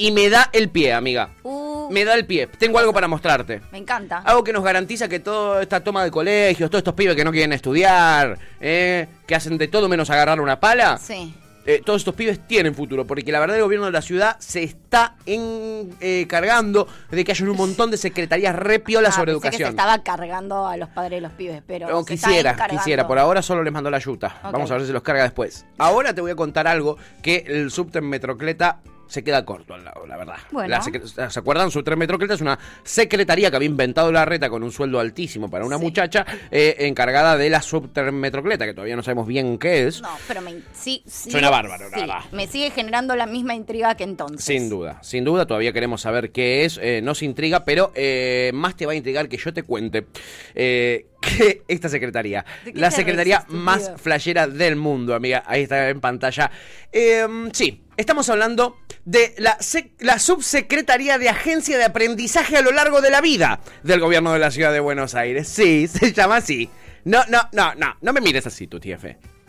[0.00, 1.30] Y me da el pie, amiga.
[1.42, 2.46] Uh, Me da el pie.
[2.46, 3.60] Tengo algo para mostrarte.
[3.72, 4.18] me encanta.
[4.18, 7.32] Algo que nos garantiza que toda esta toma de colegios, todos estos pibes que no
[7.32, 11.34] quieren estudiar, eh, que hacen de todo menos agarrar una pala, Sí.
[11.68, 14.62] Eh, todos estos pibes tienen futuro, porque la verdad el gobierno de la ciudad se
[14.62, 19.56] está encargando de que haya un montón de secretarías re piola Ah, sobre pensé que
[19.58, 19.78] se educación.
[19.78, 21.88] estaba cargando a los padres de los pibes, pero.
[21.88, 23.06] No, se quisiera, quisiera.
[23.06, 24.36] Por ahora solo les mandó la yuta.
[24.44, 24.52] Ok.
[24.52, 25.66] Vamos a ver si los carga después.
[25.78, 30.06] Ahora te voy a contar algo que el subte Metrocleta se queda corto al lado,
[30.06, 30.36] la verdad.
[30.50, 30.68] Bueno.
[30.68, 30.82] La
[31.30, 31.70] ¿Se acuerdan?
[31.96, 35.78] Metrocleta es una secretaría que había inventado la reta con un sueldo altísimo para una
[35.78, 40.00] muchacha eh, encargada de la subte Metrocleta, que todavía no sabemos bien qué es.
[40.02, 42.20] No, pero me, sí, sí, Suena bárbaro, sí, verdad.
[42.32, 44.44] Me sigue generando la misma intriga que entonces.
[44.44, 48.76] Sin duda, sin duda, todavía queremos saber qué es, eh, nos intriga, pero eh, más
[48.76, 50.06] te va a intrigar que yo te cuente
[50.54, 55.88] eh, que esta secretaría, ¿De qué la secretaría más flashera del mundo, amiga, ahí está
[55.88, 56.50] en pantalla.
[56.92, 62.70] Eh, sí, estamos hablando de la, sec- la subsecretaría de Agencia de Aprendizaje a lo
[62.72, 65.48] largo de la vida del gobierno de la ciudad de Buenos Aires.
[65.48, 66.68] Sí, se llama así.
[67.04, 69.04] No, no, no, no, no me mires así, tu TF.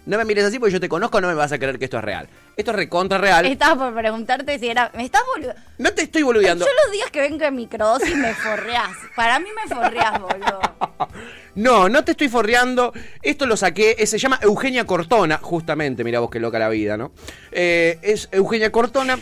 [0.05, 1.97] No me mires así porque yo te conozco, no me vas a creer que esto
[1.99, 2.27] es real.
[2.57, 3.45] Esto es recontra real.
[3.45, 4.89] Estaba por preguntarte si era.
[4.95, 5.53] ¿Me estás boludo?
[5.77, 6.65] No te estoy boludeando.
[6.65, 8.89] Yo los días que vengo en microdosis me forreás.
[9.15, 10.61] Para mí me forreás, boludo.
[11.55, 12.93] No, no te estoy forreando.
[13.21, 13.95] Esto lo saqué.
[13.99, 16.03] eh, Se llama Eugenia Cortona, justamente.
[16.03, 17.11] Mira vos qué loca la vida, ¿no?
[17.51, 19.17] Eh, es Eugenia Cortona.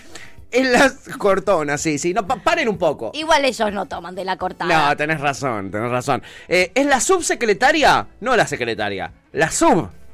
[0.50, 2.14] Es la Cortona, sí, sí.
[2.14, 3.12] No, pa- paren un poco.
[3.14, 4.90] Igual ellos no toman de la cortada.
[4.90, 6.24] No, tenés razón, tenés razón.
[6.48, 9.52] Eh, es la subsecretaria, no la secretaria, la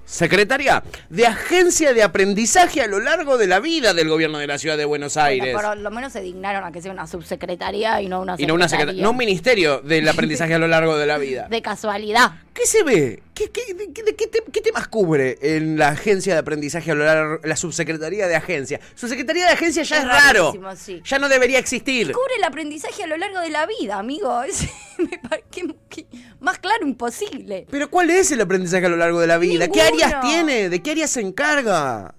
[0.06, 4.58] subsecretaria de Agencia de Aprendizaje a lo largo de la vida del gobierno de la
[4.58, 5.54] ciudad de Buenos Aires.
[5.56, 8.54] Por lo menos se dignaron a que sea una subsecretaría y no una y no
[8.54, 8.92] una secretaría.
[8.92, 11.48] secretaria, no un ministerio del aprendizaje a lo largo de la vida.
[11.54, 12.32] De casualidad.
[12.54, 13.24] ¿Qué se ve?
[13.34, 16.92] ¿Qué, qué- de, qué- de qué te- qué temas cubre en la agencia de aprendizaje
[16.92, 18.80] a lo largo, la subsecretaría de agencia?
[18.94, 20.54] Subsecretaría de agencia ya es, raro.
[20.78, 21.02] sí.
[21.04, 22.12] Ya no debería existir.
[22.12, 24.42] Cubre el aprendizaje a lo largo de la vida, amigo.
[25.12, 26.06] Me pare- que-
[26.40, 27.68] más claro imposible.
[27.70, 29.68] Pero ¿cuál es el aprendizaje a lo largo de la vida?
[29.68, 30.70] ¿Qué áreas tiene?
[30.70, 32.16] ¿De qué áreas se encarga?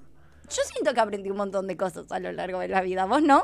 [0.49, 3.07] Yo siento que aprendí un montón de cosas a lo largo de la vida.
[3.07, 3.43] ¿Vos no?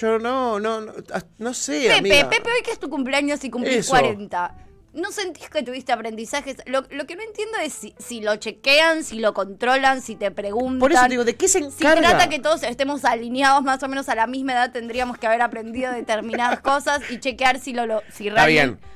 [0.00, 0.92] Yo no, no, no,
[1.38, 2.30] no sé, Pepe, amiga.
[2.30, 3.90] Pepe, hoy que es tu cumpleaños y cumplís Eso.
[3.90, 4.54] 40.
[4.92, 6.56] ¿No sentís que tuviste aprendizajes?
[6.66, 10.30] Lo, lo que no entiendo es si, si lo chequean, si lo controlan, si te
[10.30, 10.78] preguntan.
[10.80, 12.10] Por eso te digo, ¿de qué se Si encarga?
[12.10, 15.40] trata que todos estemos alineados más o menos a la misma edad, tendríamos que haber
[15.40, 18.92] aprendido determinadas cosas y chequear si lo, lo si Está realmente bien.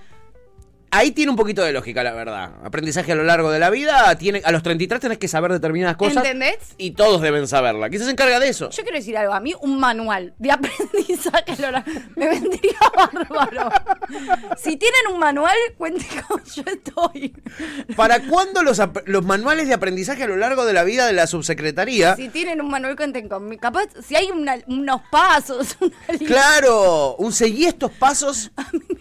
[0.97, 2.53] Ahí tiene un poquito de lógica, la verdad.
[2.65, 5.97] Aprendizaje a lo largo de la vida, tiene, a los 33 tenés que saber determinadas
[5.97, 6.19] cosas.
[6.25, 6.57] ¿Entendés?
[6.79, 7.89] Y todos deben saberla.
[7.91, 8.71] ¿Quién se encarga de eso?
[8.71, 12.79] Yo quiero decir algo, a mí un manual de aprendizaje a lo largo- me vendría
[12.97, 13.71] bárbaro.
[14.57, 17.35] Si tienen un manual, cuenten cómo yo estoy.
[17.95, 21.27] ¿Para cuándo los, los manuales de aprendizaje a lo largo de la vida de la
[21.27, 22.17] subsecretaría?
[22.17, 23.61] Si tienen un manual, cuenten conmigo.
[23.61, 28.51] Capaz, si hay una- unos pasos, una Claro, un seguí estos pasos.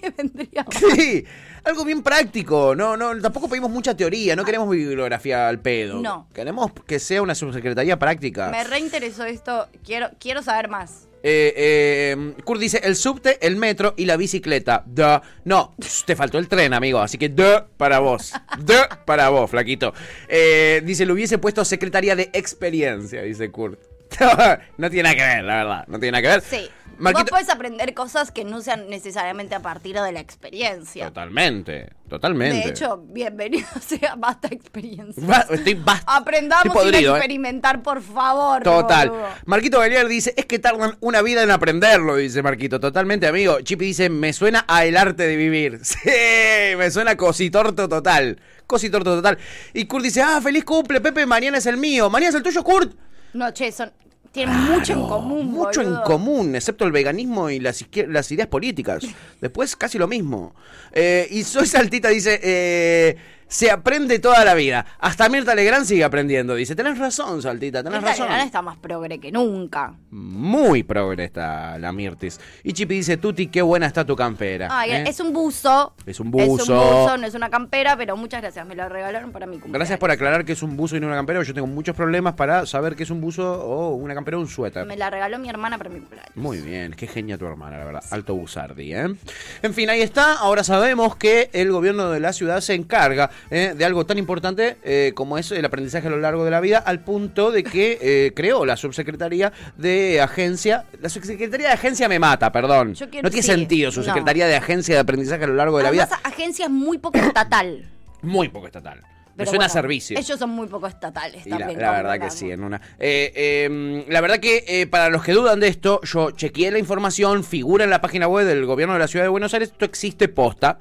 [0.01, 0.65] me vendría
[0.95, 1.25] Sí,
[1.65, 2.75] algo bien práctico.
[2.75, 5.99] No, no, tampoco pedimos mucha teoría, no queremos bibliografía al pedo.
[5.99, 6.27] No.
[6.33, 8.49] Queremos que sea una subsecretaría práctica.
[8.49, 11.07] Me reinteresó esto, quiero, quiero saber más.
[11.27, 14.83] Eh, eh, Kurt dice el subte, el metro y la bicicleta.
[14.85, 15.21] Duh.
[15.43, 15.73] No,
[16.05, 16.99] te faltó el tren, amigo.
[16.99, 18.31] Así que duh para vos.
[18.59, 19.91] Duh para vos, flaquito.
[20.27, 23.79] Eh, dice, le hubiese puesto secretaría de experiencia, dice Kurt.
[24.77, 25.85] no tiene nada que ver, la verdad.
[25.87, 26.41] No tiene nada que ver.
[26.41, 26.69] Sí.
[26.97, 31.07] Marquito- Vos podés aprender cosas que no sean necesariamente a partir de la experiencia.
[31.07, 32.57] Totalmente, totalmente.
[32.65, 35.45] De hecho, bienvenido sea basta experiencia.
[35.49, 36.15] Estoy basta.
[36.15, 37.17] Aprendamos Estoy podrido, ¿eh?
[37.17, 38.63] experimentar, por favor.
[38.63, 39.09] Total.
[39.09, 39.27] boludo.
[39.45, 42.79] Marquito Galear dice, es que tardan una vida en aprenderlo, dice Marquito.
[42.79, 43.59] Totalmente, amigo.
[43.61, 45.79] Chipi dice, me suena a el arte de vivir.
[46.05, 48.39] Sí, me suena a cositorto total.
[48.67, 49.37] Cositorto total.
[49.73, 52.09] Y Kurt dice, ah, feliz cumple, Pepe, mañana es el mío.
[52.09, 52.93] Mañana es el tuyo, Kurt.
[53.33, 53.91] No, che, son,
[54.35, 59.05] tienen mucho en común, Mucho en común, excepto el veganismo y las ideas políticas.
[59.39, 60.53] Después casi lo mismo.
[60.91, 63.15] Eh, y Soy Saltita dice, eh,
[63.55, 64.85] se aprende toda la vida.
[64.99, 66.55] Hasta Mirta Legrand sigue aprendiendo.
[66.55, 68.27] Dice, tenés razón, Saltita, tenés Esta razón.
[68.27, 69.93] Legrand está más progre que nunca.
[70.11, 72.37] Muy progre está la Mirtis.
[72.65, 74.67] Y Chipi dice, Tuti, qué buena está tu campera.
[74.69, 75.03] Ay, ¿eh?
[75.07, 75.93] es un buzo.
[76.05, 76.75] Es un Es un buzo.
[76.75, 78.67] buzo, no es una campera, pero muchas gracias.
[78.67, 79.79] Me lo regalaron para mi cumpleaños.
[79.79, 81.41] Gracias por aclarar que es un buzo y no una campera.
[81.41, 84.49] Yo tengo muchos problemas para saber qué es un buzo o una campera o un
[84.49, 84.85] suéter.
[84.85, 86.35] Me la regaló mi hermana para mi cumpleaños.
[86.35, 88.03] Muy bien, qué genia tu hermana, la verdad.
[88.11, 89.15] Alto Busardi, ¿eh?
[89.61, 90.33] En fin, ahí está.
[90.39, 93.73] Ahora sabemos que el gobierno de la ciudad se encarga ¿eh?
[93.77, 96.77] de algo tan importante eh, como es el aprendizaje a lo largo de la vida,
[96.79, 100.85] al punto de que eh, creó la subsecretaría de agencia.
[101.01, 102.93] La subsecretaría de agencia me mata, perdón.
[102.95, 103.91] Yo quiero- no tiene sí, sentido, no.
[103.93, 106.09] subsecretaría de agencia de aprendizaje a lo largo de la vida.
[106.23, 107.89] agencia es muy poco estatal.
[108.21, 108.99] Muy poco estatal.
[109.01, 110.17] Me Pero suena a servicio.
[110.17, 111.77] Ellos son muy poco estatales Y también.
[111.79, 112.77] la verdad que sí, en una.
[112.97, 116.79] Eh, eh, la verdad que eh, para los que dudan de esto, yo chequeé la
[116.79, 119.83] información, figura en la página web del gobierno de la ciudad de Buenos Aires, esto
[119.83, 120.79] existe posta.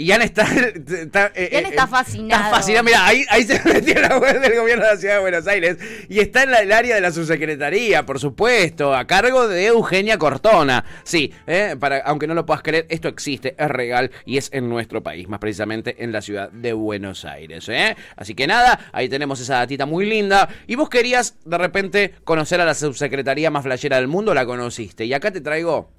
[0.00, 0.42] Y está,
[1.02, 2.42] está, eh, Ian eh, está eh, fascinado.
[2.44, 2.84] Está fascinado.
[2.84, 5.76] Mira, ahí, ahí se metió la web del gobierno de la ciudad de Buenos Aires.
[6.08, 10.16] Y está en la- el área de la subsecretaría, por supuesto, a cargo de Eugenia
[10.16, 10.86] Cortona.
[11.04, 14.70] Sí, eh, para, aunque no lo puedas creer, esto existe, es real y es en
[14.70, 17.68] nuestro país, más precisamente en la ciudad de Buenos Aires.
[17.68, 17.94] ¿eh?
[18.16, 20.48] Así que nada, ahí tenemos esa datita muy linda.
[20.66, 25.04] Y vos querías de repente conocer a la subsecretaría más flashera del mundo, la conociste.
[25.04, 25.90] Y acá te traigo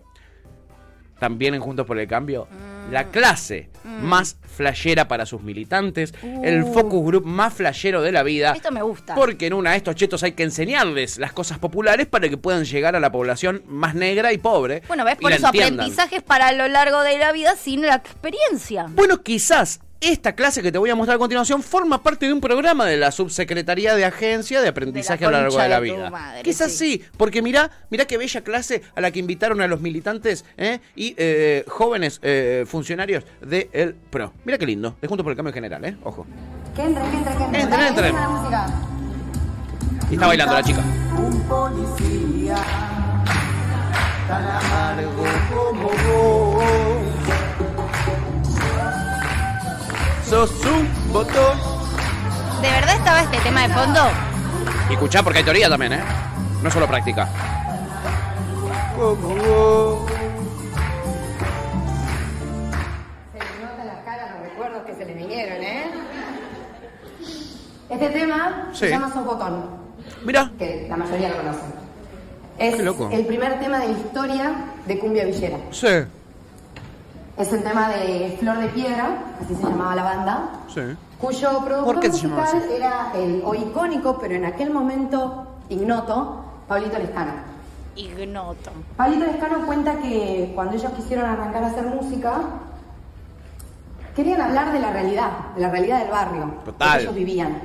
[1.21, 2.47] también en Juntos por el Cambio,
[2.89, 3.69] la clase
[4.01, 6.73] más flashera para sus militantes, el Uh.
[6.73, 8.53] focus group más flashero de la vida.
[8.53, 9.13] Esto me gusta.
[9.13, 12.65] Porque en una de estos chetos hay que enseñarles las cosas populares para que puedan
[12.65, 14.81] llegar a la población más negra y pobre.
[14.87, 15.81] Bueno, ves, por eso entiendan.
[15.85, 18.87] aprendizajes para lo largo de la vida sin la experiencia.
[18.89, 22.41] Bueno, quizás esta clase que te voy a mostrar a continuación forma parte de un
[22.41, 26.09] programa de la Subsecretaría de Agencia de Aprendizaje a lo largo de la de vida.
[26.09, 27.03] madre, quizás sí.
[27.17, 30.79] porque mirá, mirá qué bella clase a la que invitaron a los militantes ¿eh?
[30.95, 34.33] y eh, jóvenes eh, funcionarios del PRO.
[34.43, 35.95] Mira qué lindo, de Juntos por el Cambio General, ¿eh?
[36.03, 36.25] Ojo.
[36.75, 37.61] Que entre, que entre, que entre.
[37.61, 38.15] Entren, entren.
[38.15, 38.65] música.
[40.09, 40.83] Y está bailando la chica.
[41.15, 42.55] Un policía
[44.27, 46.30] tan amargo como vos.
[50.31, 51.57] Sos un botón.
[52.61, 53.99] ¿De verdad estaba este tema de fondo?
[54.89, 55.99] Y escuchá porque hay teoría también, ¿eh?
[56.63, 57.27] No solo práctica.
[58.95, 60.09] Como vos.
[63.33, 65.91] Se le notan las caras los recuerdos que se le vinieron, ¿eh?
[67.89, 68.79] Este tema Sí.
[68.79, 69.65] se llama Sos Botón.
[70.23, 70.49] Mira.
[70.57, 71.73] Que la mayoría lo conocen.
[72.57, 73.09] Es Qué loco.
[73.11, 74.53] el primer tema de la historia
[74.85, 75.57] de Cumbia Villera.
[75.71, 75.87] Sí,
[77.41, 80.81] Es el tema de Flor de Piedra, así se llamaba la banda, sí.
[81.17, 82.75] cuyo productor ¿Por qué se llamaba musical así?
[82.75, 87.31] era el o icónico, pero en aquel momento ignoto, Pablito Lescano.
[87.95, 88.69] Ignoto.
[88.95, 92.41] Pablito Lescano cuenta que cuando ellos quisieron arrancar a hacer música,
[94.15, 96.97] querían hablar de la realidad, de la realidad del barrio, Total.
[96.97, 97.59] que ellos vivían.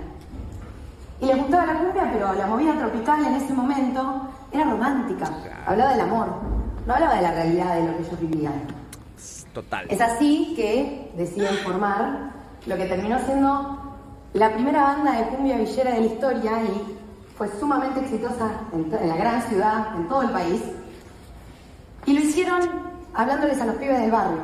[1.21, 4.23] Y les gustaba la cumbia, pero la movida tropical en ese momento
[4.53, 5.29] era romántica,
[5.67, 6.29] hablaba del amor,
[6.87, 8.86] no hablaba de la realidad de lo que ellos vivían.
[9.57, 9.87] Total.
[9.89, 12.31] Es así que deciden formar
[12.67, 13.97] lo que terminó siendo
[14.35, 16.97] la primera banda de cumbia villera de la historia y
[17.39, 20.61] fue sumamente exitosa en, la gran ciudad, en todo el país.
[22.05, 22.61] Y lo hicieron
[23.15, 24.43] hablándoles a los pibes del barrio,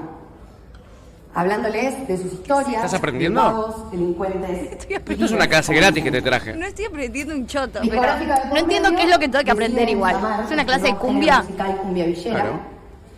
[1.35, 2.77] hablándoles de sus historias.
[2.77, 3.91] ¿Estás aprendiendo?
[3.93, 4.87] delincuentes.
[4.89, 6.57] Esto es una clase gratis que te traje.
[6.57, 8.03] No estoy aprendiendo un choto, pero
[8.49, 10.17] no entiendo qué es lo que tengo que aprender igual.
[10.43, 11.43] Es una clase de cumbia.
[11.43, 12.41] género musical cumbia villera.
[12.41, 12.61] Claro.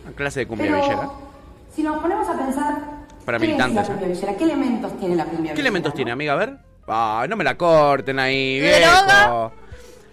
[0.03, 1.24] Una clase de cumbia Pero villera.
[1.75, 2.75] Si nos ponemos a pensar
[3.25, 3.67] Para ¿qué es la ¿eh?
[3.67, 4.37] cumbia villera?
[4.37, 5.61] ¿Qué elementos tiene la cumbia ¿Qué villera?
[5.61, 6.33] elementos tiene, amiga?
[6.33, 6.57] A ver.
[6.87, 9.05] Ah, no me la corten ahí, Droga.
[9.05, 9.51] viejo.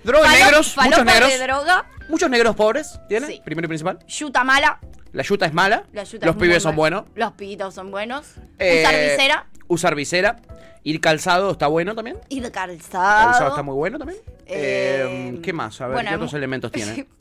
[0.05, 1.31] Droga, Falo- negros, muchos falopa negros.
[1.31, 3.27] de droga, Muchos negros pobres, ¿tiene?
[3.29, 3.41] Sí.
[3.45, 3.99] Primero y principal.
[4.09, 4.81] yuta mala.
[5.13, 5.85] La yuta es mala.
[5.93, 7.05] La yuta Los es muy pibes son buenos.
[7.15, 8.35] Los pibitos son buenos.
[8.59, 9.47] Eh, Usar visera.
[9.69, 10.37] Usar visera.
[10.85, 12.19] Ir calzado está bueno también.
[12.29, 13.49] Ir Calzado calzado.
[13.51, 14.19] está muy bueno también.
[14.47, 15.81] Eh, ¿Qué más?
[15.81, 17.07] A ver, bueno, ¿qué otros mu- elementos tiene?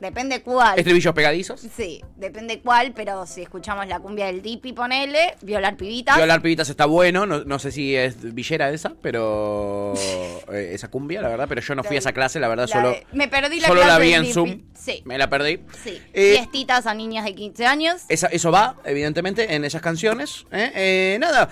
[0.00, 0.78] Depende cuál.
[0.78, 1.60] Estribillos pegadizos.
[1.76, 6.16] Sí, depende cuál, pero si escuchamos la cumbia del Dipi, ponele, violar pibitas.
[6.16, 9.92] Violar pibitas está bueno, no, no sé si es villera esa, pero
[10.52, 12.74] eh, esa cumbia, la verdad, pero yo no fui a esa clase, la verdad, La
[12.74, 14.64] solo, de- me perdí la solo clase la vi del en Zoom, Dipi.
[14.74, 15.02] Sí.
[15.04, 15.60] me la perdí.
[15.84, 16.00] Sí.
[16.14, 18.02] Eh, Fiestitas a niñas de 15 años.
[18.08, 20.46] Esa- eso va, evidentemente, en esas canciones.
[20.50, 20.72] ¿eh?
[20.74, 21.50] Eh, nada,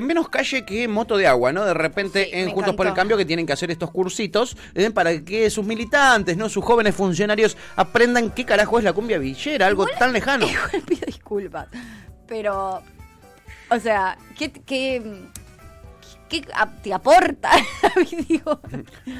[0.00, 1.64] menos calle que moto de agua, ¿no?
[1.66, 2.94] De repente, en Juntos por el.
[2.94, 4.56] Cambio, que tienen que hacer estos cursitos
[4.94, 6.48] para que sus militantes, ¿no?
[6.48, 10.46] Sus jóvenes funcionarios aprendan qué carajo es la cumbia villera, algo tan lejano.
[10.50, 11.68] Igual pido disculpas.
[12.26, 12.82] Pero,
[13.70, 15.02] o sea, ¿qué, qué,
[16.40, 16.46] qué
[16.82, 17.50] te aporta?
[18.28, 18.60] Digo,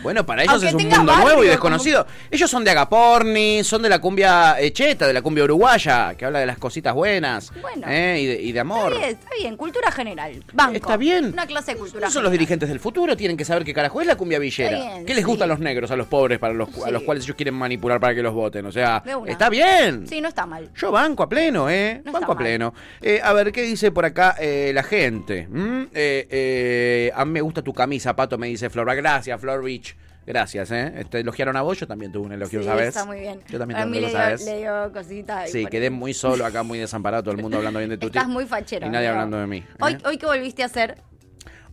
[0.03, 2.07] Bueno, para ellos es un mundo barrio, nuevo y como- desconocido.
[2.31, 6.25] Ellos son de Agaporni, son de la cumbia eh, cheta, de la cumbia uruguaya, que
[6.25, 7.87] habla de las cositas buenas Bueno.
[7.89, 8.19] ¿eh?
[8.21, 8.93] y, de, y de amor.
[8.93, 10.45] Está bien, está bien, cultura general.
[10.53, 10.77] Banco.
[10.77, 11.27] Está bien.
[11.33, 14.01] Una clase de cultura Esos son los dirigentes del futuro, tienen que saber qué carajo
[14.01, 14.77] es la cumbia villera.
[14.79, 15.29] Bien, ¿Qué les sí.
[15.31, 18.01] gusta a los negros, a los pobres, para los, a los cuales ellos quieren manipular
[18.01, 18.65] para que los voten?
[18.67, 20.07] O sea, está bien.
[20.09, 20.71] Sí, no está mal.
[20.75, 22.01] Yo banco a pleno, ¿eh?
[22.05, 22.73] No banco a pleno.
[23.01, 25.47] Eh, a ver, ¿qué dice por acá eh, la gente?
[25.51, 25.83] ¿Mm?
[25.95, 28.95] Eh, eh, a mí me gusta tu camisa, Pato, me dice Flora.
[28.95, 29.97] Gracias, Flor Beach.
[30.25, 31.05] Gracias, ¿eh?
[31.11, 32.89] Te elogiaron a vos, yo también tuve un elogio, Sí, ¿sabes?
[32.89, 33.41] está muy bien.
[33.49, 35.51] Yo también a dio cositas.
[35.51, 38.29] Sí, quedé muy solo acá, muy desamparado, todo el mundo hablando bien de tu Estás
[38.29, 38.87] muy fachero.
[38.87, 39.59] Y nadie hablando de mí.
[39.59, 39.67] ¿eh?
[39.81, 40.97] Hoy, hoy que volviste a hacer,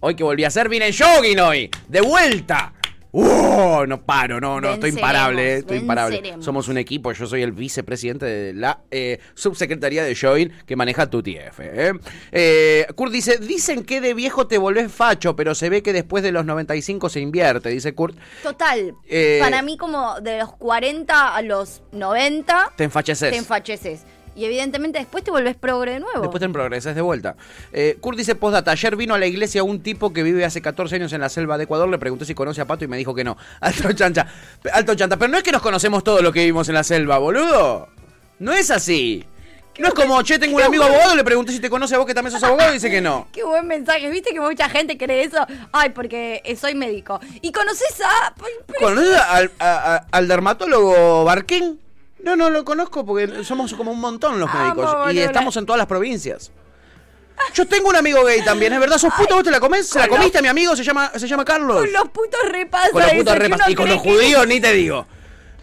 [0.01, 1.69] Hoy que volví a hacer, vine en jogging hoy.
[1.89, 2.73] De vuelta.
[3.11, 3.85] ¡Uh!
[3.87, 6.35] No paro, no, no, estoy imparable, eh, estoy imparable.
[6.41, 11.09] Somos un equipo, yo soy el vicepresidente de la eh, subsecretaría de jogging que maneja
[11.09, 11.59] tu TF.
[11.59, 11.93] ¿eh?
[12.31, 16.21] Eh, Kurt dice, dicen que de viejo te volvés facho, pero se ve que después
[16.21, 18.15] de los 95 se invierte, dice Kurt.
[18.43, 18.93] total,
[19.39, 23.31] para mí como de los 40 a los 90, Te enfacheces.
[23.31, 24.05] te enfacheces.
[24.35, 26.21] Y evidentemente después te volvés progre de nuevo.
[26.21, 27.35] Después te progresas de vuelta.
[27.73, 28.71] Eh, Kurt dice postdata.
[28.71, 31.57] Ayer vino a la iglesia un tipo que vive hace 14 años en la selva
[31.57, 31.89] de Ecuador.
[31.89, 33.37] Le pregunté si conoce a Pato y me dijo que no.
[33.59, 34.27] Alto chancha.
[34.71, 35.17] Alto chanta.
[35.17, 37.89] Pero no es que nos conocemos todo lo que vivimos en la selva, boludo.
[38.39, 39.25] No es así.
[39.77, 42.05] No es como, che, tengo un amigo abogado, le pregunté si te conoce a vos
[42.07, 43.29] que también sos abogado y dice que no.
[43.33, 45.37] Qué buen mensaje, viste que mucha gente cree eso.
[45.71, 47.17] Ay, porque eh, soy médico.
[47.41, 48.33] ¿Y conoces a.?
[48.77, 51.79] ¿Conoces al, a- a- al dermatólogo Barquín?
[52.23, 55.65] No, no lo conozco porque somos como un montón los Amo, médicos y estamos en
[55.65, 56.51] todas las provincias.
[57.53, 58.97] Yo tengo un amigo gay también, ¿es verdad?
[58.97, 59.35] ¿Sos puto?
[59.35, 59.87] ¿Vos te la comés?
[59.87, 60.75] ¿Se la comiste a mi amigo?
[60.75, 61.77] Se llama, se llama Carlos.
[61.77, 62.91] Con los putos repasos.
[62.91, 63.59] Con los putos eso, que repas.
[63.61, 65.07] uno Y con los que- judíos ni te digo.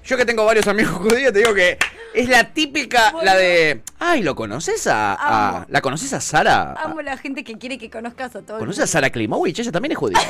[0.04, 1.78] Yo que tengo varios amigos judíos, te digo que
[2.14, 3.82] es la típica, la de...
[3.98, 5.66] Ay, ¿lo conoces a.
[5.68, 6.72] ¿La conoces a Sara?
[6.82, 9.58] Amo la gente que quiere que conozcas a todo el ¿Conoces a Sara Klimowicz?
[9.58, 10.18] Ella también es judía.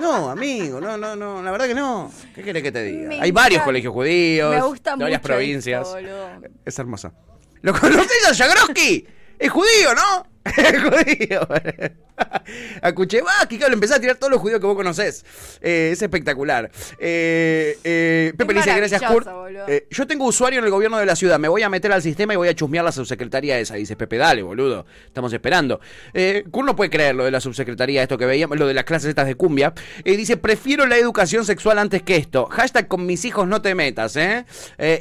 [0.00, 2.10] No, amigo, no, no, no, la verdad que no.
[2.34, 3.08] ¿Qué querés que te diga?
[3.08, 5.80] Me Hay varios colegios judíos, Me gusta de varias mucho provincias.
[5.86, 6.28] esto, boludo.
[6.64, 7.12] es hermosa.
[7.62, 9.06] ¿Lo conoces a Jagroski?
[9.38, 10.26] Es judío, ¿no?
[10.56, 11.48] Es judío.
[12.82, 15.24] A Kuchevaki, claro, empezás a tirar todos los judíos que vos conocés.
[15.60, 16.70] Eh, es espectacular.
[16.98, 19.26] Eh, eh, Pepe dice, gracias, Kurt.
[19.90, 21.38] yo tengo usuario en el gobierno de la ciudad.
[21.38, 23.74] Me voy a meter al sistema y voy a chusmear la subsecretaría esa.
[23.74, 24.86] Dice Pepe, dale, boludo.
[25.06, 25.80] Estamos esperando.
[26.50, 29.08] Kurt no puede creer lo de la subsecretaría, esto que veíamos, lo de las clases
[29.08, 29.72] estas de cumbia.
[30.04, 32.46] Dice, prefiero la educación sexual antes que esto.
[32.46, 34.44] Hashtag con mis hijos no te metas, ¿eh?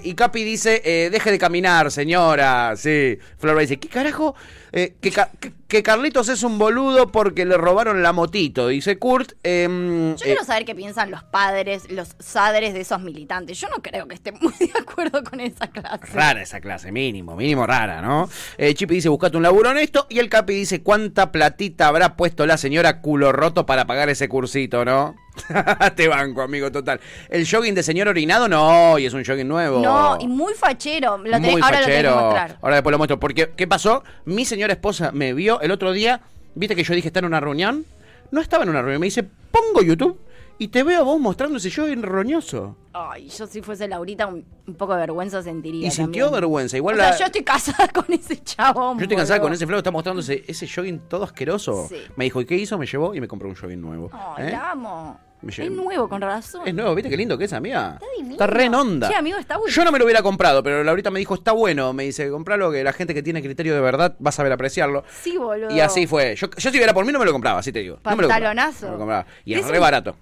[0.03, 2.73] Y Capi dice, deje de caminar, señora.
[2.75, 3.17] Sí.
[3.37, 4.35] Flora dice, ¿qué carajo?
[4.71, 8.99] Eh, que, Ca- que- que Carlitos es un boludo porque le robaron la motito, dice
[8.99, 9.33] Kurt.
[9.43, 13.59] Em, Yo eh, quiero saber qué piensan los padres, los sadres de esos militantes.
[13.59, 16.05] Yo no creo que estén muy de acuerdo con esa clase.
[16.13, 18.29] Rara esa clase, mínimo, mínimo rara, ¿no?
[18.57, 20.05] Eh, Chipi dice, buscate un laburo honesto.
[20.09, 24.29] Y el Capi dice, ¿cuánta platita habrá puesto la señora culo roto para pagar ese
[24.29, 25.15] cursito, no?
[25.95, 26.99] Te banco, amigo, total.
[27.29, 28.47] ¿El jogging de señor orinado?
[28.47, 29.79] No, y es un jogging nuevo.
[29.79, 31.17] No, y muy fachero.
[31.17, 32.15] Lo Muy ahora lo fachero.
[32.15, 32.57] mostrar.
[32.61, 33.19] Ahora después lo muestro.
[33.19, 34.03] Porque, ¿qué pasó?
[34.25, 36.21] Mi señora esposa me vio el otro día.
[36.55, 37.85] ¿Viste que yo dije está en una reunión?
[38.31, 39.01] No estaba en una reunión.
[39.01, 40.19] Me dice, pongo YouTube
[40.57, 42.77] y te veo a vos mostrando ese jogging roñoso.
[42.93, 45.85] Ay, yo si fuese Laurita un, un poco de vergüenza sentiría.
[45.89, 46.77] Y sintió vergüenza.
[46.77, 48.97] Igual o sea, la- yo estoy casada con ese chabón.
[48.97, 49.41] Yo estoy boludo.
[49.41, 51.87] con ese flow, está mostrando ese, ese jogging todo asqueroso.
[51.89, 51.97] Sí.
[52.15, 52.77] Me dijo, ¿y qué hizo?
[52.77, 54.09] Me llevó y me compró un jogging nuevo.
[54.13, 54.51] Ay, ¿Eh?
[54.51, 55.19] la amo.
[55.45, 56.63] Me Es nuevo, con razón.
[56.65, 57.93] Es nuevo, ¿viste qué lindo que es, amiga?
[57.93, 58.31] Está divino.
[58.33, 59.07] Está re en onda.
[59.07, 59.71] Sí, amigo, está bueno.
[59.71, 61.93] Yo no me lo hubiera comprado, pero Laurita me dijo, está bueno.
[61.93, 65.03] Me dice, compralo, que la gente que tiene criterio de verdad va a saber apreciarlo.
[65.21, 65.69] Sí, boludo.
[65.69, 66.35] Y así fue.
[66.35, 67.99] Yo, yo si hubiera por mí no me lo compraba, así te digo.
[68.03, 68.53] No me lo compraba.
[68.55, 68.85] Pantalonazo.
[68.87, 69.25] No me lo compraba.
[69.45, 70.15] Y es re barato.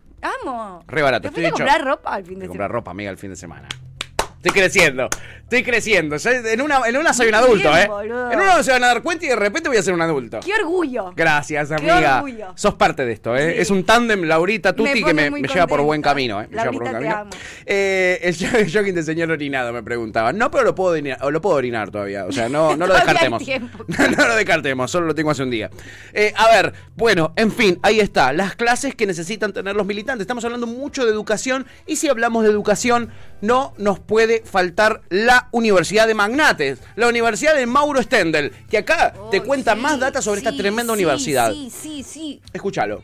[0.44, 0.84] Amo.
[0.88, 1.22] Re barato.
[1.24, 1.54] ¿Te Estoy hecho.
[1.56, 2.48] comprar ropa al fin de semana?
[2.50, 3.68] comprar ropa, amiga, el fin de semana.
[4.44, 5.08] Estoy creciendo,
[5.44, 6.18] estoy creciendo.
[6.18, 7.88] Ya En una, en una soy un adulto, Bien, ¿eh?
[7.88, 8.30] boludo.
[8.30, 10.42] En una se van a dar cuenta y de repente voy a ser un adulto.
[10.42, 11.14] ¡Qué orgullo!
[11.16, 12.18] Gracias, Qué amiga.
[12.18, 12.48] orgullo.
[12.56, 13.54] Sos parte de esto, ¿eh?
[13.54, 13.62] Sí.
[13.62, 16.48] Es un tándem Laurita Tuti que me, lleva por buen camino, ¿eh?
[16.52, 17.30] Me lleva por buen camino.
[17.66, 20.34] Eh, el jo- el jogging de señor orinado me preguntaba.
[20.34, 22.26] No, pero lo puedo orinar, lo puedo orinar todavía.
[22.26, 23.42] O sea, no, no lo descartemos.
[24.18, 25.70] no lo descartemos, solo lo tengo hace un día.
[26.12, 28.34] Eh, a ver, bueno, en fin, ahí está.
[28.34, 30.24] Las clases que necesitan tener los militantes.
[30.24, 35.48] Estamos hablando mucho de educación y si hablamos de educación, no nos puede faltar la
[35.52, 40.40] Universidad de Magnates, la Universidad de Mauro Stendel, que acá te cuenta más datos sobre
[40.40, 41.52] esta tremenda sí, universidad.
[41.52, 42.42] Sí, sí, sí.
[42.54, 43.02] Escúchalo.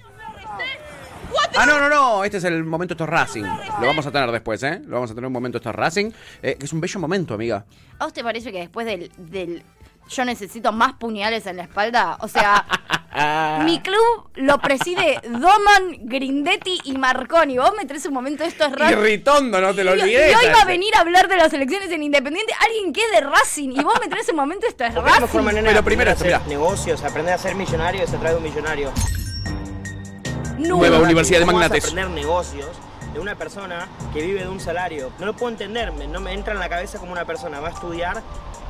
[1.55, 2.23] Ah, no, no, no.
[2.23, 3.43] Este es el momento esto es Racing.
[3.43, 4.81] Lo vamos a tener después, ¿eh?
[4.85, 6.11] Lo vamos a tener un momento esto es Racing.
[6.41, 7.65] eh, que es un bello momento, amiga.
[7.99, 9.63] ¿A vos te parece que después del, del
[10.09, 12.17] yo necesito más puñales en la espalda?
[12.21, 12.65] O sea,
[13.63, 17.57] mi club lo preside Doman, Grindetti y Marconi.
[17.57, 18.97] Vos me traes un momento, esto es Y Racing.
[19.01, 20.31] Ritondo, no te lo Y- olvides.
[20.31, 23.11] Y hoy va a venir a hablar de las elecciones en Independiente alguien que es
[23.11, 23.69] de Racing.
[23.71, 25.27] Y vos me traes un momento, esto es Racing.
[25.63, 28.91] Pero primero esto, hacer negocios, aprender a ser millonario a través de un millonario.
[30.57, 31.91] Nueva Universidad de ¿Cómo vas a Magnates.
[31.91, 32.67] aprender negocios
[33.13, 35.11] de una persona que vive de un salario.
[35.19, 37.69] No lo puedo entender, me- no me entra en la cabeza como una persona va
[37.69, 38.21] a estudiar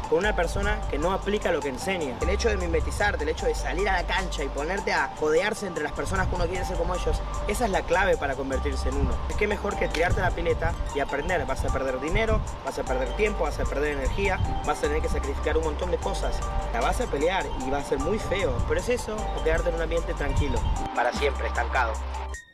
[0.10, 2.18] con una persona que no aplica lo que enseña.
[2.22, 5.68] El hecho de mimetizarte, el hecho de salir a la cancha y ponerte a codearse
[5.68, 8.89] entre las personas que uno quiere ser como ellos, esa es la clave para convertirse
[8.89, 9.16] en uno.
[9.30, 11.45] Es que mejor que tirarte a la pileta y aprender.
[11.45, 15.01] Vas a perder dinero, vas a perder tiempo, vas a perder energía, vas a tener
[15.01, 16.39] que sacrificar un montón de cosas.
[16.74, 18.57] La vas a pelear y va a ser muy feo.
[18.68, 20.60] Pero es eso o quedarte en un ambiente tranquilo,
[20.95, 21.93] para siempre, estancado.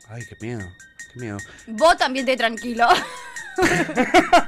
[0.08, 0.68] Ay, qué miedo.
[1.12, 1.38] Qué miedo.
[1.66, 2.86] Vos también te tranquilo.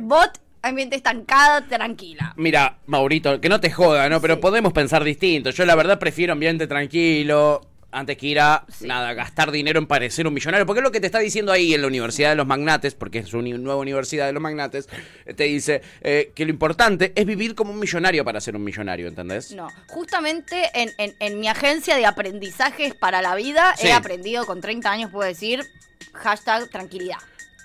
[0.00, 0.28] Vos
[0.68, 2.32] ambiente estancado, tranquila.
[2.36, 4.20] Mira, Maurito, que no te joda, ¿no?
[4.20, 5.50] Pero podemos pensar distinto.
[5.50, 7.60] Yo la verdad prefiero ambiente tranquilo.
[7.96, 10.66] Antes que ir a, nada, gastar dinero en parecer un millonario.
[10.66, 13.20] Porque es lo que te está diciendo ahí en la Universidad de los Magnates, porque
[13.20, 14.88] es una nueva Universidad de los Magnates,
[15.36, 19.06] te dice eh, que lo importante es vivir como un millonario para ser un millonario,
[19.06, 19.52] ¿entendés?
[19.52, 23.86] No, justamente en, en- en mi agencia de aprendizajes para la vida Sí.
[23.86, 25.62] he aprendido con 30 años, puedo decir,
[26.14, 27.18] hashtag tranquilidad.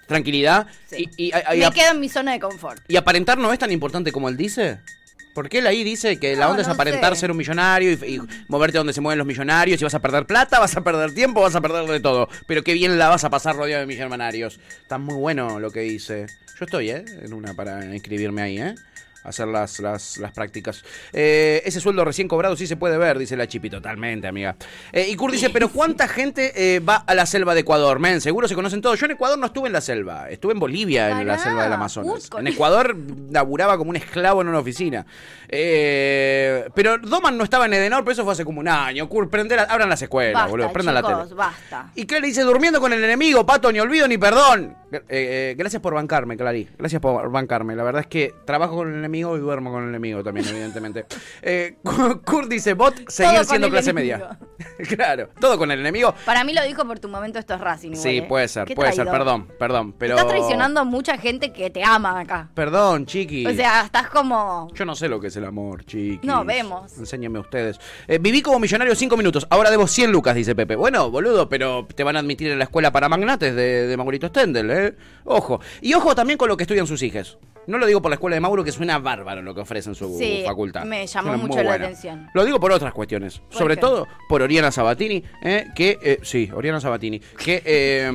[0.10, 0.68] Tranquilidad.
[0.88, 1.10] Sí.
[1.16, 2.82] Y, y- y- Me quedo en mi zona de confort.
[2.90, 4.80] y aparentar no es tan importante como él dice.
[5.36, 7.22] Porque él ahí dice que la No, onda es aparentar sé.
[7.22, 9.80] ser un millonario y, y moverte donde se mueven los millonarios.
[9.80, 12.28] Y vas a perder plata, vas a perder tiempo, vas a perder de todo.
[12.48, 14.60] Pero qué bien la vas a pasar rodeado de millonarios.
[14.82, 16.26] Está muy bueno lo que dice.
[16.60, 17.06] Yo estoy, ¿eh?
[17.22, 18.76] En una para inscribirme ahí, ¿eh?
[19.30, 20.84] Hacer las, las, las prácticas.
[21.14, 24.56] Eh, ese sueldo recién cobrado sí se puede ver, dice la Chipi, totalmente, amiga.
[24.92, 28.00] Eh, y Kurt dice, pero ¿cuánta gente eh, va a la selva de Ecuador?
[28.00, 29.00] Men, seguro se conocen todos.
[29.00, 31.74] Yo en Ecuador no estuve en la selva, estuve en Bolivia, en la selva del
[31.74, 32.28] Amazonas.
[32.40, 32.98] En Ecuador
[33.30, 35.06] laburaba como un esclavo en una oficina.
[35.48, 39.08] Pero Doman no estaba en Edenor, pero eso fue hace como un año.
[39.08, 41.36] Kurt, prender, abran las escuelas, Basta, boludo, prendan la chicos, tele.
[41.36, 41.92] basta.
[41.94, 44.76] Y Clary dice, durmiendo con el enemigo, pato, ni olvido ni perdón.
[44.92, 46.68] Gracias por bancarme, Clary.
[46.78, 47.76] Gracias por bancarme.
[47.76, 50.48] La verdad es que trabajo con el enemigo enemigo y duermo con el enemigo también,
[50.48, 51.06] evidentemente.
[51.42, 51.78] Eh,
[52.26, 54.18] Kurt dice, bot, seguir siendo clase enemigo.
[54.18, 54.40] media.
[54.96, 56.14] claro, todo con el enemigo.
[56.26, 57.90] Para mí lo dijo por tu momento esto es Racing.
[57.92, 58.22] igual, Sí, ¿eh?
[58.28, 60.16] puede ser, puede ser, perdón, perdón, pero...
[60.16, 62.50] Estás traicionando a mucha gente que te ama acá.
[62.54, 63.46] Perdón, chiqui.
[63.46, 64.68] O sea, estás como...
[64.74, 66.26] Yo no sé lo que es el amor, chiqui.
[66.26, 66.98] No, vemos.
[66.98, 67.80] Enséñame ustedes.
[68.08, 70.76] Eh, viví como millonario cinco minutos, ahora debo 100 lucas, dice Pepe.
[70.76, 74.28] Bueno, boludo, pero te van a admitir en la escuela para magnates de, de Maurito
[74.28, 74.96] Stendel, ¿eh?
[75.26, 75.60] Ojo.
[75.82, 77.38] Y ojo también con lo que estudian sus hijas.
[77.68, 80.18] No lo digo por la escuela de Mauro, que suena bárbaro lo que ofrecen su
[80.18, 80.84] Sí, facultad.
[80.86, 82.30] me llamó mucho la atención.
[82.34, 83.40] Lo digo por otras cuestiones.
[83.40, 83.82] ¿Por Sobre qué?
[83.82, 85.68] todo por Oriana Sabatini, ¿eh?
[85.76, 85.98] que...
[86.02, 87.20] eh, sí, Oriana Sabatini.
[87.20, 87.62] Que...
[87.66, 88.12] eh,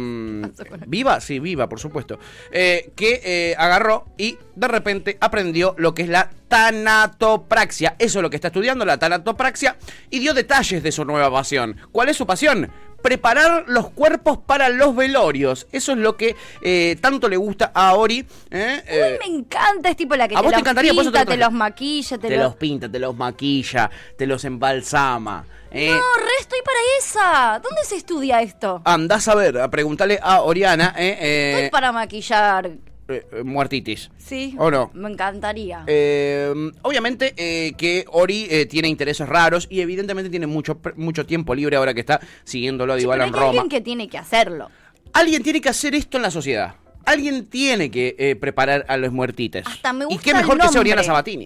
[0.87, 2.19] viva, sí, viva, por supuesto.
[2.53, 7.97] Eh, que eh, agarró y de repente aprendió lo que es la tanatopraxia.
[7.99, 9.77] Eso es lo que está estudiando, la tanatopraxia.
[10.11, 11.77] Y dio detalles de su nueva pasión.
[11.93, 12.71] ¿Cuál es su pasión?
[13.05, 15.67] Preparar los cuerpos para los velorios.
[15.73, 18.21] Eso es lo que eh, tanto le gusta a Ori.
[18.51, 18.83] ¿eh?
[18.87, 20.95] Eh, Me encanta, es tipo la que ¿A te vos te encantaría?
[20.95, 22.45] Por eso te pinta, lo te los maquilla, te, te los...
[22.47, 25.45] los pinta, te los maquilla, te los embalsama.
[25.71, 25.91] ¿eh?
[25.91, 27.61] No, re estoy para esa.
[27.63, 28.81] ¿Dónde se estudia esto?
[28.87, 32.71] Andás a ver, a preguntarle a Oriana, Estoy para maquillar.
[33.09, 34.11] Eh, eh, muertitis.
[34.19, 34.55] Sí.
[34.59, 34.91] ¿O no?
[34.95, 35.85] Me encantaría.
[35.87, 36.53] Eh,
[36.83, 41.93] obviamente eh, que Ori tiene intereses raros y evidentemente tiene mucho, mucho tiempo libre ahora
[41.95, 43.47] que está siguiéndolo a Sí, Dybala en Roma.
[43.49, 44.71] alguien que tiene que hacerlo.
[45.13, 46.77] Alguien tiene que hacer esto en la sociedad.
[47.05, 49.67] Alguien tiene que preparar a los muertites.
[49.67, 50.81] Hasta me gusta y qué mejor el que sea.
[50.81, 51.45] Oriana Sabatini.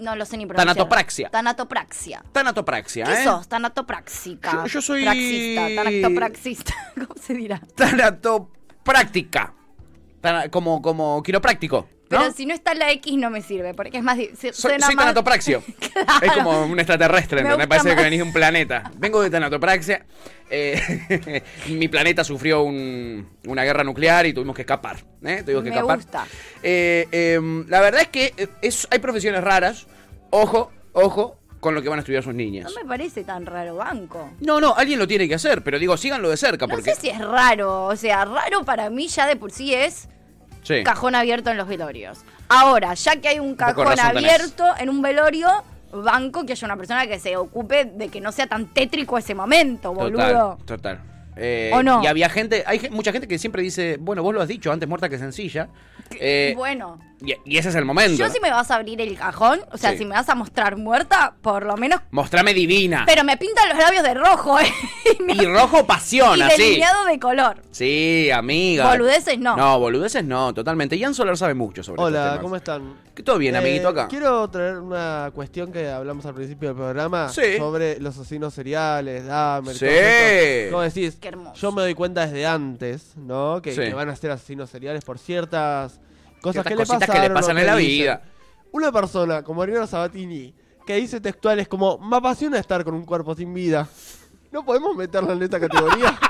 [0.00, 0.74] No lo sé ni pronunciar.
[0.74, 1.28] Tanatopraxia.
[1.30, 2.24] Tanatopraxia.
[2.32, 3.24] Tanatopraxia, ¿Qué ¿eh?
[3.24, 3.46] sos?
[3.48, 4.50] Tanatopráxica.
[4.52, 6.74] Yo- yo soy- Praxista, tanatopraxista.
[6.94, 7.60] ¿Cómo se dirá?
[7.76, 9.54] Tanatopráctica.
[10.50, 11.88] Como, como quiropráctico.
[12.10, 12.20] ¿no?
[12.20, 14.16] Pero si no está la X no me sirve, porque es más...
[14.18, 15.62] di- se- Soy, más- tanatopraxio.
[16.22, 18.90] Es como un extraterrestre, Me gusta Parece que venís de un planeta.
[18.96, 20.04] Vengo de tanatopraxia.
[20.50, 24.98] Eh, mi planeta sufrió un- una guerra nuclear y tuvimos que escapar.
[25.24, 25.42] ¿eh?
[25.44, 25.96] Tuvimos que Me escapar.
[25.96, 26.26] gusta.
[26.62, 29.86] Eh, eh, la verdad es que es, hay profesiones raras.
[30.30, 32.70] Ojo, ojo con lo que van a estudiar sus niñas.
[32.70, 34.30] No me parece tan raro, banco.
[34.40, 36.94] No, no, alguien lo tiene que hacer, pero digo, síganlo de cerca No porque.
[36.94, 40.06] sé si es raro, o sea, raro para mí ya de por sí es
[40.62, 40.82] Sí.
[40.84, 42.20] cajón abierto en los velorios.
[42.50, 44.04] Ahora, ya que hay un cajón tenés.
[44.04, 45.48] abierto en un velorio,
[45.90, 49.34] banco que haya una persona que se ocupe de que no sea tan tétrico ese
[49.34, 50.58] momento, boludo.
[50.66, 51.00] Total, total.
[51.36, 52.02] Eh, ¿O no?
[52.02, 54.88] Y había gente, hay mucha gente que siempre dice, bueno, vos lo has dicho, antes
[54.88, 55.68] muerta que sencilla.
[56.20, 58.16] Eh, bueno, y, y ese es el momento.
[58.16, 59.98] yo si me vas a abrir el cajón, o sea, Sí.
[59.98, 62.00] si me vas a mostrar muerta, por lo menos...
[62.10, 63.04] Mostrame divina.
[63.06, 64.66] Pero me pintan los labios de rojo, ¿eh?
[65.28, 66.62] y rojo pasión, y así.
[66.62, 67.62] delineado de color.
[67.70, 68.88] Sí, amiga.
[68.88, 69.56] Boludeces no.
[69.56, 70.96] No, boludeces no, totalmente.
[70.98, 72.38] Ian Solar sabe mucho sobre estos Hola, temas.
[72.40, 72.94] ¿cómo están?
[73.14, 74.08] Que todo bien, Eh, amiguito, acá.
[74.08, 77.56] Quiero traer una cuestión que hablamos al principio del programa Sí.
[77.58, 80.70] sobre los asesinos seriales, Dahmer, Sí.
[80.70, 81.16] ¿Cómo decís?
[81.20, 81.54] Qué hermoso.
[81.60, 83.60] Yo me doy cuenta desde antes, ¿no?
[83.62, 83.80] Que, Sí.
[83.82, 86.00] que van a ser asesinos seriales por ciertas
[86.44, 87.22] cosas que le cositas pasaron.
[87.22, 87.98] que le o pasan en la dicen.
[87.98, 88.22] vida.
[88.72, 90.54] Una persona como Ariana Sabatini
[90.86, 93.88] que dice textuales como me apasiona estar con un cuerpo sin vida.
[94.52, 96.18] ¿No podemos meterla en esta categoría?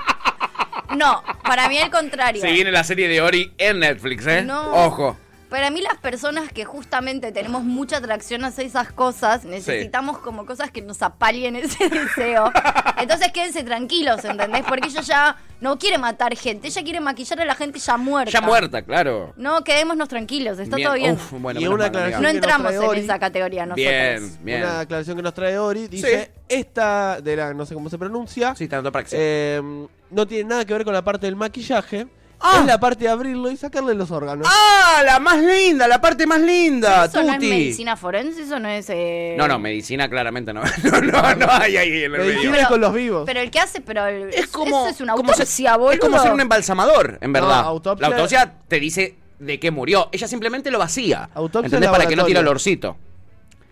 [0.96, 2.40] No, para mí al contrario.
[2.40, 4.42] Se viene la serie de Ori en Netflix, ¿eh?
[4.42, 4.70] No.
[4.86, 5.16] Ojo.
[5.54, 10.72] Para mí las personas que justamente tenemos mucha atracción hacia esas cosas, necesitamos como cosas
[10.72, 12.50] que nos apalien ese deseo.
[12.98, 14.64] Entonces quédense tranquilos, ¿entendés?
[14.68, 18.32] Porque ella ya no quiere matar gente, ella quiere maquillar a la gente ya muerta.
[18.32, 19.32] Ya muerta, claro.
[19.36, 21.12] No, quedémonos tranquilos, está Bien, todo bien.
[21.12, 23.86] uf, bueno, Y una aclaración no que nos entramos en esa categoría nosotros.
[23.88, 24.62] Bien, bien.
[24.64, 25.86] Una aclaración que nos trae Ori.
[25.86, 28.56] Dice, esta de la, no sé cómo se pronuncia.
[28.56, 28.68] Sí,
[29.12, 32.08] eh, no tiene nada que ver con la parte del maquillaje.
[32.46, 32.58] Ah.
[32.60, 34.46] Es la parte de abrirlo y sacarle los órganos.
[34.50, 35.02] ¡Ah!
[35.04, 37.48] La más linda, la parte más linda, Eso no es Tuti.
[37.48, 38.86] medicina forense, eso no es...
[38.90, 40.60] eh, No, no, medicina claramente no.
[40.84, 42.62] No, no, no hay ahí en el Medicina medio.
[42.64, 43.22] es con los vivos.
[43.24, 45.92] Pero el que hace, pero el- Es como, eso es una como se- autopsia, boludo.
[45.92, 47.62] es como ser un embalsamador, en verdad.
[47.62, 50.10] No, autopsia- La autopsia te dice de qué murió.
[50.12, 51.30] Ella simplemente lo vacía.
[51.34, 51.90] Autopsia ¿Entendés?
[51.90, 52.50] Para que no tire laboratorio.
[52.50, 52.96] olorcito.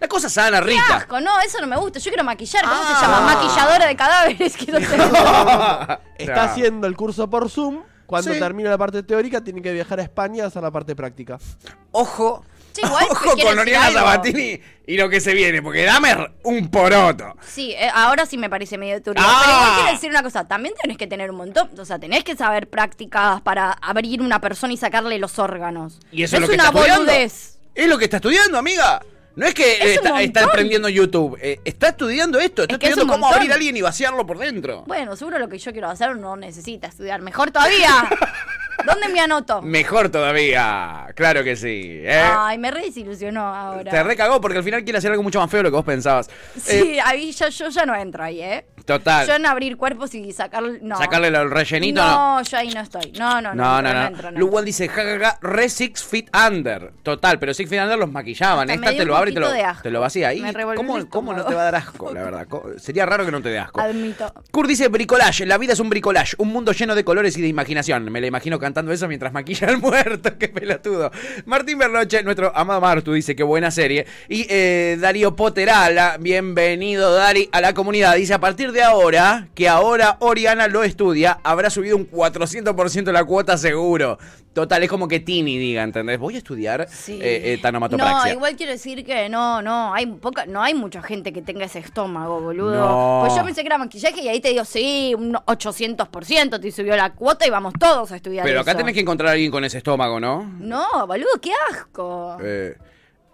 [0.00, 0.96] La cosa sana, Qué rica.
[0.96, 2.00] asco, no, eso no me gusta.
[2.00, 2.62] Yo quiero maquillar.
[2.64, 2.96] ¿Cómo Ah.
[2.98, 3.20] se llama?
[3.20, 4.56] Maquilladora de cadáveres.
[4.58, 4.98] Quiero ser.
[6.18, 7.82] Está haciendo el curso por Zoom.
[8.12, 8.38] Cuando Sí.
[8.38, 11.38] termina la parte teórica, tiene que viajar a España a hacer la parte práctica.
[11.92, 12.44] Ojo.
[12.72, 13.90] Sí, igual, Ojo quiero con Oriana.
[13.90, 17.36] Sabatini y lo que se viene, porque Dahmer, un poroto.
[17.46, 19.22] Sí, eh, ahora sí me parece medio turbio.
[19.26, 19.40] Ah.
[19.44, 20.46] Pero igual quiero decir una cosa.
[20.46, 21.70] También tenés que tener un montón.
[21.78, 26.00] O sea, tenés que saber prácticas para abrir una persona y sacarle los órganos.
[26.10, 27.04] Y eso No es lo que una está estudiando.
[27.12, 27.58] boludez.
[27.74, 29.02] Es lo que está estudiando, amiga.
[29.34, 31.38] No es que Es eh, está, aprendiendo YouTube.
[31.40, 32.62] eh, está estudiando esto.
[32.62, 34.84] Está Es que es estudiando un cómo abrir a alguien y vaciarlo por dentro.
[34.86, 37.22] Bueno, seguro lo que yo quiero hacer no necesita estudiar.
[37.22, 38.08] Mejor todavía.
[38.86, 39.62] ¿Dónde me anoto?
[39.62, 41.06] Mejor todavía.
[41.14, 42.00] Claro que sí.
[42.02, 42.22] ¿eh?
[42.36, 43.90] Ay, me re desilusionó ahora.
[43.90, 45.84] Te recagó porque al final quiere hacer algo mucho más feo de lo que vos
[45.84, 46.28] pensabas.
[46.28, 48.64] Eh, Sí, ahí yo, yo ya no entro ahí, ¿eh?
[48.84, 49.26] Total.
[49.26, 50.62] Yo en abrir cuerpos y sacar.
[50.82, 50.98] No.
[50.98, 53.12] Sacarle el rellenito, No, yo ahí no estoy.
[53.12, 53.82] No, no, No, no.
[53.82, 54.06] no, no.
[54.06, 56.92] entro, no dice, jajaja, re Six Feet Under.
[57.02, 58.70] Total, pero Six Feet Under los maquillaban.
[58.70, 59.48] Hasta Esta te lo abre y te lo,
[59.82, 60.40] te vacía ahí.
[60.40, 62.46] Me revolvió ¿Cómo, el cómo no te va a dar asco, la verdad?
[62.78, 63.80] Sería raro que no te dé asco.
[63.80, 64.32] Admito.
[64.50, 67.48] Kurt dice bricolage, la vida es un bricolage, un mundo lleno de colores y de
[67.48, 68.10] imaginación.
[68.10, 71.10] Me la imagino cantando eso mientras maquilla al muerto, qué pelotudo.
[71.44, 74.06] Martín Berloche, nuestro amado Martu, dice que buena serie.
[74.28, 78.16] Y eh, Darío Poterala, bienvenido Dari a la comunidad.
[78.16, 83.24] Dice, a partir de ahora, que ahora Oriana lo estudia, habrá subido un 400% la
[83.24, 84.18] cuota seguro.
[84.52, 86.18] Total, es como que Tini diga, ¿entendés?
[86.18, 87.18] Voy a estudiar Sí.
[87.22, 91.32] eh, eh, No, igual quiero decir que no, no, hay poca, no hay mucha gente
[91.32, 92.74] que tenga ese estómago, boludo.
[92.74, 93.20] No.
[93.24, 96.96] Pues yo pensé que era maquillaje y ahí te digo, sí, un 800% te subió
[96.96, 98.78] la cuota y vamos todos a estudiar Pero acá eso.
[98.78, 100.44] tenés que encontrar a alguien con ese estómago, ¿no?
[100.60, 102.36] No, boludo, qué asco.
[102.42, 102.76] Eh,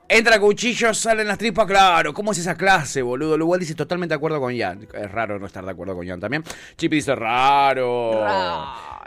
[0.09, 2.13] entra cuchillo, salen las tripas, claro.
[2.15, 3.37] ¿Cómo es esa clase, boludo?
[3.37, 4.87] Igual dice totalmente de acuerdo con Jan.
[4.95, 6.43] Es raro no estar de acuerdo con Jan también.
[6.77, 8.25] Chippy dice raro.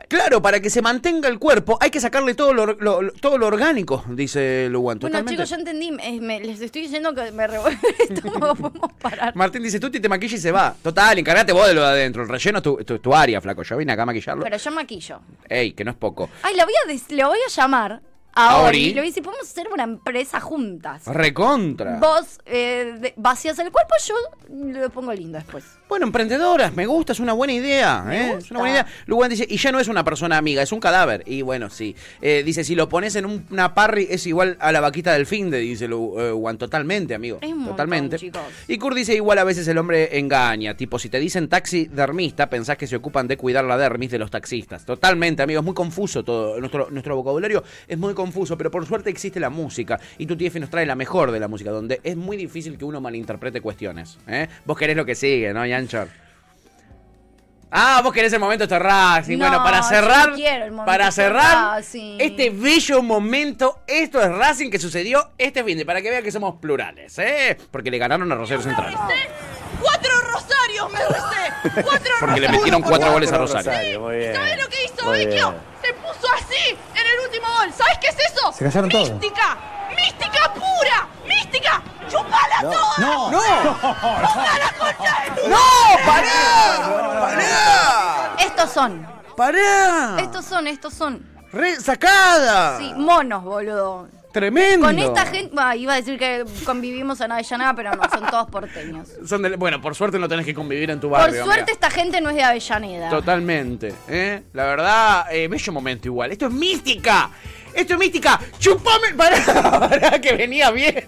[0.08, 3.38] Claro, para que se mantenga el cuerpo hay que sacarle todo lo, lo- lo- todo
[3.38, 5.00] lo orgánico, dice Luwan.
[5.00, 5.32] Bueno, Totalmente.
[5.36, 5.90] chicos, ya entendí.
[6.04, 7.80] eh, me- les estoy diciendo que me revuelve
[8.10, 8.56] el estómago.
[8.56, 9.34] Podemos parar.
[9.38, 10.76] Martín dice, tú te maquilla y se va.
[10.84, 12.24] Total, encárgate vos de lo de adentro.
[12.24, 13.64] El relleno es tu, tu- tu área, flaco.
[13.64, 14.44] Yo vine acá a maquillarlo.
[14.44, 15.22] Pero yo maquillo.
[15.48, 16.30] Ey, que no es poco.
[16.44, 18.02] Ay, le voy a, le voy a llamar
[18.34, 18.94] a ¿A Ori.
[18.94, 21.06] Le decir, podemos hacer una empresa juntas.
[21.06, 21.98] Recontra.
[22.00, 24.16] Vos eh, de- vacías el cuerpo, yo
[24.50, 25.66] lo pongo lindo después.
[25.92, 28.06] Bueno, emprendedoras, me gusta, es una buena idea.
[28.10, 28.36] ¿eh?
[28.38, 28.88] Es una buena idea.
[29.08, 31.22] Luwan dice, y ya no es una persona amiga, es un cadáver.
[31.26, 31.98] Y bueno, sí.
[32.22, 35.26] Eh, dice, si lo pones en un- una parry es igual a la vaquita del
[35.26, 36.58] fin de, dice Luwan.
[36.58, 37.40] Totalmente, amigo.
[37.42, 38.32] Es un montón, Totalmente.
[38.70, 40.78] Y Kurt dice, igual a veces el hombre engaña.
[40.78, 44.32] Tipo, si te dicen taxidermista, pensás que se ocupan de cuidar la dermis de los
[44.32, 44.86] taxistas.
[44.86, 45.60] Totalmente, amigo.
[45.60, 46.58] Es muy confuso todo.
[46.62, 50.00] Nuestro, nuestro vocabulario es muy confuso, pero por suerte existe la música.
[50.18, 52.86] Y tu TF nos trae la mejor de la música, donde es muy difícil que
[52.86, 54.18] uno malinterprete cuestiones.
[54.26, 54.48] ¿eh?
[54.64, 55.66] Vos querés lo que sigue, ¿no,
[57.74, 59.38] Ah, vos querés el momento de Racing.
[59.38, 61.82] No, bueno, para yo cerrar, no quiero el momento para cerrar
[62.20, 66.32] este bello momento, esto es Racing que sucedió este fin de, para que vean que
[66.32, 67.58] somos plurales, ¿eh?
[67.72, 68.94] Porque le ganaron a Rosario Central.
[70.12, 71.82] ¡Cuatro Rosarios me recé!
[71.84, 74.00] ¡Cuatro Porque le metieron cuatro goles a Rosario.
[74.02, 74.36] muy bien.
[74.36, 75.56] ¿Sabes lo que hizo Vecchio?
[75.84, 77.74] Se puso así en el último gol.
[77.74, 78.54] ¿Sabes qué es eso?
[78.54, 79.10] Se callaron todos.
[79.12, 79.58] ¡Mística!
[79.96, 81.08] ¡Mística pura!
[81.26, 81.82] ¡Mística!
[82.10, 82.98] ¡Chupala toda!
[82.98, 83.32] No.
[83.32, 83.42] ¡No!
[83.42, 85.58] ¡Chupala la concha de tu ¡No!
[86.06, 87.20] ¡Pará!
[87.22, 88.36] ¡Pará!
[88.40, 89.08] Estos son.
[89.36, 90.18] ¡Pará!
[90.20, 91.26] Estos son, estos son.
[91.52, 92.78] ¡Re sacada!
[92.78, 94.08] Sí, monos, boludo.
[94.32, 94.86] ¡Tremendo!
[94.88, 98.50] Con esta gente, bah, iba a decir que convivimos en Avellaneda, pero no, son todos
[98.50, 99.10] porteños.
[99.28, 101.44] Son de- bueno, por suerte no tenés que convivir en tu Por barrio.
[101.44, 101.74] suerte amiga.
[101.74, 103.10] esta gente no es de Avellaneda.
[103.10, 104.44] Totalmente, ¿eh?
[104.54, 106.32] La verdad, eh, bello momento igual.
[106.32, 107.30] Esto es mística.
[107.74, 108.40] Esto es mística.
[108.60, 109.14] ¡Chupame!
[109.18, 109.38] Pará,
[109.80, 111.06] pará, que venía bien.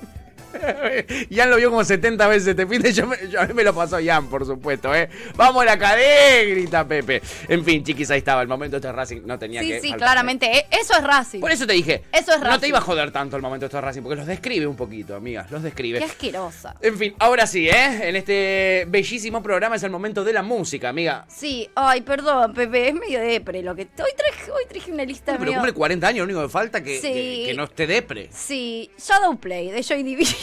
[1.30, 3.06] Ian lo vio como 70 veces este fin de yo,
[3.40, 5.10] a mí me lo pasó Ian, por supuesto, ¿eh?
[5.36, 6.50] ¡Vamos a la cadena!
[6.52, 7.22] Grita Pepe.
[7.48, 8.42] En fin, chiquis, ahí estaba.
[8.42, 9.82] El momento de este Racing no tenía Sí, que.
[9.82, 10.00] sí, faltar.
[10.08, 10.58] claramente.
[10.58, 11.40] eh, Eso es Racing.
[11.40, 12.04] Por eso te dije.
[12.12, 12.68] Eso es No te Racing.
[12.70, 15.50] iba a joder tanto el momento de este Racing, porque los describe un poquito, amigas.
[15.52, 16.00] Los describe.
[16.00, 16.76] Qué asquerosa.
[16.82, 18.10] En fin, ahora sí, ¿eh?
[18.10, 21.26] En este bellísimo programa es el momento de la música, amiga.
[21.30, 23.84] Sí, ay, perdón, Pepe, es medio depre lo que.
[23.84, 26.84] Hoy traje, hoy traje una lista Pero medio- cumple 40 años, lo único que falta
[26.84, 27.12] que, Sí.
[27.14, 28.30] que, que no esté depre.
[28.32, 30.43] Sí, Shadowplay de Joy Division.